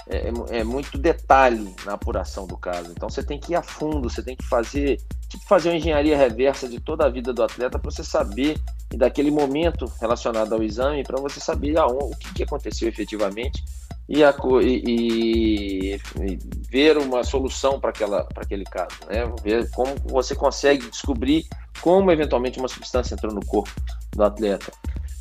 É, 0.09 0.29
é, 0.29 0.59
é 0.61 0.64
muito 0.64 0.99
detalhe 0.99 1.75
na 1.85 1.92
apuração 1.92 2.47
do 2.47 2.57
caso. 2.57 2.90
Então 2.90 3.09
você 3.09 3.23
tem 3.23 3.38
que 3.38 3.53
ir 3.53 3.57
a 3.57 3.62
fundo, 3.62 4.11
você 4.11 4.23
tem 4.23 4.35
que 4.35 4.45
fazer 4.45 4.97
tipo 5.29 5.45
fazer 5.47 5.68
uma 5.68 5.77
engenharia 5.77 6.16
reversa 6.16 6.68
de 6.68 6.81
toda 6.81 7.07
a 7.07 7.09
vida 7.09 7.33
do 7.33 7.42
atleta 7.42 7.79
para 7.79 7.90
você 7.90 8.03
saber 8.03 8.59
e 8.93 8.97
daquele 8.97 9.31
momento 9.31 9.91
relacionado 10.01 10.53
ao 10.55 10.63
exame 10.63 11.03
para 11.03 11.21
você 11.21 11.41
saber 11.41 11.79
aonde, 11.79 12.15
o 12.15 12.19
que, 12.19 12.35
que 12.35 12.43
aconteceu 12.43 12.89
efetivamente 12.89 13.65
e, 14.09 14.23
a, 14.23 14.35
e, 14.63 15.95
e 15.95 16.39
ver 16.71 16.99
uma 16.99 17.25
solução 17.25 17.81
para 17.81 17.93
aquele 18.37 18.65
caso, 18.65 18.97
né? 19.09 19.25
Ver 19.43 19.71
como 19.71 19.95
você 20.05 20.35
consegue 20.35 20.91
descobrir 20.91 21.47
como 21.81 22.11
eventualmente 22.11 22.59
uma 22.59 22.69
substância 22.69 23.15
entrou 23.15 23.33
no 23.33 23.45
corpo 23.47 23.73
do 24.15 24.23
atleta. 24.23 24.71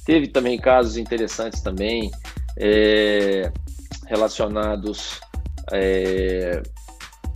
Teve 0.05 0.27
também 0.27 0.59
casos 0.59 0.97
interessantes 0.97 1.61
também 1.61 2.11
é, 2.57 3.51
relacionados 4.07 5.21
é, 5.71 6.61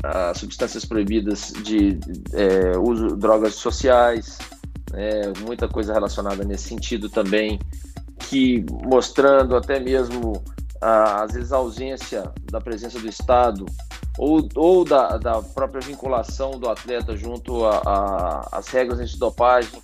a 0.03 0.33
substâncias 0.33 0.83
proibidas 0.83 1.53
de 1.63 1.99
é, 2.33 2.77
uso 2.77 3.07
de 3.07 3.15
drogas 3.15 3.55
sociais, 3.55 4.37
né? 4.95 5.33
muita 5.45 5.67
coisa 5.67 5.93
relacionada 5.93 6.43
nesse 6.43 6.69
sentido 6.69 7.09
também, 7.09 7.59
que 8.29 8.65
mostrando 8.83 9.55
até 9.55 9.79
mesmo 9.79 10.41
às 10.81 11.33
vezes 11.33 11.51
a 11.51 11.57
ausência 11.57 12.31
da 12.51 12.61
presença 12.61 12.99
do 12.99 13.07
Estado 13.07 13.65
ou, 14.17 14.47
ou 14.55 14.85
da, 14.85 15.17
da 15.17 15.41
própria 15.41 15.81
vinculação 15.81 16.51
do 16.51 16.69
atleta 16.69 17.15
junto 17.17 17.65
às 18.51 18.67
regras 18.67 18.99
antidopagem, 18.99 19.81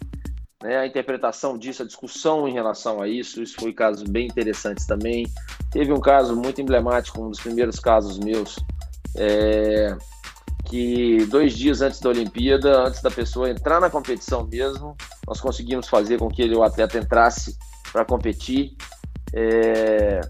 né, 0.64 0.78
a 0.78 0.86
interpretação 0.86 1.58
disso, 1.58 1.82
a 1.82 1.86
discussão 1.86 2.48
em 2.48 2.54
relação 2.54 3.02
a 3.02 3.08
isso, 3.08 3.42
isso 3.42 3.56
foi 3.60 3.74
casos 3.74 4.04
bem 4.04 4.28
interessantes 4.28 4.86
também. 4.86 5.28
Teve 5.72 5.92
um 5.92 6.00
caso 6.00 6.36
muito 6.36 6.62
emblemático, 6.62 7.22
um 7.22 7.30
dos 7.30 7.40
primeiros 7.40 7.80
casos 7.80 8.20
meus, 8.20 8.58
é, 9.18 9.98
que 10.72 11.26
dois 11.26 11.52
dias 11.52 11.82
antes 11.82 12.00
da 12.00 12.10
Olimpíada, 12.10 12.88
antes 12.88 13.02
da 13.02 13.12
pessoa 13.12 13.50
entrar 13.50 13.82
na 13.82 13.90
competição 13.90 14.48
mesmo, 14.48 14.96
nós 15.28 15.42
conseguimos 15.42 15.90
fazer 15.90 16.18
com 16.18 16.30
que 16.30 16.42
ele, 16.42 16.56
o 16.56 16.64
atleta 16.64 16.98
entrasse 16.98 17.58
para 17.92 18.06
competir. 18.06 18.78
É, 19.34 20.22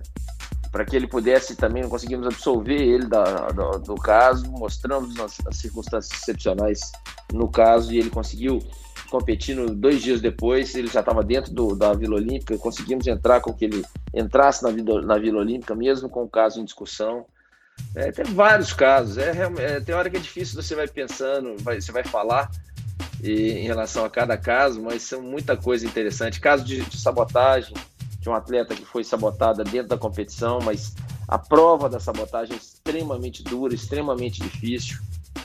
para 0.71 0.83
que 0.83 0.95
ele 0.95 1.05
pudesse 1.05 1.55
também, 1.55 1.87
conseguimos 1.87 2.25
absolver 2.25 2.81
ele 2.81 3.05
da, 3.05 3.49
do, 3.49 3.79
do 3.79 3.95
caso, 3.95 4.49
mostramos 4.51 5.19
as, 5.19 5.37
as, 5.45 5.57
circunstâncias 5.57 6.19
excepcionais 6.19 6.91
no 7.31 7.47
caso 7.47 7.91
e 7.93 7.99
ele 7.99 8.09
conseguiu 8.09 8.59
competir 9.11 9.55
no, 9.55 9.75
dois 9.75 10.01
dias 10.01 10.21
depois, 10.21 10.73
ele 10.73 10.87
já 10.87 11.01
estava 11.01 11.23
dentro 11.23 11.53
do, 11.53 11.75
da 11.75 11.93
Vila 11.93 12.15
Olímpica, 12.15 12.57
conseguimos 12.57 13.05
entrar 13.05 13.41
com 13.41 13.53
que 13.53 13.65
ele 13.65 13.83
entrasse 14.13 14.63
na, 14.63 14.71
na 15.01 15.17
Vila 15.19 15.41
Olímpica, 15.41 15.75
mesmo 15.75 16.09
com 16.09 16.23
o 16.23 16.29
caso 16.29 16.59
em 16.59 16.65
discussão. 16.65 17.25
É, 17.93 18.11
tem 18.11 18.25
vários 18.25 18.71
casos, 18.71 19.17
é, 19.17 19.31
é, 19.57 19.79
tem 19.81 19.93
hora 19.93 20.09
que 20.09 20.15
é 20.15 20.19
difícil, 20.19 20.61
você 20.61 20.75
vai 20.75 20.87
pensando, 20.87 21.55
vai, 21.61 21.81
você 21.81 21.91
vai 21.91 22.05
falar 22.05 22.49
e, 23.21 23.51
em 23.51 23.65
relação 23.65 24.05
a 24.05 24.09
cada 24.09 24.37
caso, 24.37 24.81
mas 24.81 25.03
são 25.03 25.21
muita 25.21 25.57
coisa 25.57 25.85
interessante. 25.85 26.39
Caso 26.39 26.63
de, 26.63 26.81
de 26.83 26.97
sabotagem, 26.97 27.73
de 28.19 28.29
um 28.29 28.33
atleta 28.33 28.75
que 28.75 28.85
foi 28.85 29.03
sabotada 29.03 29.63
dentro 29.63 29.89
da 29.89 29.97
competição, 29.97 30.59
mas 30.63 30.95
a 31.27 31.37
prova 31.37 31.89
da 31.89 31.99
sabotagem 31.99 32.53
é 32.53 32.57
extremamente 32.57 33.43
dura, 33.43 33.73
extremamente 33.73 34.41
difícil. 34.41 34.99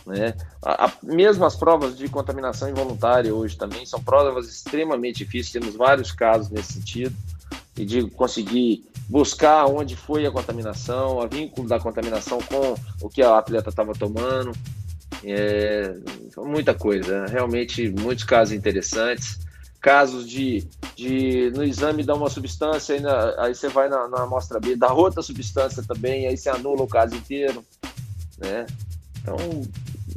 Né? 0.05 0.35
A, 0.62 0.87
a, 0.87 0.93
mesmo 1.03 1.45
as 1.45 1.57
provas 1.57 1.97
de 1.97 2.09
contaminação 2.09 2.69
involuntária 2.69 3.35
hoje 3.35 3.57
também 3.57 3.85
são 3.87 4.03
provas 4.03 4.49
extremamente 4.49 5.19
difíceis, 5.19 5.53
temos 5.53 5.75
vários 5.75 6.12
casos 6.12 6.51
nesse 6.51 6.75
sentido, 6.75 7.17
e 7.77 7.85
de 7.85 8.09
conseguir 8.11 8.85
buscar 9.09 9.67
onde 9.67 9.95
foi 9.95 10.27
a 10.27 10.31
contaminação, 10.31 11.21
a 11.21 11.27
vínculo 11.27 11.69
da 11.69 11.79
contaminação 11.79 12.39
com 12.39 12.75
o 13.01 13.09
que 13.09 13.23
a 13.23 13.39
atleta 13.39 13.71
estava 13.71 13.93
tomando, 13.93 14.53
é, 15.25 15.95
muita 16.39 16.75
coisa, 16.75 17.27
realmente 17.27 17.89
muitos 17.91 18.25
casos 18.25 18.55
interessantes 18.55 19.47
casos 19.87 20.29
de, 20.29 20.67
de 20.97 21.53
no 21.55 21.62
exame 21.62 22.03
dar 22.03 22.15
uma 22.15 22.29
substância, 22.29 22.97
aí, 22.97 23.01
na, 23.01 23.35
aí 23.39 23.55
você 23.55 23.69
vai 23.69 23.89
na, 23.89 24.09
na, 24.09 24.25
amostra 24.25 24.59
B, 24.59 24.75
dá 24.75 24.93
outra 24.93 25.23
substância 25.23 25.81
também, 25.81 26.27
aí 26.27 26.37
você 26.37 26.49
anula 26.49 26.83
o 26.83 26.89
caso 26.89 27.15
inteiro, 27.15 27.65
né? 28.37 28.67
Então, 29.23 29.37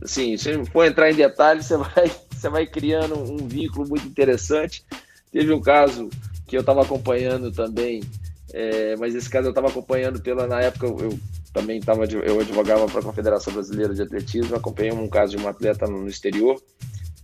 assim, 0.04 0.36
se 0.38 0.66
for 0.66 0.86
entrar 0.86 1.12
em 1.12 1.16
detalhes, 1.16 1.68
você 1.68 1.78
vai, 1.78 2.12
você 2.34 2.50
vai 2.50 2.66
criando 2.66 3.16
um 3.16 3.48
vínculo 3.48 3.88
muito 3.88 4.08
interessante. 4.08 4.84
Teve 5.32 5.54
um 5.54 5.62
caso 5.62 6.10
que 6.50 6.58
eu 6.58 6.62
estava 6.62 6.82
acompanhando 6.82 7.52
também, 7.52 8.02
é, 8.52 8.96
mas 8.98 9.14
esse 9.14 9.30
caso 9.30 9.48
eu 9.48 9.52
estava 9.52 9.68
acompanhando 9.68 10.20
pela, 10.20 10.48
na 10.48 10.60
época 10.60 10.88
eu 10.88 11.18
também 11.54 11.78
estava, 11.78 12.06
eu 12.06 12.40
advogava 12.40 12.88
para 12.88 13.00
a 13.00 13.04
Confederação 13.04 13.54
Brasileira 13.54 13.94
de 13.94 14.02
Atletismo, 14.02 14.56
acompanhei 14.56 14.92
um 14.92 15.08
caso 15.08 15.38
de 15.38 15.44
um 15.44 15.48
atleta 15.48 15.86
no 15.86 16.08
exterior, 16.08 16.60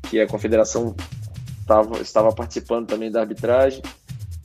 que 0.03 0.19
a 0.19 0.27
Confederação 0.27 0.95
tava, 1.65 1.99
estava 2.01 2.31
participando 2.31 2.87
também 2.87 3.11
da 3.11 3.21
arbitragem 3.21 3.81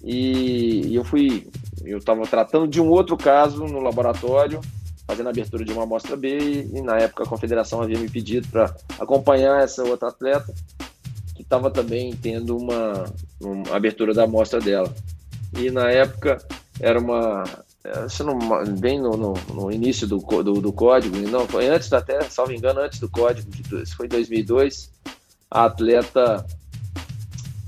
e, 0.02 0.86
e 0.86 0.94
eu 0.94 1.04
fui, 1.04 1.46
eu 1.84 1.98
estava 1.98 2.22
tratando 2.22 2.66
de 2.66 2.80
um 2.80 2.88
outro 2.88 3.18
caso 3.18 3.66
no 3.66 3.80
laboratório, 3.80 4.62
fazendo 5.06 5.26
a 5.26 5.30
abertura 5.30 5.62
de 5.62 5.72
uma 5.74 5.82
amostra 5.82 6.16
B 6.16 6.38
e, 6.38 6.78
e 6.78 6.80
na 6.80 6.96
época 6.96 7.24
a 7.24 7.28
confederação 7.28 7.82
havia 7.82 7.98
me 7.98 8.08
pedido 8.08 8.48
para 8.48 8.74
acompanhar 8.98 9.62
essa 9.62 9.84
outra 9.84 10.08
atleta 10.08 10.54
estava 11.50 11.68
também 11.68 12.14
tendo 12.14 12.56
uma, 12.56 13.12
uma 13.40 13.74
abertura 13.74 14.14
da 14.14 14.22
amostra 14.22 14.60
dela. 14.60 14.94
E 15.58 15.68
na 15.68 15.90
época 15.90 16.38
era 16.78 17.00
uma 17.00 17.42
não, 18.24 18.78
bem 18.78 19.00
no, 19.00 19.16
no, 19.16 19.34
no 19.52 19.72
início 19.72 20.06
do, 20.06 20.18
do, 20.18 20.60
do, 20.60 20.72
código, 20.72 21.16
não, 21.16 21.48
foi 21.48 21.66
antes 21.66 21.92
até, 21.92 22.20
salvo 22.22 22.52
engano, 22.52 22.80
antes 22.80 23.00
do 23.00 23.08
código, 23.08 23.50
de, 23.50 23.86
foi 23.96 24.06
2002, 24.06 24.92
a 25.50 25.64
atleta 25.64 26.46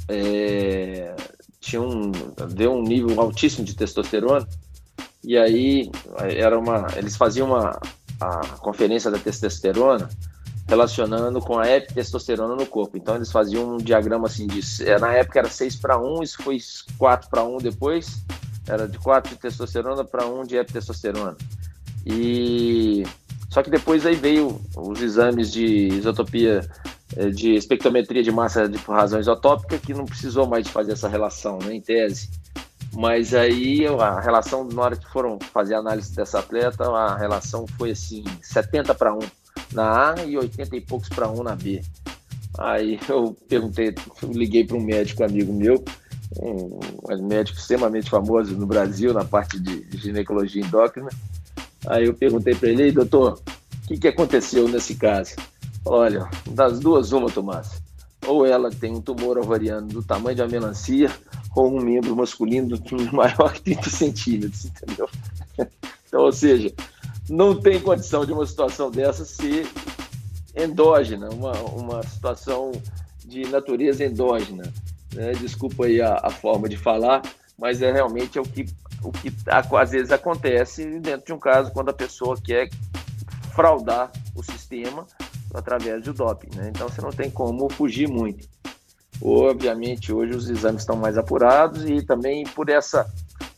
é, 0.07 1.17
tinha 1.59 1.81
um, 1.81 2.13
deu 2.55 2.73
um 2.73 2.83
nível 2.83 3.19
altíssimo 3.21 3.65
de 3.65 3.75
testosterona 3.75 4.47
e 5.25 5.37
aí 5.37 5.91
era 6.19 6.59
uma, 6.59 6.87
eles 6.97 7.17
faziam 7.17 7.49
uma 7.49 7.81
a 8.21 8.47
conferência 8.59 9.11
da 9.11 9.19
testosterona 9.19 10.09
relacionando 10.69 11.41
com 11.41 11.59
a 11.59 11.69
epitestosterona 11.69 12.55
no 12.55 12.67
corpo. 12.67 12.97
Então 12.97 13.17
eles 13.17 13.31
faziam 13.31 13.75
um 13.75 13.77
diagrama 13.77 14.27
assim 14.27 14.47
de, 14.47 14.61
na 15.01 15.13
época 15.13 15.41
era 15.41 15.49
6 15.49 15.77
para 15.77 15.99
1, 15.99 16.23
isso 16.23 16.43
foi 16.43 16.59
4 16.99 17.29
para 17.29 17.45
1 17.45 17.59
depois, 17.59 18.25
era 18.67 18.89
de 18.89 18.99
4 18.99 19.31
de 19.31 19.41
testosterona 19.41 20.05
para 20.05 20.27
1 20.27 20.45
de 20.45 20.57
epitestosterona. 20.57 21.37
E 22.07 23.05
só 23.51 23.63
que 23.63 23.71
depois 23.71 24.07
aí 24.07 24.15
veio 24.15 24.61
os 24.77 25.01
exames 25.03 25.53
de 25.53 25.89
isotopia 25.89 26.67
é, 27.17 27.29
de 27.29 27.55
espectrometria 27.55 28.23
de 28.23 28.33
massa 28.33 28.69
de, 28.69 28.79
por 28.79 28.95
razão 28.95 29.21
isotópica 29.21 29.79
que 29.79 29.93
não 29.93 30.07
precisou 30.07 30.47
mais 30.47 30.65
de 30.65 30.73
fazer 30.73 30.93
essa 30.93 31.09
relação, 31.09 31.59
né, 31.59 31.75
em 31.75 31.81
tese. 31.81 32.31
Mas 32.95 33.35
aí 33.35 33.87
a 33.87 34.21
relação, 34.21 34.65
na 34.65 34.83
hora 34.83 34.97
que 34.97 35.11
foram 35.11 35.39
fazer 35.53 35.75
a 35.75 35.79
análise 35.79 36.15
dessa 36.15 36.39
atleta, 36.39 36.85
a 36.85 37.17
relação 37.17 37.67
foi 37.79 37.91
assim, 37.91 38.25
70 38.43 38.95
para 38.95 39.15
1 39.15 39.19
na 39.73 40.13
A 40.13 40.25
e 40.25 40.37
80 40.37 40.77
e 40.77 40.81
poucos 40.81 41.09
para 41.09 41.31
1 41.31 41.43
na 41.43 41.57
B. 41.57 41.83
Aí 42.59 43.01
eu 43.09 43.37
perguntei, 43.49 43.95
liguei 44.23 44.65
para 44.65 44.77
um 44.77 44.83
médico 44.83 45.25
amigo 45.25 45.53
meu, 45.53 45.83
um, 46.39 46.81
um, 47.11 47.27
médico 47.27 47.59
extremamente 47.59 48.11
famoso 48.11 48.57
no 48.57 48.67
Brasil 48.67 49.13
na 49.13 49.25
parte 49.25 49.59
de, 49.59 49.87
ginecologia 49.97 50.63
endócrina. 50.63 51.09
Aí 51.87 52.05
eu 52.07 52.15
perguntei 52.15 52.55
para 52.55 52.69
ele, 52.69 52.93
doutor, 52.93 53.41
o 53.85 53.89
que, 53.89 53.99
que 53.99 54.09
aconteceu 54.09 54.69
nesse 54.69 54.95
caso? 54.95 55.35
Olha, 55.85 56.29
das 56.51 56.79
duas, 56.79 57.13
uma, 57.13 57.31
Tomás. 57.31 57.83
Ou 58.27 58.47
ela 58.47 58.71
tem 58.71 58.93
um 58.93 59.01
tumor 59.01 59.37
ovariano 59.39 59.89
do 59.89 60.03
tamanho 60.03 60.37
de 60.37 60.43
uma 60.43 60.49
melancia, 60.49 61.11
ou 61.57 61.77
um 61.77 61.83
membro 61.83 62.15
masculino 62.15 62.79
maior 63.13 63.53
que 63.53 63.63
30 63.63 63.91
centímetros, 63.91 64.67
entendeu? 64.67 65.09
Então, 66.13 66.25
ou 66.25 66.33
seja, 66.33 66.71
não 67.33 67.59
tem 67.59 67.81
condição 67.81 68.27
de 68.27 68.33
uma 68.33 68.45
situação 68.45 68.91
dessa 68.91 69.25
ser 69.25 69.67
endógena, 70.55 71.31
uma, 71.31 71.53
uma 71.71 72.03
situação 72.03 72.71
de 73.25 73.49
natureza 73.49 74.05
endógena. 74.05 74.71
Né? 75.15 75.33
Desculpa 75.33 75.87
aí 75.87 76.03
a, 76.03 76.21
a, 76.23 76.29
forma 76.29 76.69
de 76.69 76.77
falar, 76.77 77.23
mas 77.59 77.81
é 77.81 77.91
realmente 77.91 78.37
é 78.37 78.41
o 78.41 78.45
que, 78.45 78.67
o 79.03 79.11
que 79.11 79.33
às 79.47 79.91
vezes 79.91 80.13
acontece 80.13 80.85
dentro 81.01 81.25
de 81.25 81.33
um 81.33 81.39
caso 81.39 81.73
quando 81.73 81.89
a 81.89 81.95
pessoa 81.95 82.37
quer 82.37 82.69
fraudar 83.55 84.13
o 84.37 84.43
sistema 84.43 85.07
através 85.55 86.05
do 86.05 86.13
doping. 86.13 86.55
Né? 86.55 86.69
Então 86.69 86.87
você 86.87 87.01
não 87.01 87.13
tem 87.13 87.31
como 87.31 87.71
fugir 87.71 88.11
muito. 88.11 88.47
Obviamente, 89.23 90.13
hoje 90.13 90.37
os 90.37 90.51
exames 90.51 90.83
estão 90.83 90.97
mais 90.97 91.17
apurados 91.17 91.89
e 91.89 92.03
também 92.03 92.45
por 92.45 92.69
essa 92.69 93.11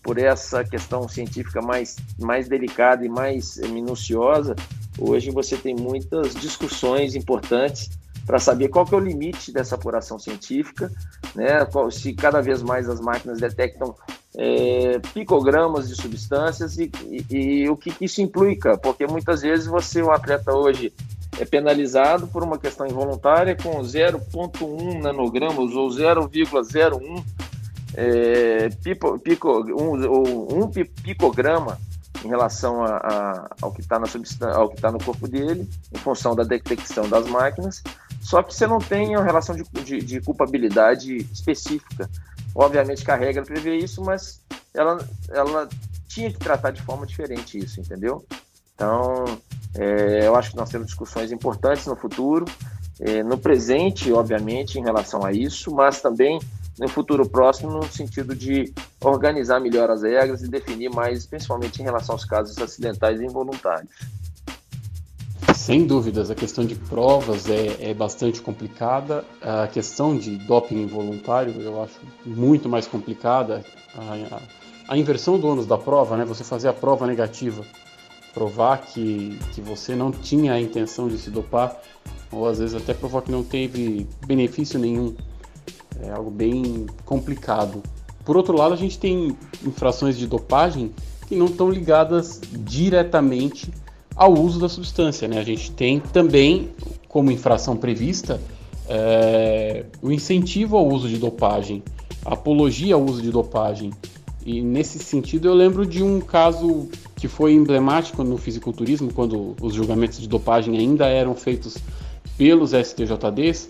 por 0.05 0.19
essa 0.19 0.63
questão 0.63 1.09
científica 1.09 1.63
mais, 1.63 1.97
mais 2.21 2.47
delicada 2.47 3.05
e 3.05 3.09
mais 3.09 3.57
minuciosa, 3.57 4.55
hoje 4.99 5.31
você 5.31 5.57
tem 5.57 5.75
muitas 5.75 6.35
discussões 6.35 7.17
importantes 7.17 7.91
para 8.27 8.39
saber 8.39 8.69
qual 8.69 8.85
que 8.85 8.95
é 8.95 8.99
o 8.99 9.01
limite 9.01 9.51
dessa 9.51 9.75
apuração 9.75 10.19
científica, 10.19 10.93
né? 11.35 11.67
se 11.91 12.13
cada 12.13 12.41
vez 12.43 12.63
mais 12.63 12.89
as 12.89 13.01
máquinas 13.01 13.41
detectam 13.41 13.95
é, 14.37 14.99
picogramas 15.13 15.89
de 15.89 15.97
substâncias 15.97 16.79
e, 16.79 16.91
e, 17.11 17.25
e 17.35 17.69
o 17.69 17.77
que, 17.77 17.91
que, 17.91 18.05
isso 18.05 18.21
implica, 18.21 18.77
porque 18.77 19.07
muitas 19.07 19.41
vezes 19.41 19.67
você, 19.67 20.03
um 20.03 20.11
atleta 20.11 20.53
hoje, 20.53 20.93
é 21.39 21.45
penalizado 21.45 22.27
por 22.27 22.43
uma 22.43 22.59
questão 22.59 22.87
involuntária 22.87 23.57
com 23.57 23.81
0,1 23.81 25.01
nanogramas 25.01 25.73
ou 25.73 25.89
0,01 25.89 27.25
é, 27.97 28.69
pico, 28.71 29.19
um, 29.73 30.65
um 30.65 30.71
picograma 30.71 31.79
em 32.25 32.29
relação 32.29 32.83
a, 32.83 32.97
a, 32.97 33.49
ao 33.61 33.73
que 33.73 33.81
está 33.81 34.01
está 34.03 34.91
no 34.91 35.03
corpo 35.03 35.29
dele, 35.29 35.69
em 35.93 35.99
função 35.99 36.35
da 36.35 36.43
detecção 36.43 37.09
das 37.09 37.27
máquinas. 37.27 37.83
Só 38.21 38.43
que 38.43 38.55
você 38.55 38.67
não 38.67 38.79
tem 38.79 39.17
uma 39.17 39.25
relação 39.25 39.55
de, 39.55 39.65
de, 39.83 39.99
de 39.99 40.21
culpabilidade 40.21 41.17
específica. 41.33 42.09
Obviamente 42.55 43.05
que 43.05 43.11
a 43.11 43.17
regra 43.17 43.43
prevê 43.43 43.77
isso, 43.77 44.03
mas 44.03 44.41
ela, 44.73 45.07
ela 45.31 45.69
tinha 46.09 46.33
que 46.33 46.39
tratar 46.39 46.71
de 46.71 46.81
forma 46.83 47.07
diferente 47.07 47.59
isso, 47.59 47.81
entendeu? 47.81 48.25
Então, 48.75 49.25
é, 49.75 50.27
eu 50.27 50.35
acho 50.35 50.53
que 50.53 50.57
nós 50.57 50.71
temos 50.71 50.87
discussões 50.87 51.31
importantes 51.33 51.87
no 51.87 51.97
futuro, 51.97 52.47
é, 53.01 53.23
no 53.23 53.37
presente, 53.37 54.13
obviamente, 54.13 54.79
em 54.79 54.83
relação 54.83 55.25
a 55.25 55.33
isso, 55.33 55.75
mas 55.75 56.01
também 56.01 56.41
no 56.79 56.89
futuro 56.89 57.29
próximo, 57.29 57.71
no 57.71 57.85
sentido 57.85 58.35
de 58.35 58.73
organizar 59.01 59.61
melhor 59.61 59.91
as 59.91 60.03
regras 60.03 60.43
e 60.43 60.49
definir 60.49 60.91
mais, 60.91 61.27
principalmente 61.27 61.81
em 61.81 61.85
relação 61.85 62.15
aos 62.15 62.25
casos 62.25 62.59
acidentais 62.59 63.21
e 63.21 63.25
involuntários. 63.25 63.91
Sem 65.55 65.87
dúvidas, 65.87 66.31
a 66.31 66.35
questão 66.35 66.65
de 66.67 66.75
provas 66.75 67.49
é, 67.49 67.91
é 67.91 67.95
bastante 67.95 68.43
complicada. 68.43 69.25
A 69.41 69.67
questão 69.67 70.17
de 70.17 70.37
doping 70.37 70.83
involuntário 70.83 71.55
eu 71.61 71.83
acho 71.83 72.01
muito 72.27 72.69
mais 72.69 72.87
complicada. 72.87 73.65
A, 73.97 74.37
a, 74.37 74.43
a 74.89 74.99
inversão 74.99 75.39
do 75.39 75.47
ônus 75.47 75.65
da 75.65 75.79
prova, 75.79 76.17
né? 76.17 76.25
você 76.25 76.45
fazer 76.45 76.69
a 76.69 76.73
prova 76.73 77.07
negativa, 77.07 77.65
provar 78.35 78.79
que, 78.79 79.39
que 79.55 79.61
você 79.61 79.95
não 79.95 80.11
tinha 80.11 80.53
a 80.53 80.61
intenção 80.61 81.09
de 81.09 81.17
se 81.17 81.31
dopar, 81.31 81.81
ou 82.31 82.47
às 82.47 82.59
vezes 82.59 82.75
até 82.75 82.93
provar 82.93 83.23
que 83.23 83.31
não 83.31 83.45
teve 83.45 84.07
benefício 84.27 84.79
nenhum 84.79 85.15
é 86.03 86.11
algo 86.11 86.31
bem 86.31 86.87
complicado. 87.05 87.83
Por 88.25 88.37
outro 88.37 88.57
lado, 88.57 88.73
a 88.73 88.77
gente 88.77 88.99
tem 88.99 89.37
infrações 89.65 90.17
de 90.17 90.27
dopagem 90.27 90.91
que 91.27 91.37
não 91.37 91.47
estão 91.47 91.71
ligadas 91.71 92.41
diretamente 92.53 93.71
ao 94.15 94.33
uso 94.33 94.59
da 94.59 94.69
substância. 94.69 95.29
Né? 95.29 95.39
A 95.39 95.45
gente 95.45 95.71
tem 95.73 96.01
também, 96.01 96.71
como 97.09 97.31
infração 97.31 97.77
prevista, 97.77 98.41
é, 98.89 99.85
o 100.03 100.11
incentivo 100.11 100.77
ao 100.77 100.87
uso 100.87 101.09
de 101.09 101.19
dopagem, 101.19 101.83
a 102.25 102.35
apologia 102.35 102.95
ao 102.95 103.03
uso 103.03 103.23
de 103.23 103.31
dopagem. 103.31 103.91
E 104.45 104.61
nesse 104.61 104.99
sentido, 104.99 105.49
eu 105.49 105.55
lembro 105.55 105.87
de 105.87 106.03
um 106.03 106.21
caso 106.21 106.89
que 107.17 107.29
foi 107.29 107.55
emblemático 107.55 108.23
no 108.23 108.37
fisiculturismo, 108.37 109.13
quando 109.13 109.57
os 109.61 109.75
julgamentos 109.75 110.21
de 110.21 110.29
dopagem 110.29 110.77
ainda 110.77 111.07
eram 111.07 111.35
feitos 111.35 111.79
pelos 112.37 112.73
STJDs, 112.73 113.69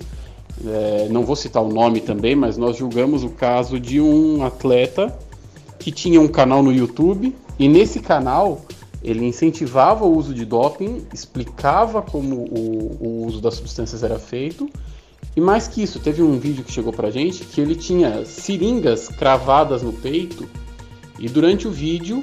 é, 0.65 1.09
não 1.11 1.25
vou 1.25 1.35
citar 1.35 1.63
o 1.63 1.69
nome 1.69 2.01
também, 2.01 2.37
mas 2.37 2.57
nós 2.57 2.77
julgamos 2.77 3.25
o 3.25 3.31
caso 3.31 3.81
de 3.81 4.01
um 4.01 4.45
atleta 4.45 5.17
que 5.79 5.91
tinha 5.91 6.21
um 6.21 6.29
canal 6.29 6.63
no 6.63 6.73
YouTube 6.73 7.35
e 7.59 7.69
nesse 7.69 8.01
canal 8.01 8.63
ele 9.03 9.27
incentivava 9.27 10.05
o 10.05 10.17
uso 10.17 10.33
de 10.33 10.45
doping, 10.45 11.07
explicava 11.13 12.01
como 12.01 12.37
o, 12.37 12.97
o 13.01 13.27
uso 13.27 13.41
das 13.41 13.55
substâncias 13.55 14.03
era 14.03 14.19
feito 14.19 14.69
e 15.37 15.41
mais 15.41 15.67
que 15.67 15.83
isso, 15.83 15.99
teve 15.99 16.23
um 16.23 16.39
vídeo 16.39 16.65
que 16.65 16.73
chegou 16.73 16.93
pra 16.93 17.11
gente 17.11 17.45
que 17.45 17.61
ele 17.61 17.75
tinha 17.75 18.25
seringas 18.25 19.09
cravadas 19.09 19.83
no 19.83 19.93
peito 19.93 20.49
e 21.19 21.29
durante 21.29 21.67
o 21.67 21.71
vídeo 21.71 22.23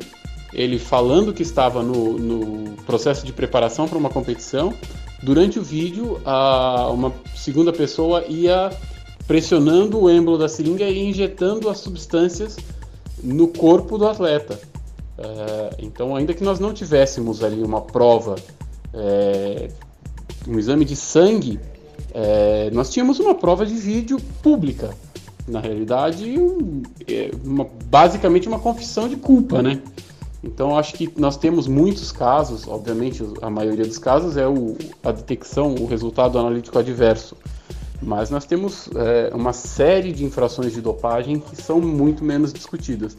ele 0.53 0.77
falando 0.77 1.33
que 1.33 1.43
estava 1.43 1.81
no, 1.81 2.17
no 2.17 2.71
processo 2.83 3.25
de 3.25 3.31
preparação 3.31 3.87
para 3.87 3.97
uma 3.97 4.09
competição, 4.09 4.73
Durante 5.21 5.59
o 5.59 5.63
vídeo, 5.63 6.19
a, 6.25 6.89
uma 6.89 7.13
segunda 7.35 7.71
pessoa 7.71 8.25
ia 8.27 8.71
pressionando 9.27 9.99
o 9.99 10.09
êmbolo 10.09 10.37
da 10.37 10.49
seringa 10.49 10.83
e 10.85 11.09
injetando 11.09 11.69
as 11.69 11.77
substâncias 11.77 12.57
no 13.23 13.47
corpo 13.47 13.99
do 13.99 14.07
atleta. 14.07 14.59
É, 15.17 15.75
então, 15.77 16.15
ainda 16.15 16.33
que 16.33 16.43
nós 16.43 16.59
não 16.59 16.73
tivéssemos 16.73 17.43
ali 17.43 17.61
uma 17.61 17.81
prova, 17.81 18.35
é, 18.95 19.69
um 20.47 20.57
exame 20.57 20.83
de 20.85 20.95
sangue, 20.95 21.59
é, 22.15 22.71
nós 22.73 22.89
tínhamos 22.89 23.19
uma 23.19 23.35
prova 23.35 23.63
de 23.63 23.75
vídeo 23.75 24.17
pública. 24.41 24.89
Na 25.47 25.59
realidade, 25.59 26.25
um, 26.39 26.81
é, 27.07 27.29
uma, 27.43 27.67
basicamente 27.85 28.47
uma 28.47 28.59
confissão 28.59 29.07
de 29.07 29.17
culpa, 29.17 29.61
né? 29.61 29.79
Então, 30.43 30.75
acho 30.75 30.95
que 30.95 31.11
nós 31.17 31.37
temos 31.37 31.67
muitos 31.67 32.11
casos, 32.11 32.67
obviamente, 32.67 33.23
a 33.41 33.49
maioria 33.49 33.85
dos 33.85 33.99
casos 33.99 34.37
é 34.37 34.47
o, 34.47 34.75
a 35.03 35.11
detecção, 35.11 35.75
o 35.75 35.85
resultado 35.85 36.39
analítico 36.39 36.79
adverso. 36.79 37.35
Mas 38.01 38.31
nós 38.31 38.45
temos 38.45 38.89
é, 38.95 39.31
uma 39.35 39.53
série 39.53 40.11
de 40.11 40.25
infrações 40.25 40.73
de 40.73 40.81
dopagem 40.81 41.39
que 41.39 41.55
são 41.55 41.79
muito 41.79 42.23
menos 42.23 42.51
discutidas. 42.51 43.15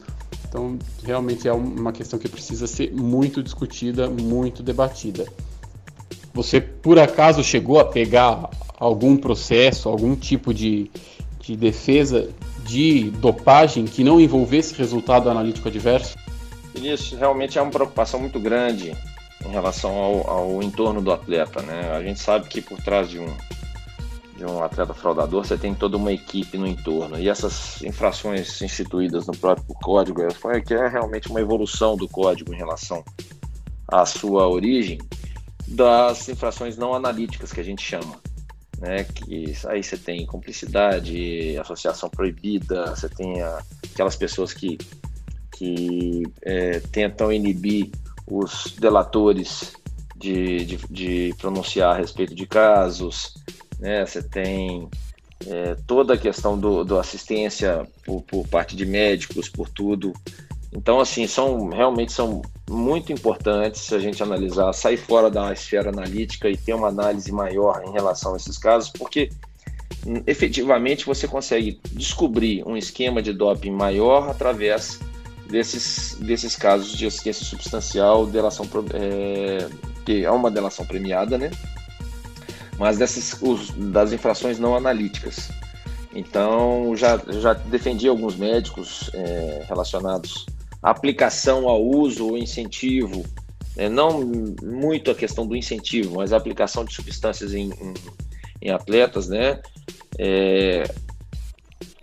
Então, 0.48 0.76
realmente 1.04 1.46
é 1.46 1.52
uma 1.52 1.92
questão 1.92 2.18
que 2.18 2.28
precisa 2.28 2.66
ser 2.66 2.92
muito 2.92 3.40
discutida, 3.40 4.11
muito 4.11 4.62
debatida. 4.62 5.24
Você, 6.35 6.61
por 6.61 6.98
acaso, 6.98 7.44
chegou 7.44 7.78
a 7.78 7.85
pegar 7.85 8.50
algum 8.78 9.16
processo, 9.16 9.88
algum 9.88 10.16
tipo 10.16 10.52
de, 10.52 10.90
de 11.40 11.56
defesa 11.56 12.30
de 12.64 13.11
dopagem 13.11 13.85
que 13.85 14.02
não 14.02 14.20
envolvesse 14.20 14.74
resultado 14.74 15.30
analítico 15.30 15.68
adverso? 15.68 16.16
Isso 16.74 17.16
realmente 17.16 17.58
é 17.58 17.62
uma 17.62 17.70
preocupação 17.70 18.18
muito 18.20 18.40
grande 18.40 18.96
em 19.44 19.50
relação 19.50 19.94
ao, 19.94 20.30
ao, 20.30 20.62
entorno 20.62 21.00
do 21.00 21.12
atleta, 21.12 21.62
né? 21.62 21.92
A 21.92 22.02
gente 22.02 22.20
sabe 22.20 22.48
que 22.48 22.61
por 22.61 22.80
trás 22.80 23.08
de 23.08 23.18
um 23.18 23.37
de 24.37 24.46
um 24.46 24.62
atleta 24.62 24.94
fraudador 24.94 25.44
você 25.44 25.58
tem 25.58 25.74
toda 25.74 25.96
uma 25.96 26.12
equipe 26.12 26.56
no 26.56 26.66
entorno 26.66 27.18
e 27.18 27.28
essas 27.28 27.82
infrações 27.82 28.61
instituídas 28.62 29.26
no 29.26 29.37
próprio 29.37 29.74
código 29.74 30.20
foi 30.32 30.62
que 30.62 30.72
é 30.72 30.88
realmente 30.88 31.28
uma 31.28 31.40
evolução 31.40 31.96
do 31.96 32.08
código 32.08 32.52
em 32.52 32.56
relação 32.56 33.04
à 33.87 34.06
sua 34.06 34.48
origem 34.48 34.98
das 35.68 36.28
infrações 36.28 36.76
não 36.76 36.94
analíticas 36.94 37.52
que 37.52 37.61
a 37.61 37.64
gente 37.64 37.82
chama, 37.82 38.20
né? 38.78 39.04
Que 39.04 39.54
aí 39.68 39.82
você 39.82 39.96
tem 39.96 40.26
cumplicidade, 40.26 41.56
associação 41.58 42.11
proibida, 42.11 42.96
você 42.96 43.08
tem 43.08 43.40
a, 43.40 43.62
aquelas 43.92 44.16
pessoas 44.16 44.52
que 44.52 44.78
que 45.62 46.25
é, 46.42 46.81
tentam 46.90 47.33
inibir 47.33 47.88
os 48.27 48.75
delatores 48.81 49.75
de, 50.16 50.64
de, 50.64 50.79
de, 50.90 51.35
pronunciar 51.38 51.94
a 51.94 51.98
respeito 51.98 52.35
de 52.35 52.46
casos, 52.46 53.35
né? 53.79 54.05
Você 54.05 54.20
tem 54.20 54.88
é, 55.46 55.77
toda 55.87 56.14
a 56.14 56.18
questão 56.18 56.59
do, 56.59 56.83
do 56.83 56.98
assistência 56.98 57.87
por, 58.05 58.22
por, 58.22 58.48
parte 58.48 58.75
de 58.75 58.85
médicos, 58.85 59.48
por 59.48 59.68
tudo. 59.68 60.12
Então, 60.72 60.98
assim, 60.98 61.29
são 61.29 61.68
realmente 61.68 62.11
são 62.11 62.42
muito 62.68 63.12
importantes 63.12 63.83
se 63.83 63.94
a 63.94 64.01
gente 64.01 64.20
analisar, 64.20 64.72
sair 64.72 64.96
fora 64.96 65.31
da 65.31 65.53
esfera 65.53 65.90
analítica 65.90 66.51
e 66.51 66.57
ter 66.57 66.75
uma 66.75 66.88
análise 66.88 67.31
maior 67.31 67.85
em 67.87 67.92
relação 67.92 68.35
a 68.35 68.37
esses 68.37 68.59
casos, 68.59 68.90
porque 68.90 69.31
efetivamente 70.27 71.07
você 71.07 71.29
consegue 71.29 71.81
descobrir 71.92 72.66
um 72.66 72.77
esquema 72.77 73.22
de 73.22 73.33
doping 73.33 73.70
maior 73.70 74.29
através 74.29 74.98
desses, 75.53 76.17
desses 76.19 76.57
casos 76.57 76.97
de 76.97 77.07
assistência 77.07 77.45
substancial, 77.45 78.27
delação, 78.27 78.67
é, 78.95 79.69
que 80.05 80.25
é 80.25 80.31
uma 80.31 80.51
delação 80.51 80.87
premiada, 80.87 81.37
né? 81.37 81.51
Mas 82.79 82.97
dessas, 82.97 83.41
os, 83.43 83.71
das 83.71 84.12
infrações 84.15 84.59
não 84.59 84.75
analíticas. 84.75 85.51
Então, 86.15 86.97
já, 86.97 87.21
já 87.29 87.53
defendi 87.53 88.09
alguns 88.09 88.35
médicos 88.35 89.11
é, 89.12 89.65
relacionados 89.69 90.47
à 90.83 90.91
aplicação 90.91 91.69
ao 91.69 91.85
uso 91.85 92.29
ou 92.29 92.38
incentivo, 92.38 93.23
é, 93.77 93.91
não 93.91 94.25
muito 94.62 95.11
a 95.11 95.15
questão 95.15 95.47
do 95.47 95.55
incentivo, 95.55 96.17
mas 96.17 96.33
a 96.33 96.38
aplicação 96.38 96.83
de 96.83 96.95
substâncias 96.95 97.53
em, 97.53 97.71
em, 97.71 97.95
em 98.62 98.71
atletas, 98.71 99.29
né? 99.29 99.61
É, 100.19 100.85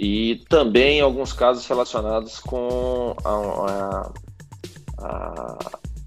e 0.01 0.37
também 0.47 1.01
alguns 1.01 1.33
casos 1.33 1.67
relacionados 1.67 2.39
com 2.39 3.13
a, 3.21 3.29
a, 3.67 4.13
a, 4.97 5.57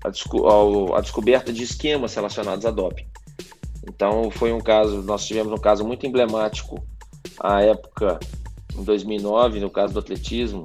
a, 0.03 0.97
a 0.97 1.01
descoberta 1.03 1.53
de 1.53 1.63
esquemas 1.63 2.15
relacionados 2.15 2.65
a 2.65 2.71
doping. 2.71 3.05
Então 3.87 4.31
foi 4.31 4.51
um 4.51 4.63
caso, 4.63 5.03
nós 5.03 5.27
tivemos 5.27 5.53
um 5.53 5.59
caso 5.59 5.85
muito 5.85 6.07
emblemático 6.07 6.83
à 7.39 7.61
época, 7.61 8.19
em 8.75 8.83
2009, 8.83 9.61
no 9.61 9.69
caso 9.69 9.93
do 9.93 9.99
atletismo, 9.99 10.63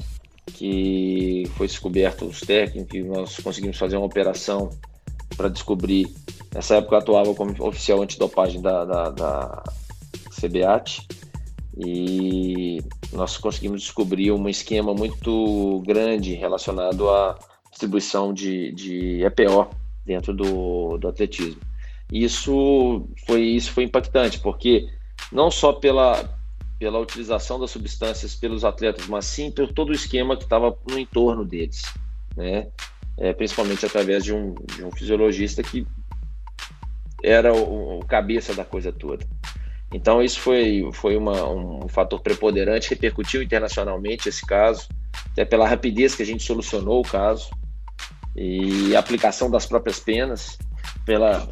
que 0.54 1.44
foi 1.58 1.68
descoberto 1.68 2.26
os 2.26 2.40
técnicos, 2.40 2.96
e 2.96 3.04
nós 3.04 3.36
conseguimos 3.40 3.78
fazer 3.78 3.98
uma 3.98 4.06
operação 4.06 4.70
para 5.36 5.50
descobrir. 5.50 6.08
Nessa 6.56 6.76
época 6.76 6.96
eu 6.96 7.00
atuava 7.00 7.36
como 7.36 7.54
oficial 7.68 8.02
antidopagem 8.02 8.62
da, 8.62 8.86
da, 8.86 9.10
da 9.10 9.64
CBAT 10.40 11.06
e 11.80 12.82
nós 13.14 13.38
conseguimos 13.38 13.82
descobrir 13.82 14.32
um 14.32 14.50
esquema 14.50 14.94
muito 14.94 15.84
grande 15.86 16.34
relacionado 16.34 17.10
à 17.10 17.38
distribuição 17.70 18.34
de, 18.34 18.72
de 18.72 19.24
EPO 19.24 19.70
dentro 20.06 20.34
do, 20.34 20.98
do 20.98 21.08
atletismo. 21.08 21.62
Isso 22.12 23.08
foi, 23.26 23.44
isso 23.44 23.72
foi 23.72 23.84
impactante, 23.84 24.40
porque 24.40 24.90
não 25.32 25.52
só 25.52 25.74
pela, 25.74 26.28
pela 26.80 27.00
utilização 27.00 27.60
das 27.60 27.72
substâncias 27.72 28.34
pelos 28.34 28.64
atletas, 28.64 29.06
mas 29.08 29.26
sim 29.26 29.52
por 29.52 29.72
todo 29.72 29.90
o 29.90 29.96
esquema 29.96 30.38
que 30.38 30.44
estava 30.44 30.76
no 30.90 30.98
entorno 30.98 31.46
deles, 31.46 31.84
né? 32.36 32.68
É, 33.20 33.34
principalmente 33.34 33.86
através 33.86 34.24
de 34.24 34.32
um, 34.32 34.54
de 34.54 34.86
um 34.86 34.92
fisiologista 34.92 35.64
que 35.64 35.86
era 37.24 37.52
o, 37.52 38.00
o 38.00 38.06
cabeça 38.06 38.54
da 38.54 38.64
coisa 38.64 38.92
toda. 38.92 39.26
Então 39.94 40.22
isso 40.22 40.40
foi, 40.40 40.90
foi 40.94 41.16
uma, 41.16 41.50
um 41.50 41.88
fator 41.88 42.20
preponderante, 42.20 42.90
repercutiu 42.90 43.42
internacionalmente 43.42 44.28
esse 44.28 44.46
caso, 44.46 44.88
até 45.32 45.46
pela 45.46 45.68
rapidez 45.68 46.14
que 46.14 46.24
a 46.24 46.26
gente 46.26 46.44
solucionou 46.44 47.00
o 47.00 47.08
caso 47.08 47.50
e 48.36 48.96
aplicação 48.96 49.50
das 49.50 49.66
próprias 49.66 50.00
penas, 50.00 50.58
pela, 51.06 51.48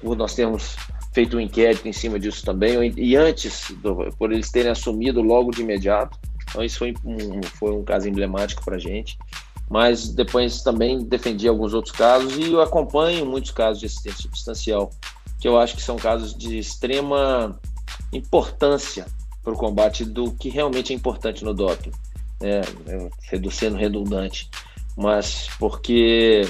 por 0.00 0.16
nós 0.16 0.34
termos 0.34 0.76
feito 1.12 1.36
um 1.36 1.40
inquérito 1.40 1.88
em 1.88 1.92
cima 1.92 2.18
disso 2.18 2.44
também, 2.44 2.94
e 2.96 3.16
antes, 3.16 3.70
do, 3.82 4.08
por 4.16 4.32
eles 4.32 4.50
terem 4.50 4.70
assumido 4.70 5.20
logo 5.20 5.50
de 5.50 5.62
imediato. 5.62 6.18
Então 6.48 6.64
isso 6.64 6.78
foi 6.78 6.94
um, 7.04 7.42
foi 7.42 7.72
um 7.72 7.84
caso 7.84 8.08
emblemático 8.08 8.64
para 8.64 8.76
a 8.76 8.78
gente. 8.78 9.18
Mas 9.68 10.08
depois 10.08 10.62
também 10.62 11.04
defendi 11.04 11.46
alguns 11.46 11.74
outros 11.74 11.94
casos 11.94 12.36
e 12.36 12.52
eu 12.52 12.60
acompanho 12.60 13.24
muitos 13.24 13.52
casos 13.52 13.78
de 13.78 13.86
assistência 13.86 14.22
substancial, 14.22 14.90
que 15.40 15.46
eu 15.46 15.56
acho 15.56 15.76
que 15.76 15.82
são 15.82 15.96
casos 15.96 16.36
de 16.36 16.58
extrema 16.58 17.58
importância 18.12 19.06
para 19.42 19.52
o 19.52 19.56
combate 19.56 20.04
do 20.04 20.32
que 20.32 20.48
realmente 20.48 20.92
é 20.92 20.96
importante 20.96 21.44
no 21.44 21.54
doping, 21.54 21.92
né? 22.40 22.60
sendo 23.50 23.76
redundante, 23.76 24.50
mas 24.96 25.48
porque 25.58 26.42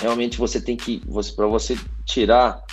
realmente 0.00 0.38
você 0.38 0.60
tem 0.60 0.76
que, 0.76 1.02
você, 1.06 1.32
para 1.32 1.46
você 1.46 1.78
tirar 2.04 2.64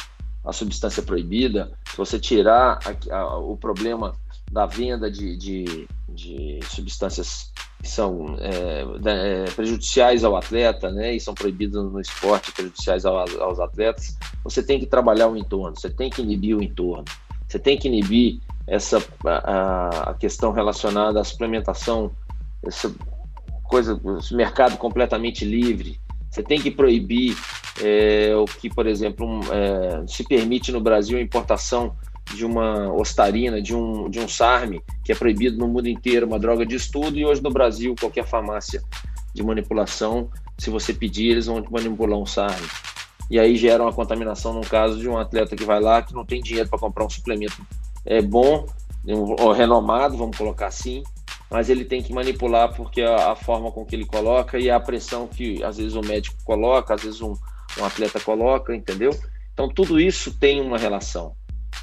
a 0.44 0.52
substância 0.52 1.02
proibida, 1.02 1.72
se 1.90 1.98
você 1.98 2.20
tirar 2.20 2.80
a, 2.84 3.16
a, 3.16 3.38
o 3.38 3.56
problema 3.56 4.14
da 4.52 4.66
venda 4.66 5.10
de, 5.10 5.38
de, 5.38 5.88
de 6.10 6.60
substâncias 6.70 7.52
que 7.82 7.90
são 7.90 8.38
é, 8.40 8.86
é, 9.06 9.46
prejudiciais 9.52 10.24
ao 10.24 10.36
atleta, 10.36 10.92
né, 10.92 11.14
e 11.14 11.20
são 11.20 11.34
proibidas 11.34 11.84
no 11.84 12.00
esporte, 12.00 12.52
prejudiciais 12.52 13.06
ao, 13.06 13.18
aos 13.42 13.60
atletas, 13.60 14.18
você 14.44 14.62
tem 14.62 14.80
que 14.80 14.86
trabalhar 14.86 15.28
o 15.28 15.36
entorno, 15.36 15.76
você 15.78 15.90
tem 15.90 16.10
que 16.10 16.22
inibir 16.22 16.56
o 16.56 16.64
entorno. 16.64 17.06
Você 17.54 17.60
tem 17.60 17.78
que 17.78 17.88
inibir 17.88 18.40
essa 18.66 18.98
a, 19.24 20.10
a 20.10 20.14
questão 20.16 20.52
relacionada 20.52 21.22
à 21.22 21.24
suplementação, 21.24 22.10
essa 22.66 22.92
coisa, 23.62 24.02
esse 24.18 24.34
mercado 24.34 24.76
completamente 24.76 25.46
livre. 25.46 26.00
Você 26.32 26.42
tem 26.42 26.60
que 26.60 26.72
proibir 26.72 27.38
é, 27.80 28.36
o 28.36 28.46
que, 28.46 28.72
por 28.72 28.88
exemplo, 28.88 29.28
um, 29.28 29.42
é, 29.54 30.04
se 30.08 30.24
permite 30.24 30.72
no 30.72 30.82
Brasil 30.82 31.16
a 31.16 31.22
importação 31.22 31.96
de 32.34 32.44
uma 32.44 32.92
ostarina, 32.92 33.62
de 33.62 33.76
um, 33.76 34.10
de 34.10 34.20
um 34.20 34.28
SARM, 34.28 34.82
que 35.06 35.12
é 35.12 35.16
proibido 35.16 35.56
no 35.56 35.68
mundo 35.68 35.88
inteiro, 35.88 36.26
uma 36.26 36.40
droga 36.40 36.66
de 36.66 36.76
estudo, 36.76 37.20
e 37.20 37.24
hoje 37.24 37.44
no 37.44 37.52
Brasil, 37.52 37.94
qualquer 38.00 38.26
farmácia 38.26 38.82
de 39.32 39.44
manipulação, 39.44 40.28
se 40.58 40.72
você 40.72 40.92
pedir, 40.92 41.30
eles 41.30 41.46
vão 41.46 41.64
manipular 41.70 42.18
um 42.18 42.26
SARM 42.26 42.66
e 43.34 43.40
aí 43.40 43.56
gera 43.56 43.82
uma 43.82 43.92
contaminação 43.92 44.54
no 44.54 44.62
caso 44.62 45.00
de 45.00 45.10
um 45.10 45.18
atleta 45.18 45.56
que 45.56 45.64
vai 45.64 45.82
lá 45.82 46.04
que 46.04 46.14
não 46.14 46.24
tem 46.24 46.40
dinheiro 46.40 46.70
para 46.70 46.78
comprar 46.78 47.04
um 47.04 47.10
suplemento 47.10 47.66
é 48.06 48.22
bom, 48.22 48.68
um, 49.08 49.52
renomado, 49.52 50.16
vamos 50.16 50.38
colocar 50.38 50.68
assim, 50.68 51.02
mas 51.50 51.68
ele 51.68 51.84
tem 51.84 52.04
que 52.04 52.14
manipular 52.14 52.76
porque 52.76 53.02
a, 53.02 53.32
a, 53.32 53.36
forma 53.36 53.72
com 53.72 53.84
que 53.84 53.96
ele 53.96 54.06
coloca 54.06 54.60
e 54.60 54.70
a 54.70 54.80
pressão 54.80 55.28
que 55.28 55.64
às 55.64 55.78
vezes 55.78 55.96
o 55.96 56.02
médico 56.02 56.38
coloca, 56.44 56.94
às 56.94 57.02
vezes 57.02 57.22
um, 57.22 57.34
um 57.80 57.84
atleta 57.84 58.20
coloca, 58.20 58.76
entendeu? 58.76 59.10
Então 59.52 59.68
tudo 59.68 60.00
isso 60.00 60.38
tem 60.38 60.62
uma 60.62 60.78
relação. 60.78 61.36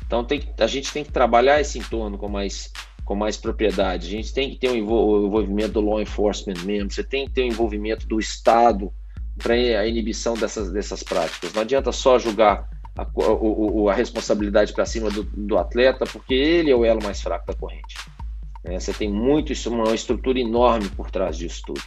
Então 0.06 0.22
tem, 0.22 0.54
a 0.56 0.68
gente 0.68 0.92
tem 0.92 1.02
que 1.02 1.10
trabalhar 1.10 1.60
esse 1.60 1.80
entorno 1.80 2.16
com 2.16 2.28
mais 2.28 2.70
com 3.04 3.16
mais 3.16 3.36
propriedade. 3.36 4.06
A 4.06 4.10
gente 4.10 4.32
tem 4.32 4.50
que 4.50 4.56
ter 4.56 4.70
o 4.70 4.76
envolvimento 4.76 5.72
do 5.72 5.80
law 5.80 6.00
enforcement 6.00 6.62
mesmo. 6.64 6.92
Você 6.92 7.02
tem 7.02 7.26
que 7.26 7.32
ter 7.32 7.42
o 7.42 7.46
envolvimento 7.48 8.06
do 8.06 8.20
Estado 8.20 8.92
para 9.42 9.54
a 9.54 9.86
inibição 9.86 10.34
dessas, 10.34 10.70
dessas 10.70 11.02
práticas. 11.02 11.52
Não 11.52 11.62
adianta 11.62 11.90
só 11.92 12.18
julgar 12.18 12.68
a, 12.96 13.02
a, 13.02 13.90
a 13.90 13.94
responsabilidade 13.94 14.72
para 14.72 14.84
cima 14.84 15.10
do, 15.10 15.22
do, 15.22 15.58
atleta, 15.58 16.04
porque 16.04 16.34
ele 16.34 16.70
é 16.70 16.76
o 16.76 16.84
elo 16.84 17.02
mais 17.02 17.20
fraco 17.20 17.46
da 17.46 17.54
corrente. 17.54 17.96
É, 18.64 18.78
você 18.78 18.92
tem 18.92 19.10
muito 19.10 19.52
uma 19.68 19.94
estrutura 19.94 20.38
enorme 20.38 20.88
por 20.90 21.10
trás 21.10 21.36
disso 21.36 21.62
tudo. 21.66 21.82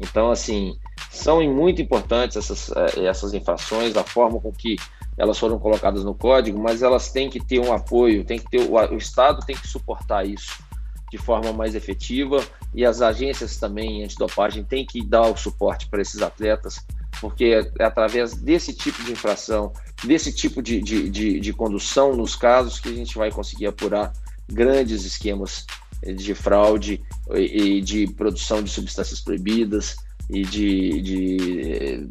Então, 0.00 0.30
assim, 0.30 0.76
são 1.10 1.42
muito 1.48 1.82
importantes 1.82 2.36
essas, 2.36 2.70
eh, 2.70 3.06
essas 3.06 3.34
infrações, 3.34 3.96
a 3.96 4.02
forma 4.02 4.40
com 4.40 4.50
que 4.50 4.76
elas 5.16 5.38
foram 5.38 5.58
colocadas 5.58 6.02
no 6.02 6.14
código, 6.14 6.58
mas 6.60 6.82
elas 6.82 7.12
têm 7.12 7.28
que 7.28 7.38
ter 7.38 7.60
um 7.60 7.72
apoio, 7.72 8.24
tem 8.24 8.38
que 8.38 8.50
ter 8.50 8.60
o, 8.60 8.72
o 8.72 8.96
Estado 8.96 9.44
tem 9.44 9.54
que 9.54 9.68
suportar 9.68 10.26
isso 10.26 10.62
de 11.10 11.18
forma 11.18 11.52
mais 11.52 11.74
efetiva 11.74 12.42
e 12.74 12.84
as 12.84 13.02
agências 13.02 13.56
também 13.56 14.04
antidopagem 14.04 14.64
têm 14.64 14.86
que 14.86 15.04
dar 15.04 15.22
o 15.22 15.36
suporte 15.36 15.88
para 15.88 16.00
esses 16.00 16.22
atletas, 16.22 16.84
porque 17.20 17.70
é 17.78 17.84
através 17.84 18.34
desse 18.34 18.72
tipo 18.72 19.02
de 19.04 19.12
infração, 19.12 19.72
desse 20.04 20.32
tipo 20.32 20.62
de, 20.62 20.80
de, 20.80 21.10
de, 21.10 21.40
de 21.40 21.52
condução 21.52 22.16
nos 22.16 22.34
casos 22.34 22.80
que 22.80 22.88
a 22.88 22.94
gente 22.94 23.16
vai 23.16 23.30
conseguir 23.30 23.66
apurar 23.66 24.12
grandes 24.50 25.04
esquemas 25.04 25.66
de 26.02 26.34
fraude 26.34 27.00
e, 27.34 27.76
e 27.78 27.80
de 27.80 28.06
produção 28.08 28.62
de 28.62 28.70
substâncias 28.70 29.20
proibidas 29.20 29.96
e 30.28 30.42
de, 30.42 31.00
de 31.02 32.08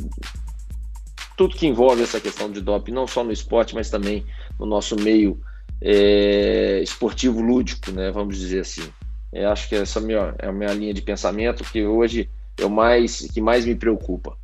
tudo 1.36 1.56
que 1.56 1.68
envolve 1.68 2.04
essa 2.04 2.20
questão 2.20 2.52
de 2.52 2.62
doping, 2.62 2.92
não 2.92 3.08
só 3.08 3.24
no 3.24 3.32
esporte, 3.32 3.74
mas 3.74 3.90
também 3.90 4.26
no 4.60 4.66
nosso 4.66 4.96
meio 4.96 5.42
é, 5.82 6.82
esportivo 6.84 7.42
lúdico, 7.42 7.92
né? 7.92 8.12
Vamos 8.12 8.38
dizer 8.38 8.60
assim. 8.60 8.84
Eu 9.32 9.50
acho 9.50 9.70
que 9.70 9.76
essa 9.76 10.00
é 10.00 10.02
a 10.02 10.06
minha, 10.06 10.36
é 10.40 10.48
a 10.48 10.52
minha 10.52 10.74
linha 10.74 10.94
de 10.94 11.02
pensamento 11.02 11.64
que 11.64 11.86
hoje 11.86 12.30
é 12.58 12.66
o 12.66 12.70
mais 12.70 13.22
que 13.32 13.40
mais 13.40 13.66
me 13.66 13.76
preocupa. 13.76 14.38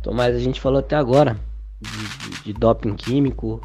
Tomás, 0.00 0.34
a 0.34 0.38
gente 0.38 0.60
falou 0.60 0.78
até 0.78 0.94
agora 0.94 1.36
de, 1.80 1.90
de, 1.90 2.44
de 2.44 2.52
doping 2.52 2.94
químico, 2.94 3.60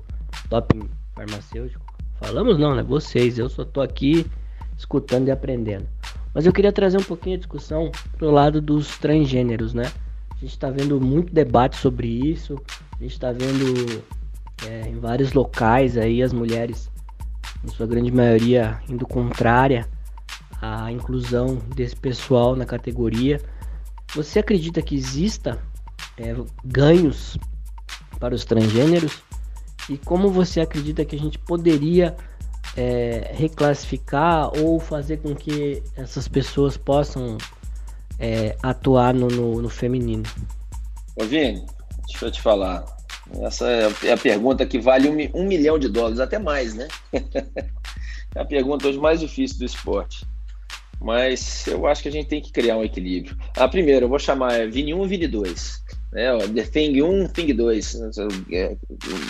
doping 0.49 0.89
farmacêutico. 1.15 1.85
Falamos 2.19 2.57
não, 2.57 2.73
né? 2.73 2.81
Vocês, 2.81 3.37
eu 3.37 3.49
só 3.49 3.63
tô 3.63 3.81
aqui 3.81 4.25
escutando 4.75 5.27
e 5.27 5.31
aprendendo. 5.31 5.87
Mas 6.33 6.45
eu 6.45 6.53
queria 6.53 6.71
trazer 6.71 6.97
um 6.97 7.03
pouquinho 7.03 7.35
a 7.35 7.39
discussão 7.39 7.91
pro 8.17 8.31
lado 8.31 8.59
dos 8.59 8.97
transgêneros, 8.97 9.75
né? 9.75 9.91
A 10.31 10.39
gente 10.39 10.53
está 10.53 10.71
vendo 10.71 10.99
muito 10.99 11.31
debate 11.31 11.75
sobre 11.77 12.07
isso. 12.07 12.59
A 12.97 13.03
gente 13.03 13.13
está 13.13 13.31
vendo 13.31 14.03
é, 14.67 14.89
em 14.89 14.99
vários 14.99 15.33
locais 15.33 15.97
aí 15.97 16.23
as 16.23 16.33
mulheres, 16.33 16.89
em 17.63 17.67
sua 17.67 17.85
grande 17.85 18.11
maioria, 18.11 18.81
indo 18.89 19.05
contrária 19.05 19.87
à 20.61 20.91
inclusão 20.91 21.55
desse 21.75 21.95
pessoal 21.95 22.55
na 22.55 22.65
categoria. 22.65 23.41
Você 24.13 24.39
acredita 24.39 24.81
que 24.81 24.95
exista 24.95 25.59
é, 26.17 26.35
ganhos 26.63 27.37
para 28.19 28.35
os 28.35 28.45
transgêneros? 28.45 29.23
E 29.89 29.97
como 29.97 30.29
você 30.29 30.61
acredita 30.61 31.03
que 31.03 31.15
a 31.15 31.19
gente 31.19 31.39
poderia 31.39 32.15
é, 32.77 33.31
reclassificar 33.33 34.51
ou 34.59 34.79
fazer 34.79 35.17
com 35.17 35.35
que 35.35 35.81
essas 35.95 36.27
pessoas 36.27 36.77
possam 36.77 37.37
é, 38.19 38.55
atuar 38.61 39.13
no, 39.13 39.27
no, 39.27 39.61
no 39.61 39.69
feminino? 39.69 40.23
Ô 41.15 41.23
Vini, 41.23 41.65
deixa 42.07 42.25
eu 42.25 42.31
te 42.31 42.41
falar. 42.41 42.85
Essa 43.41 43.65
é 44.03 44.11
a 44.11 44.17
pergunta 44.17 44.65
que 44.65 44.79
vale 44.79 45.09
um, 45.09 45.41
um 45.41 45.47
milhão 45.47 45.79
de 45.79 45.87
dólares, 45.87 46.19
até 46.19 46.37
mais, 46.37 46.73
né? 46.73 46.87
é 48.35 48.39
a 48.39 48.45
pergunta 48.45 48.87
hoje 48.87 48.99
mais 48.99 49.19
difícil 49.19 49.59
do 49.59 49.65
esporte. 49.65 50.25
Mas 51.01 51.65
eu 51.65 51.87
acho 51.87 52.03
que 52.03 52.09
a 52.09 52.11
gente 52.11 52.27
tem 52.27 52.39
que 52.39 52.51
criar 52.51 52.77
um 52.77 52.83
equilíbrio. 52.83 53.35
A 53.57 53.67
primeira, 53.67 54.05
eu 54.05 54.09
vou 54.09 54.19
chamar 54.19 54.53
é 54.53 54.67
Vini 54.67 54.93
1 54.93 55.03
e 55.03 55.07
Vini 55.07 55.27
2. 55.27 55.83
Né? 56.11 56.37
The 56.53 56.63
Thing 56.63 57.01
1, 57.01 57.27
Thing 57.29 57.53
2. 57.53 57.95
É, 58.51 58.77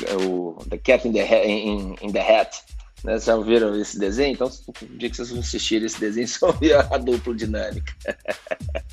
é 0.10 0.16
o 0.18 0.58
The 0.70 0.78
Cat 0.78 1.08
in 1.08 1.14
the, 1.14 1.48
in, 1.48 1.96
in 2.02 2.12
the 2.12 2.20
Hat. 2.20 2.58
Né? 3.06 3.14
Vocês 3.14 3.24
já 3.24 3.38
viram 3.38 3.80
esse 3.80 3.98
desenho? 3.98 4.34
Então, 4.34 4.48
o 4.48 4.98
dia 4.98 5.10
que 5.10 5.16
vocês 5.16 5.30
vão 5.30 5.40
assistir 5.40 5.82
esse 5.82 5.98
desenho, 5.98 6.28
só 6.30 6.52
ver 6.52 6.76
a 6.76 6.98
dupla 6.98 7.34
dinâmica. 7.34 7.94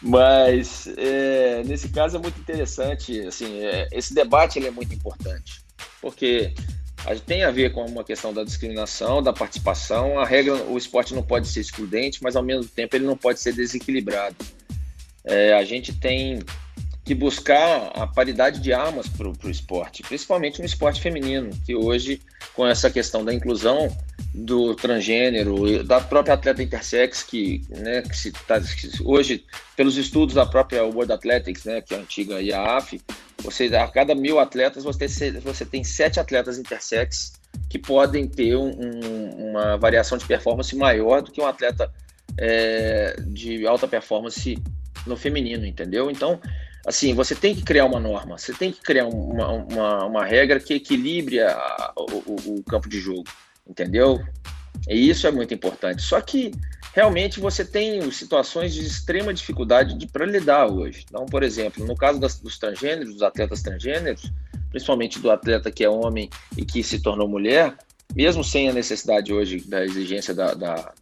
Mas, 0.00 0.88
é, 0.96 1.62
nesse 1.64 1.90
caso, 1.90 2.16
é 2.16 2.20
muito 2.20 2.40
interessante. 2.40 3.20
Assim, 3.20 3.58
é, 3.64 3.86
esse 3.92 4.14
debate 4.14 4.58
ele 4.58 4.68
é 4.68 4.70
muito 4.70 4.94
importante. 4.94 5.62
Porque 6.00 6.54
tem 7.26 7.44
a 7.44 7.50
ver 7.50 7.72
com 7.72 7.84
uma 7.84 8.04
questão 8.04 8.32
da 8.32 8.44
discriminação, 8.44 9.22
da 9.22 9.32
participação. 9.32 10.18
A 10.18 10.24
regra, 10.24 10.54
o 10.54 10.76
esporte 10.76 11.14
não 11.14 11.22
pode 11.22 11.48
ser 11.48 11.60
excludente, 11.60 12.22
mas 12.22 12.36
ao 12.36 12.42
mesmo 12.42 12.64
tempo 12.64 12.96
ele 12.96 13.06
não 13.06 13.16
pode 13.16 13.40
ser 13.40 13.52
desequilibrado. 13.52 14.36
É, 15.24 15.52
a 15.54 15.64
gente 15.64 15.92
tem 15.92 16.40
que 17.08 17.14
buscar 17.14 17.90
a 17.94 18.06
paridade 18.06 18.60
de 18.60 18.70
armas 18.70 19.08
para 19.08 19.26
o 19.26 19.50
esporte, 19.50 20.02
principalmente 20.02 20.58
no 20.58 20.66
esporte 20.66 21.00
feminino, 21.00 21.48
que 21.64 21.74
hoje, 21.74 22.20
com 22.54 22.66
essa 22.66 22.90
questão 22.90 23.24
da 23.24 23.32
inclusão 23.32 23.88
do 24.34 24.74
transgênero, 24.74 25.82
da 25.82 26.02
própria 26.02 26.34
atleta 26.34 26.62
intersex, 26.62 27.22
que, 27.22 27.62
né, 27.70 28.02
que 28.02 28.14
se 28.14 28.30
tá, 28.30 28.60
que 28.60 28.90
hoje, 29.02 29.42
pelos 29.74 29.96
estudos 29.96 30.34
da 30.34 30.44
própria 30.44 30.84
World 30.84 31.10
Athletics, 31.10 31.64
né, 31.64 31.80
que 31.80 31.94
é 31.94 31.96
a 31.96 32.00
antiga 32.00 32.42
IAAF, 32.42 33.00
você, 33.38 33.74
a 33.74 33.88
cada 33.88 34.14
mil 34.14 34.38
atletas, 34.38 34.84
você, 34.84 35.08
você 35.40 35.64
tem 35.64 35.82
sete 35.82 36.20
atletas 36.20 36.58
intersex 36.58 37.32
que 37.70 37.78
podem 37.78 38.28
ter 38.28 38.54
um, 38.54 38.68
um, 38.68 39.50
uma 39.50 39.78
variação 39.78 40.18
de 40.18 40.26
performance 40.26 40.76
maior 40.76 41.22
do 41.22 41.32
que 41.32 41.40
um 41.40 41.46
atleta 41.46 41.90
é, 42.36 43.16
de 43.26 43.66
alta 43.66 43.88
performance 43.88 44.62
no 45.06 45.16
feminino, 45.16 45.64
entendeu? 45.64 46.10
Então, 46.10 46.38
assim, 46.88 47.12
você 47.12 47.34
tem 47.34 47.54
que 47.54 47.62
criar 47.62 47.84
uma 47.84 48.00
norma, 48.00 48.38
você 48.38 48.52
tem 48.52 48.72
que 48.72 48.80
criar 48.80 49.06
uma, 49.06 49.48
uma, 49.52 50.04
uma 50.06 50.24
regra 50.24 50.58
que 50.58 50.72
equilibre 50.72 51.40
a, 51.40 51.92
o, 51.94 52.56
o, 52.56 52.62
campo 52.64 52.88
de 52.88 52.98
jogo, 52.98 53.24
entendeu? 53.68 54.18
E 54.88 55.10
isso 55.10 55.26
é 55.26 55.30
muito 55.30 55.52
importante. 55.52 56.00
Só 56.00 56.18
que 56.20 56.50
realmente 56.94 57.40
você 57.40 57.62
tem 57.62 58.10
situações 58.10 58.72
de 58.72 58.86
extrema 58.86 59.34
dificuldade 59.34 60.06
para 60.06 60.24
lidar 60.24 60.66
hoje. 60.66 61.04
Então, 61.06 61.26
por 61.26 61.42
exemplo, 61.42 61.84
no 61.84 61.94
caso 61.94 62.18
das, 62.18 62.40
dos 62.40 62.58
transgêneros, 62.58 63.12
dos 63.12 63.22
atletas 63.22 63.60
transgêneros, 63.60 64.32
principalmente 64.70 65.18
do 65.18 65.30
atleta 65.30 65.70
que 65.70 65.84
é 65.84 65.90
homem 65.90 66.30
e 66.56 66.64
que 66.64 66.82
se 66.82 67.00
tornou 67.00 67.28
mulher, 67.28 67.76
mesmo 68.14 68.42
sem 68.42 68.70
a 68.70 68.72
necessidade 68.72 69.30
hoje 69.30 69.60
da 69.68 69.84
exigência 69.84 70.32
da, 70.32 70.54
da, 70.54 70.92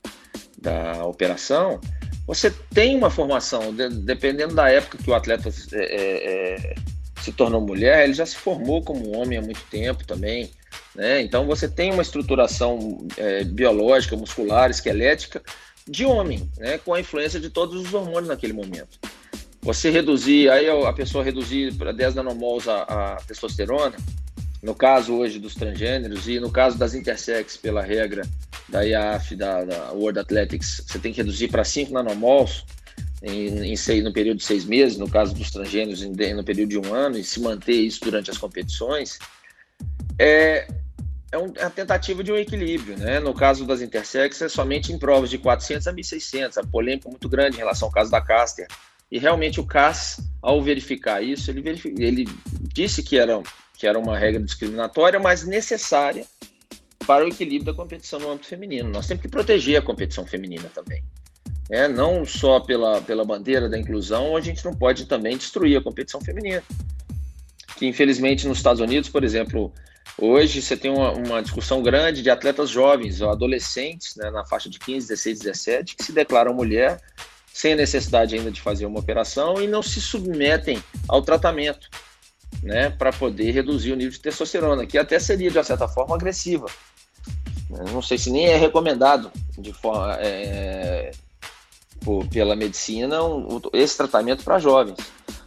da 0.58 1.04
operação, 1.04 1.80
você 2.26 2.50
tem 2.50 2.96
uma 2.96 3.10
formação, 3.10 3.72
de, 3.72 3.88
dependendo 3.88 4.54
da 4.54 4.68
época 4.68 4.98
que 4.98 5.08
o 5.08 5.14
atleta 5.14 5.48
é, 5.72 5.78
é, 5.78 6.54
é, 6.54 6.74
se 7.22 7.30
tornou 7.32 7.60
mulher, 7.60 8.04
ele 8.04 8.14
já 8.14 8.26
se 8.26 8.36
formou 8.36 8.82
como 8.82 9.16
homem 9.16 9.38
há 9.38 9.42
muito 9.42 9.60
tempo 9.70 10.04
também. 10.04 10.50
Né? 10.94 11.22
Então 11.22 11.46
você 11.46 11.68
tem 11.68 11.92
uma 11.92 12.02
estruturação 12.02 13.06
é, 13.16 13.44
biológica, 13.44 14.16
muscular, 14.16 14.70
esquelética 14.70 15.40
de 15.86 16.04
homem, 16.04 16.50
né? 16.58 16.78
com 16.78 16.92
a 16.92 17.00
influência 17.00 17.38
de 17.38 17.48
todos 17.48 17.80
os 17.86 17.94
hormônios 17.94 18.28
naquele 18.28 18.52
momento. 18.52 18.98
Você 19.62 19.90
reduzir, 19.90 20.50
aí 20.50 20.68
a 20.68 20.92
pessoa 20.92 21.24
reduzir 21.24 21.74
para 21.74 21.92
10 21.92 22.16
nanomols 22.16 22.68
a, 22.68 22.82
a 22.82 23.16
testosterona, 23.16 23.96
no 24.66 24.74
caso 24.74 25.14
hoje 25.14 25.38
dos 25.38 25.54
transgêneros 25.54 26.26
e 26.26 26.40
no 26.40 26.50
caso 26.50 26.76
das 26.76 26.92
intersex, 26.92 27.56
pela 27.56 27.80
regra 27.80 28.22
da 28.68 28.82
IAF, 28.82 29.36
da, 29.36 29.64
da 29.64 29.92
World 29.92 30.18
Athletics, 30.18 30.82
você 30.84 30.98
tem 30.98 31.12
que 31.12 31.18
reduzir 31.18 31.46
para 31.46 31.62
5 31.62 31.92
nanomols 31.92 32.64
em, 33.22 33.72
em 33.72 33.76
seis, 33.76 34.02
no 34.02 34.12
período 34.12 34.38
de 34.38 34.42
seis 34.42 34.64
meses, 34.64 34.98
no 34.98 35.08
caso 35.08 35.32
dos 35.36 35.52
transgêneros, 35.52 36.02
em, 36.02 36.10
no 36.34 36.42
período 36.42 36.70
de 36.70 36.78
um 36.80 36.92
ano, 36.92 37.16
e 37.16 37.22
se 37.22 37.38
manter 37.38 37.76
isso 37.76 38.00
durante 38.02 38.28
as 38.28 38.38
competições, 38.38 39.20
é, 40.18 40.66
é, 41.30 41.38
um, 41.38 41.52
é 41.54 41.62
a 41.62 41.70
tentativa 41.70 42.24
de 42.24 42.32
um 42.32 42.36
equilíbrio. 42.36 42.98
Né? 42.98 43.20
No 43.20 43.32
caso 43.32 43.64
das 43.64 43.80
intersex, 43.80 44.42
é 44.42 44.48
somente 44.48 44.92
em 44.92 44.98
provas 44.98 45.30
de 45.30 45.38
400 45.38 45.86
a 45.86 45.92
1.600, 45.92 46.58
a 46.58 46.66
polêmica 46.66 47.08
muito 47.08 47.28
grande 47.28 47.54
em 47.54 47.60
relação 47.60 47.86
ao 47.86 47.94
caso 47.94 48.10
da 48.10 48.20
Caster. 48.20 48.66
E 49.12 49.20
realmente 49.20 49.60
o 49.60 49.64
CAS, 49.64 50.20
ao 50.42 50.60
verificar 50.60 51.22
isso, 51.22 51.48
ele, 51.52 51.60
verific... 51.60 51.94
ele 52.02 52.28
disse 52.74 53.04
que 53.04 53.16
era 53.16 53.40
que 53.76 53.86
era 53.86 53.98
uma 53.98 54.18
regra 54.18 54.42
discriminatória, 54.42 55.18
mas 55.18 55.46
necessária 55.46 56.24
para 57.06 57.24
o 57.24 57.28
equilíbrio 57.28 57.72
da 57.72 57.74
competição 57.74 58.18
no 58.18 58.30
âmbito 58.30 58.48
feminino. 58.48 58.90
Nós 58.90 59.06
temos 59.06 59.22
que 59.22 59.28
proteger 59.28 59.78
a 59.78 59.82
competição 59.82 60.26
feminina 60.26 60.68
também. 60.74 61.04
É, 61.70 61.88
não 61.88 62.24
só 62.24 62.60
pela, 62.60 63.00
pela 63.02 63.24
bandeira 63.24 63.68
da 63.68 63.78
inclusão, 63.78 64.36
a 64.36 64.40
gente 64.40 64.64
não 64.64 64.74
pode 64.74 65.06
também 65.06 65.36
destruir 65.36 65.76
a 65.76 65.82
competição 65.82 66.20
feminina. 66.20 66.62
Que 67.76 67.86
infelizmente 67.86 68.46
nos 68.46 68.58
Estados 68.58 68.80
Unidos, 68.80 69.08
por 69.08 69.22
exemplo, 69.22 69.72
hoje 70.18 70.62
você 70.62 70.76
tem 70.76 70.90
uma, 70.90 71.12
uma 71.12 71.42
discussão 71.42 71.82
grande 71.82 72.22
de 72.22 72.30
atletas 72.30 72.70
jovens, 72.70 73.20
adolescentes, 73.20 74.16
né, 74.16 74.30
na 74.30 74.44
faixa 74.44 74.70
de 74.70 74.78
15, 74.78 75.08
16, 75.08 75.38
17, 75.40 75.96
que 75.96 76.04
se 76.04 76.12
declaram 76.12 76.54
mulher 76.54 77.00
sem 77.52 77.72
a 77.72 77.76
necessidade 77.76 78.34
ainda 78.34 78.50
de 78.50 78.60
fazer 78.60 78.86
uma 78.86 79.00
operação 79.00 79.60
e 79.60 79.66
não 79.66 79.82
se 79.82 80.00
submetem 80.00 80.82
ao 81.08 81.22
tratamento 81.22 81.88
né, 82.66 82.90
para 82.90 83.12
poder 83.12 83.52
reduzir 83.52 83.92
o 83.92 83.96
nível 83.96 84.10
de 84.10 84.18
testosterona, 84.18 84.84
que 84.84 84.98
até 84.98 85.20
seria, 85.20 85.50
de 85.50 85.64
certa 85.64 85.86
forma, 85.86 86.16
agressiva. 86.16 86.66
Não 87.92 88.02
sei 88.02 88.18
se 88.18 88.30
nem 88.30 88.46
é 88.46 88.56
recomendado 88.56 89.30
de 89.56 89.72
forma, 89.72 90.16
é, 90.20 91.12
por, 92.00 92.26
pela 92.26 92.56
medicina 92.56 93.22
um, 93.22 93.60
esse 93.72 93.96
tratamento 93.96 94.42
para 94.42 94.58
jovens. 94.58 94.98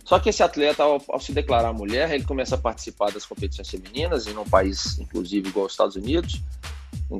Só 0.05 0.17
que 0.17 0.29
esse 0.29 0.41
atleta, 0.41 0.81
ao, 0.81 1.01
ao, 1.09 1.19
se 1.19 1.33
declarar 1.33 1.73
mulher, 1.73 2.11
ele 2.11 2.23
começa 2.23 2.55
a 2.55 2.57
participar 2.57 3.11
das 3.11 3.25
competições 3.25 3.69
femininas, 3.69 4.25
em 4.25 4.37
um 4.37 4.45
país, 4.45 4.97
inclusive, 4.97 5.49
igual 5.49 5.65
aos 5.65 5.73
Estados 5.73 5.97
Unidos, 5.97 6.41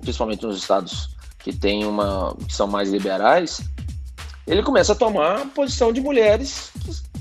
principalmente 0.02 0.45
nos 0.45 0.58
estados 0.58 1.10
que, 1.39 1.54
tem 1.54 1.86
uma, 1.86 2.36
que 2.47 2.54
são 2.54 2.68
mais 2.68 2.89
liberais, 2.89 3.62
ele 4.47 4.64
começa 4.64 4.93
a 4.93 4.95
tomar 4.95 5.41
a 5.41 5.45
posição 5.45 5.91
de 5.91 6.02
mulheres 6.02 6.72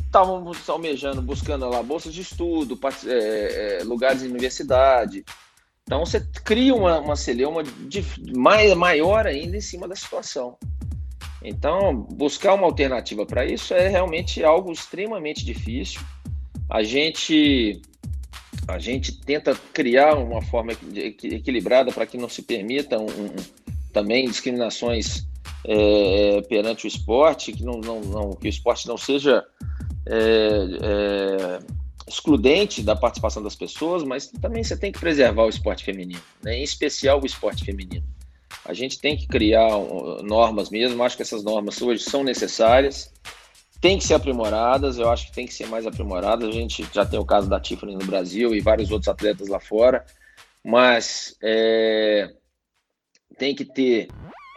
estavam 0.08 0.52
almejando, 0.66 1.22
buscando 1.22 1.68
lá 1.68 1.82
bolsas 1.82 2.12
de 2.12 2.22
estudo, 2.22 2.78
é, 3.06 3.78
é, 3.80 3.84
lugares 3.84 4.22
em 4.22 4.28
universidade. 4.28 5.24
Então 5.84 6.04
você 6.04 6.20
cria 6.44 6.74
uma, 6.74 6.98
uma 6.98 7.16
celeuma 7.16 7.62
de, 7.62 8.04
mais, 8.36 8.74
maior 8.74 9.26
ainda 9.26 9.56
em 9.56 9.60
cima 9.60 9.86
da 9.86 9.94
situação. 9.94 10.56
Então, 11.42 11.94
buscar 11.94 12.54
uma 12.54 12.66
alternativa 12.66 13.24
para 13.24 13.46
isso 13.46 13.72
é 13.72 13.88
realmente 13.88 14.42
algo 14.42 14.72
extremamente 14.72 15.44
difícil. 15.44 16.00
A 16.68 16.82
gente 16.82 17.80
a 18.66 18.78
gente 18.78 19.18
tenta 19.20 19.54
criar 19.72 20.14
uma 20.14 20.42
forma 20.42 20.72
equilibrada 20.92 21.90
para 21.90 22.04
que 22.04 22.18
não 22.18 22.28
se 22.28 22.42
permitam 22.42 23.06
um, 23.06 23.34
também 23.94 24.28
discriminações 24.28 25.26
é, 25.64 26.42
perante 26.42 26.86
o 26.86 26.88
esporte, 26.88 27.52
que, 27.52 27.64
não, 27.64 27.80
não, 27.80 28.00
não, 28.00 28.30
que 28.32 28.46
o 28.46 28.50
esporte 28.50 28.86
não 28.86 28.98
seja 28.98 29.42
é, 30.06 30.18
é, 30.82 31.58
excludente 32.06 32.82
da 32.82 32.96
participação 32.96 33.42
das 33.42 33.54
pessoas, 33.54 34.02
mas 34.02 34.28
também 34.28 34.62
você 34.62 34.76
tem 34.76 34.90
que 34.90 34.98
preservar 34.98 35.44
o 35.44 35.48
esporte 35.48 35.84
feminino, 35.84 36.22
né? 36.42 36.56
em 36.56 36.62
especial 36.62 37.20
o 37.20 37.26
esporte 37.26 37.64
feminino. 37.64 38.04
A 38.64 38.72
gente 38.72 38.98
tem 38.98 39.16
que 39.16 39.26
criar 39.26 39.68
normas 40.22 40.70
mesmo, 40.70 41.02
acho 41.02 41.16
que 41.16 41.22
essas 41.22 41.42
normas 41.42 41.80
hoje 41.80 42.02
são 42.02 42.22
necessárias, 42.22 43.12
tem 43.80 43.96
que 43.96 44.04
ser 44.04 44.14
aprimoradas, 44.14 44.98
eu 44.98 45.08
acho 45.10 45.26
que 45.26 45.32
tem 45.32 45.46
que 45.46 45.54
ser 45.54 45.66
mais 45.66 45.86
aprimoradas. 45.86 46.48
A 46.48 46.52
gente 46.52 46.86
já 46.92 47.06
tem 47.06 47.18
o 47.18 47.24
caso 47.24 47.48
da 47.48 47.60
Tiffany 47.60 47.94
no 47.94 48.04
Brasil 48.04 48.54
e 48.54 48.60
vários 48.60 48.90
outros 48.90 49.08
atletas 49.08 49.48
lá 49.48 49.60
fora, 49.60 50.04
mas 50.64 51.36
é, 51.42 52.32
tem 53.38 53.54
que 53.54 53.64
ter 53.64 54.08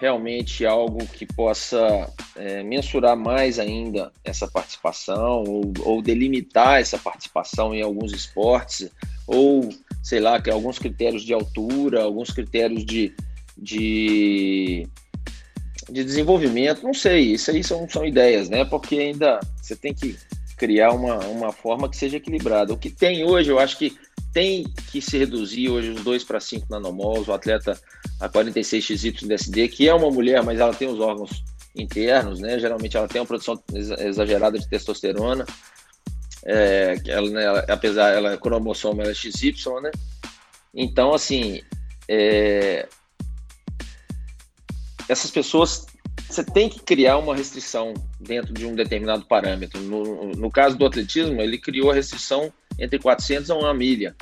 realmente 0.02 0.66
algo 0.66 1.06
que 1.06 1.28
possa 1.28 2.12
é, 2.36 2.64
mensurar 2.64 3.16
mais 3.16 3.60
ainda 3.60 4.12
essa 4.24 4.48
participação 4.48 5.44
ou, 5.44 5.72
ou, 5.82 6.02
delimitar 6.02 6.82
essa 6.82 6.98
participação 6.98 7.72
em 7.76 7.84
alguns 7.84 8.12
esportes 8.12 8.90
ou 9.28 9.70
sei 10.02 10.20
lá 10.20 10.42
que 10.42 10.50
alguns 10.50 10.80
critérios 10.80 11.22
de 11.22 11.36
altura 11.36 12.02
alguns 12.02 12.32
critérios 12.32 12.84
de, 12.84 13.14
de, 13.56 14.88
de 15.88 16.04
desenvolvimento 16.04 16.82
não 16.82 16.96
sei 16.96 17.34
isso 17.34 17.52
aí 17.52 17.64
são, 17.64 17.88
são 17.88 18.04
ideias 18.04 18.50
né? 18.50 18.66
Porque 18.66 18.96
ainda 18.96 19.40
você 19.62 19.76
tem 19.76 19.94
que 19.94 20.18
criar 20.58 20.94
uma, 20.94 21.18
uma 21.26 21.52
forma 21.52 21.90
que 21.90 21.98
seja 21.98 22.18
equilibrada. 22.18 22.72
O 22.72 22.78
que 22.78 22.92
tem 22.92 23.24
hoje 23.24 23.50
eu 23.50 23.58
acho 23.58 23.80
que 23.80 23.98
tem 24.34 24.64
que 24.92 25.02
se 25.02 25.18
reduzir 25.18 25.70
hoje 25.70 25.90
os 25.92 26.04
2 26.04 26.24
para 26.24 26.40
5 26.40 26.68
nanomols, 26.70 27.28
o 27.28 27.34
atleta 27.34 27.80
a 28.20 28.30
46 28.30 28.84
XYDSD, 28.84 29.68
que 29.68 29.88
é 29.88 29.94
uma 29.94 30.10
mulher, 30.10 30.44
mas 30.44 30.60
ela 30.60 30.74
tem 30.74 30.88
os 30.88 31.00
órgãos 31.00 31.44
internos, 31.76 32.40
né? 32.40 32.60
Geralmente 32.60 32.96
ela 32.96 33.08
tem 33.08 33.22
uma 33.22 33.28
produção 33.28 33.62
exagerada 34.00 34.58
de 34.58 34.68
testosterona, 34.68 35.46
é, 36.44 36.96
ela, 37.08 37.30
né, 37.30 37.66
apesar 37.70 38.10
ela 38.10 38.34
é 38.34 38.38
cromossoma 38.38 39.04
ela 39.04 39.12
é 39.12 39.16
XY, 39.16 39.54
né? 39.82 39.92
Então, 40.74 41.14
assim, 41.14 41.62
é, 42.08 42.88
essas 45.08 45.30
pessoas 45.30 45.86
você 46.30 46.44
tem 46.44 46.70
que 46.70 46.80
criar 46.80 47.18
uma 47.18 47.36
restrição 47.36 47.94
dentro 48.20 48.54
de 48.54 48.66
um 48.66 48.74
determinado 48.74 49.26
parâmetro. 49.26 49.82
No, 49.82 50.32
no 50.32 50.50
caso 50.50 50.78
do 50.78 50.86
atletismo, 50.86 51.42
ele 51.42 51.58
criou 51.58 51.92
a 51.92 51.94
restrição 51.94 52.52
entre 52.82 53.00
400 53.00 53.50
a 53.52 53.56
1 53.56 53.74
milha 53.74 54.16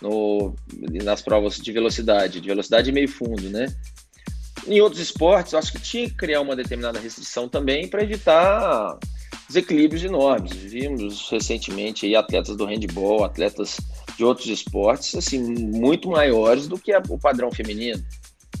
no, 0.00 0.54
nas 1.02 1.22
provas 1.22 1.56
de 1.56 1.72
velocidade, 1.72 2.40
de 2.40 2.48
velocidade 2.48 2.90
e 2.90 2.92
meio 2.92 3.08
fundo, 3.08 3.48
né? 3.48 3.66
Em 4.66 4.80
outros 4.80 5.00
esportes, 5.00 5.52
eu 5.52 5.58
acho 5.58 5.72
que 5.72 5.80
tinha 5.80 6.08
que 6.08 6.14
criar 6.14 6.40
uma 6.40 6.54
determinada 6.54 7.00
restrição 7.00 7.48
também 7.48 7.88
para 7.88 8.02
evitar 8.02 8.96
desequilíbrios 9.48 10.04
enormes. 10.04 10.52
Vimos 10.52 11.28
recentemente 11.30 12.06
aí 12.06 12.14
atletas 12.14 12.56
do 12.56 12.64
handball, 12.64 13.24
atletas 13.24 13.78
de 14.16 14.24
outros 14.24 14.46
esportes, 14.46 15.14
assim, 15.14 15.40
muito 15.42 16.08
maiores 16.08 16.68
do 16.68 16.78
que 16.78 16.94
o 17.08 17.18
padrão 17.18 17.50
feminino. 17.50 18.02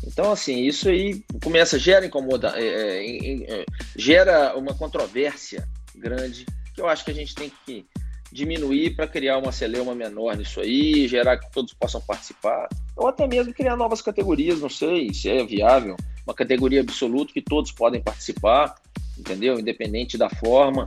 Então, 0.04 0.32
assim, 0.32 0.62
isso 0.62 0.88
aí 0.88 1.22
começa, 1.42 1.78
gera 1.78 2.04
incomoda, 2.04 2.52
é, 2.56 2.64
é, 2.64 3.60
é, 3.60 3.64
gera 3.96 4.56
uma 4.56 4.74
controvérsia 4.74 5.68
grande 5.94 6.44
que 6.74 6.80
eu 6.80 6.88
acho 6.88 7.04
que 7.04 7.10
a 7.10 7.14
gente 7.14 7.34
tem 7.34 7.52
que 7.64 7.86
diminuir 8.32 8.96
para 8.96 9.06
criar 9.06 9.38
uma 9.38 9.52
celeuma 9.52 9.94
menor 9.94 10.36
nisso 10.36 10.60
aí, 10.60 11.06
gerar 11.06 11.36
que 11.36 11.52
todos 11.52 11.74
possam 11.74 12.00
participar, 12.00 12.68
ou 12.96 13.06
até 13.06 13.26
mesmo 13.26 13.52
criar 13.52 13.76
novas 13.76 14.00
categorias, 14.00 14.60
não 14.60 14.70
sei 14.70 15.12
se 15.12 15.28
é 15.28 15.44
viável, 15.44 15.96
uma 16.26 16.34
categoria 16.34 16.80
absoluta 16.80 17.32
que 17.32 17.42
todos 17.42 17.70
podem 17.72 18.00
participar, 18.00 18.74
entendeu? 19.18 19.58
Independente 19.58 20.16
da 20.16 20.30
forma. 20.30 20.86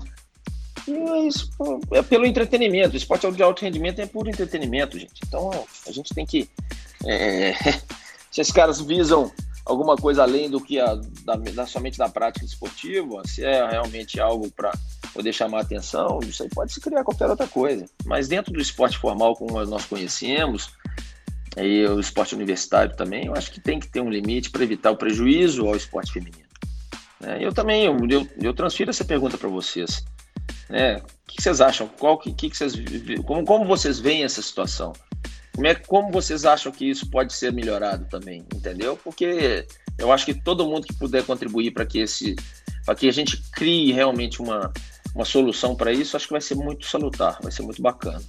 E 0.87 0.91
é 0.91 1.27
isso 1.27 1.49
é 1.91 2.01
pelo 2.01 2.25
entretenimento. 2.25 2.93
O 2.93 2.97
esporte 2.97 3.29
de 3.31 3.43
alto 3.43 3.63
rendimento 3.63 3.99
é 3.99 4.05
puro 4.05 4.29
entretenimento, 4.29 4.97
gente. 4.97 5.21
Então 5.27 5.49
a 5.87 5.91
gente 5.91 6.13
tem 6.13 6.25
que. 6.25 6.49
É, 7.05 7.53
se 8.31 8.41
esses 8.41 8.53
caras 8.53 8.79
visam 8.81 9.31
alguma 9.65 9.95
coisa 9.95 10.21
além 10.21 10.49
do 10.49 10.61
que 10.61 10.79
a, 10.79 10.95
da, 11.23 11.35
da, 11.35 11.65
somente 11.65 11.97
da 11.97 12.07
prática 12.07 12.45
esportiva, 12.45 13.23
se 13.25 13.43
é 13.43 13.67
realmente 13.67 14.19
algo 14.19 14.49
para 14.51 14.71
poder 15.13 15.33
chamar 15.33 15.61
atenção, 15.61 16.19
isso 16.21 16.43
aí 16.43 16.49
pode 16.49 16.71
se 16.71 16.79
criar 16.79 17.03
qualquer 17.03 17.29
outra 17.29 17.47
coisa. 17.47 17.85
Mas 18.05 18.27
dentro 18.27 18.53
do 18.53 18.61
esporte 18.61 18.97
formal, 18.97 19.35
como 19.35 19.63
nós 19.65 19.85
conhecemos, 19.85 20.69
e 21.57 21.85
o 21.87 21.99
esporte 21.99 22.35
universitário 22.35 22.95
também, 22.95 23.25
eu 23.25 23.33
acho 23.33 23.51
que 23.51 23.61
tem 23.61 23.79
que 23.79 23.87
ter 23.87 24.01
um 24.01 24.09
limite 24.09 24.49
para 24.49 24.63
evitar 24.63 24.91
o 24.91 24.97
prejuízo 24.97 25.65
ao 25.65 25.75
esporte 25.75 26.11
feminino. 26.11 26.45
É, 27.23 27.43
eu 27.43 27.53
também, 27.53 27.85
eu, 27.85 27.97
eu, 28.09 28.27
eu, 28.41 28.53
transfiro 28.53 28.89
essa 28.89 29.05
pergunta 29.05 29.37
para 29.37 29.47
vocês. 29.47 30.03
Né? 30.69 30.97
O 30.97 31.01
que 31.27 31.41
vocês 31.41 31.61
acham? 31.61 31.87
Qual 31.87 32.17
que, 32.17 32.33
que 32.33 32.55
vocês, 32.55 32.73
como, 33.25 33.45
como 33.45 33.65
vocês 33.65 33.99
veem 33.99 34.23
essa 34.23 34.41
situação? 34.41 34.91
Como, 35.55 35.67
é, 35.67 35.75
como 35.75 36.11
vocês 36.11 36.45
acham 36.45 36.71
que 36.71 36.89
isso 36.89 37.09
pode 37.09 37.33
ser 37.33 37.53
melhorado 37.53 38.05
também? 38.09 38.45
Entendeu? 38.53 38.99
Porque 39.01 39.65
eu 39.97 40.11
acho 40.11 40.25
que 40.25 40.33
todo 40.33 40.65
mundo 40.67 40.85
que 40.85 40.93
puder 40.93 41.23
contribuir 41.23 41.71
para 41.71 41.85
que 41.85 41.99
esse 41.99 42.35
para 42.85 42.93
que 42.93 43.07
a 43.09 43.11
gente 43.11 43.41
crie 43.51 43.91
realmente 43.91 44.41
uma, 44.41 44.71
uma 45.15 45.25
solução 45.25 45.75
para 45.75 45.91
isso, 45.91 46.15
acho 46.15 46.27
que 46.27 46.33
vai 46.33 46.41
ser 46.41 46.53
muito 46.53 46.85
salutar, 46.85 47.39
vai 47.41 47.51
ser 47.51 47.63
muito 47.63 47.81
bacana. 47.81 48.21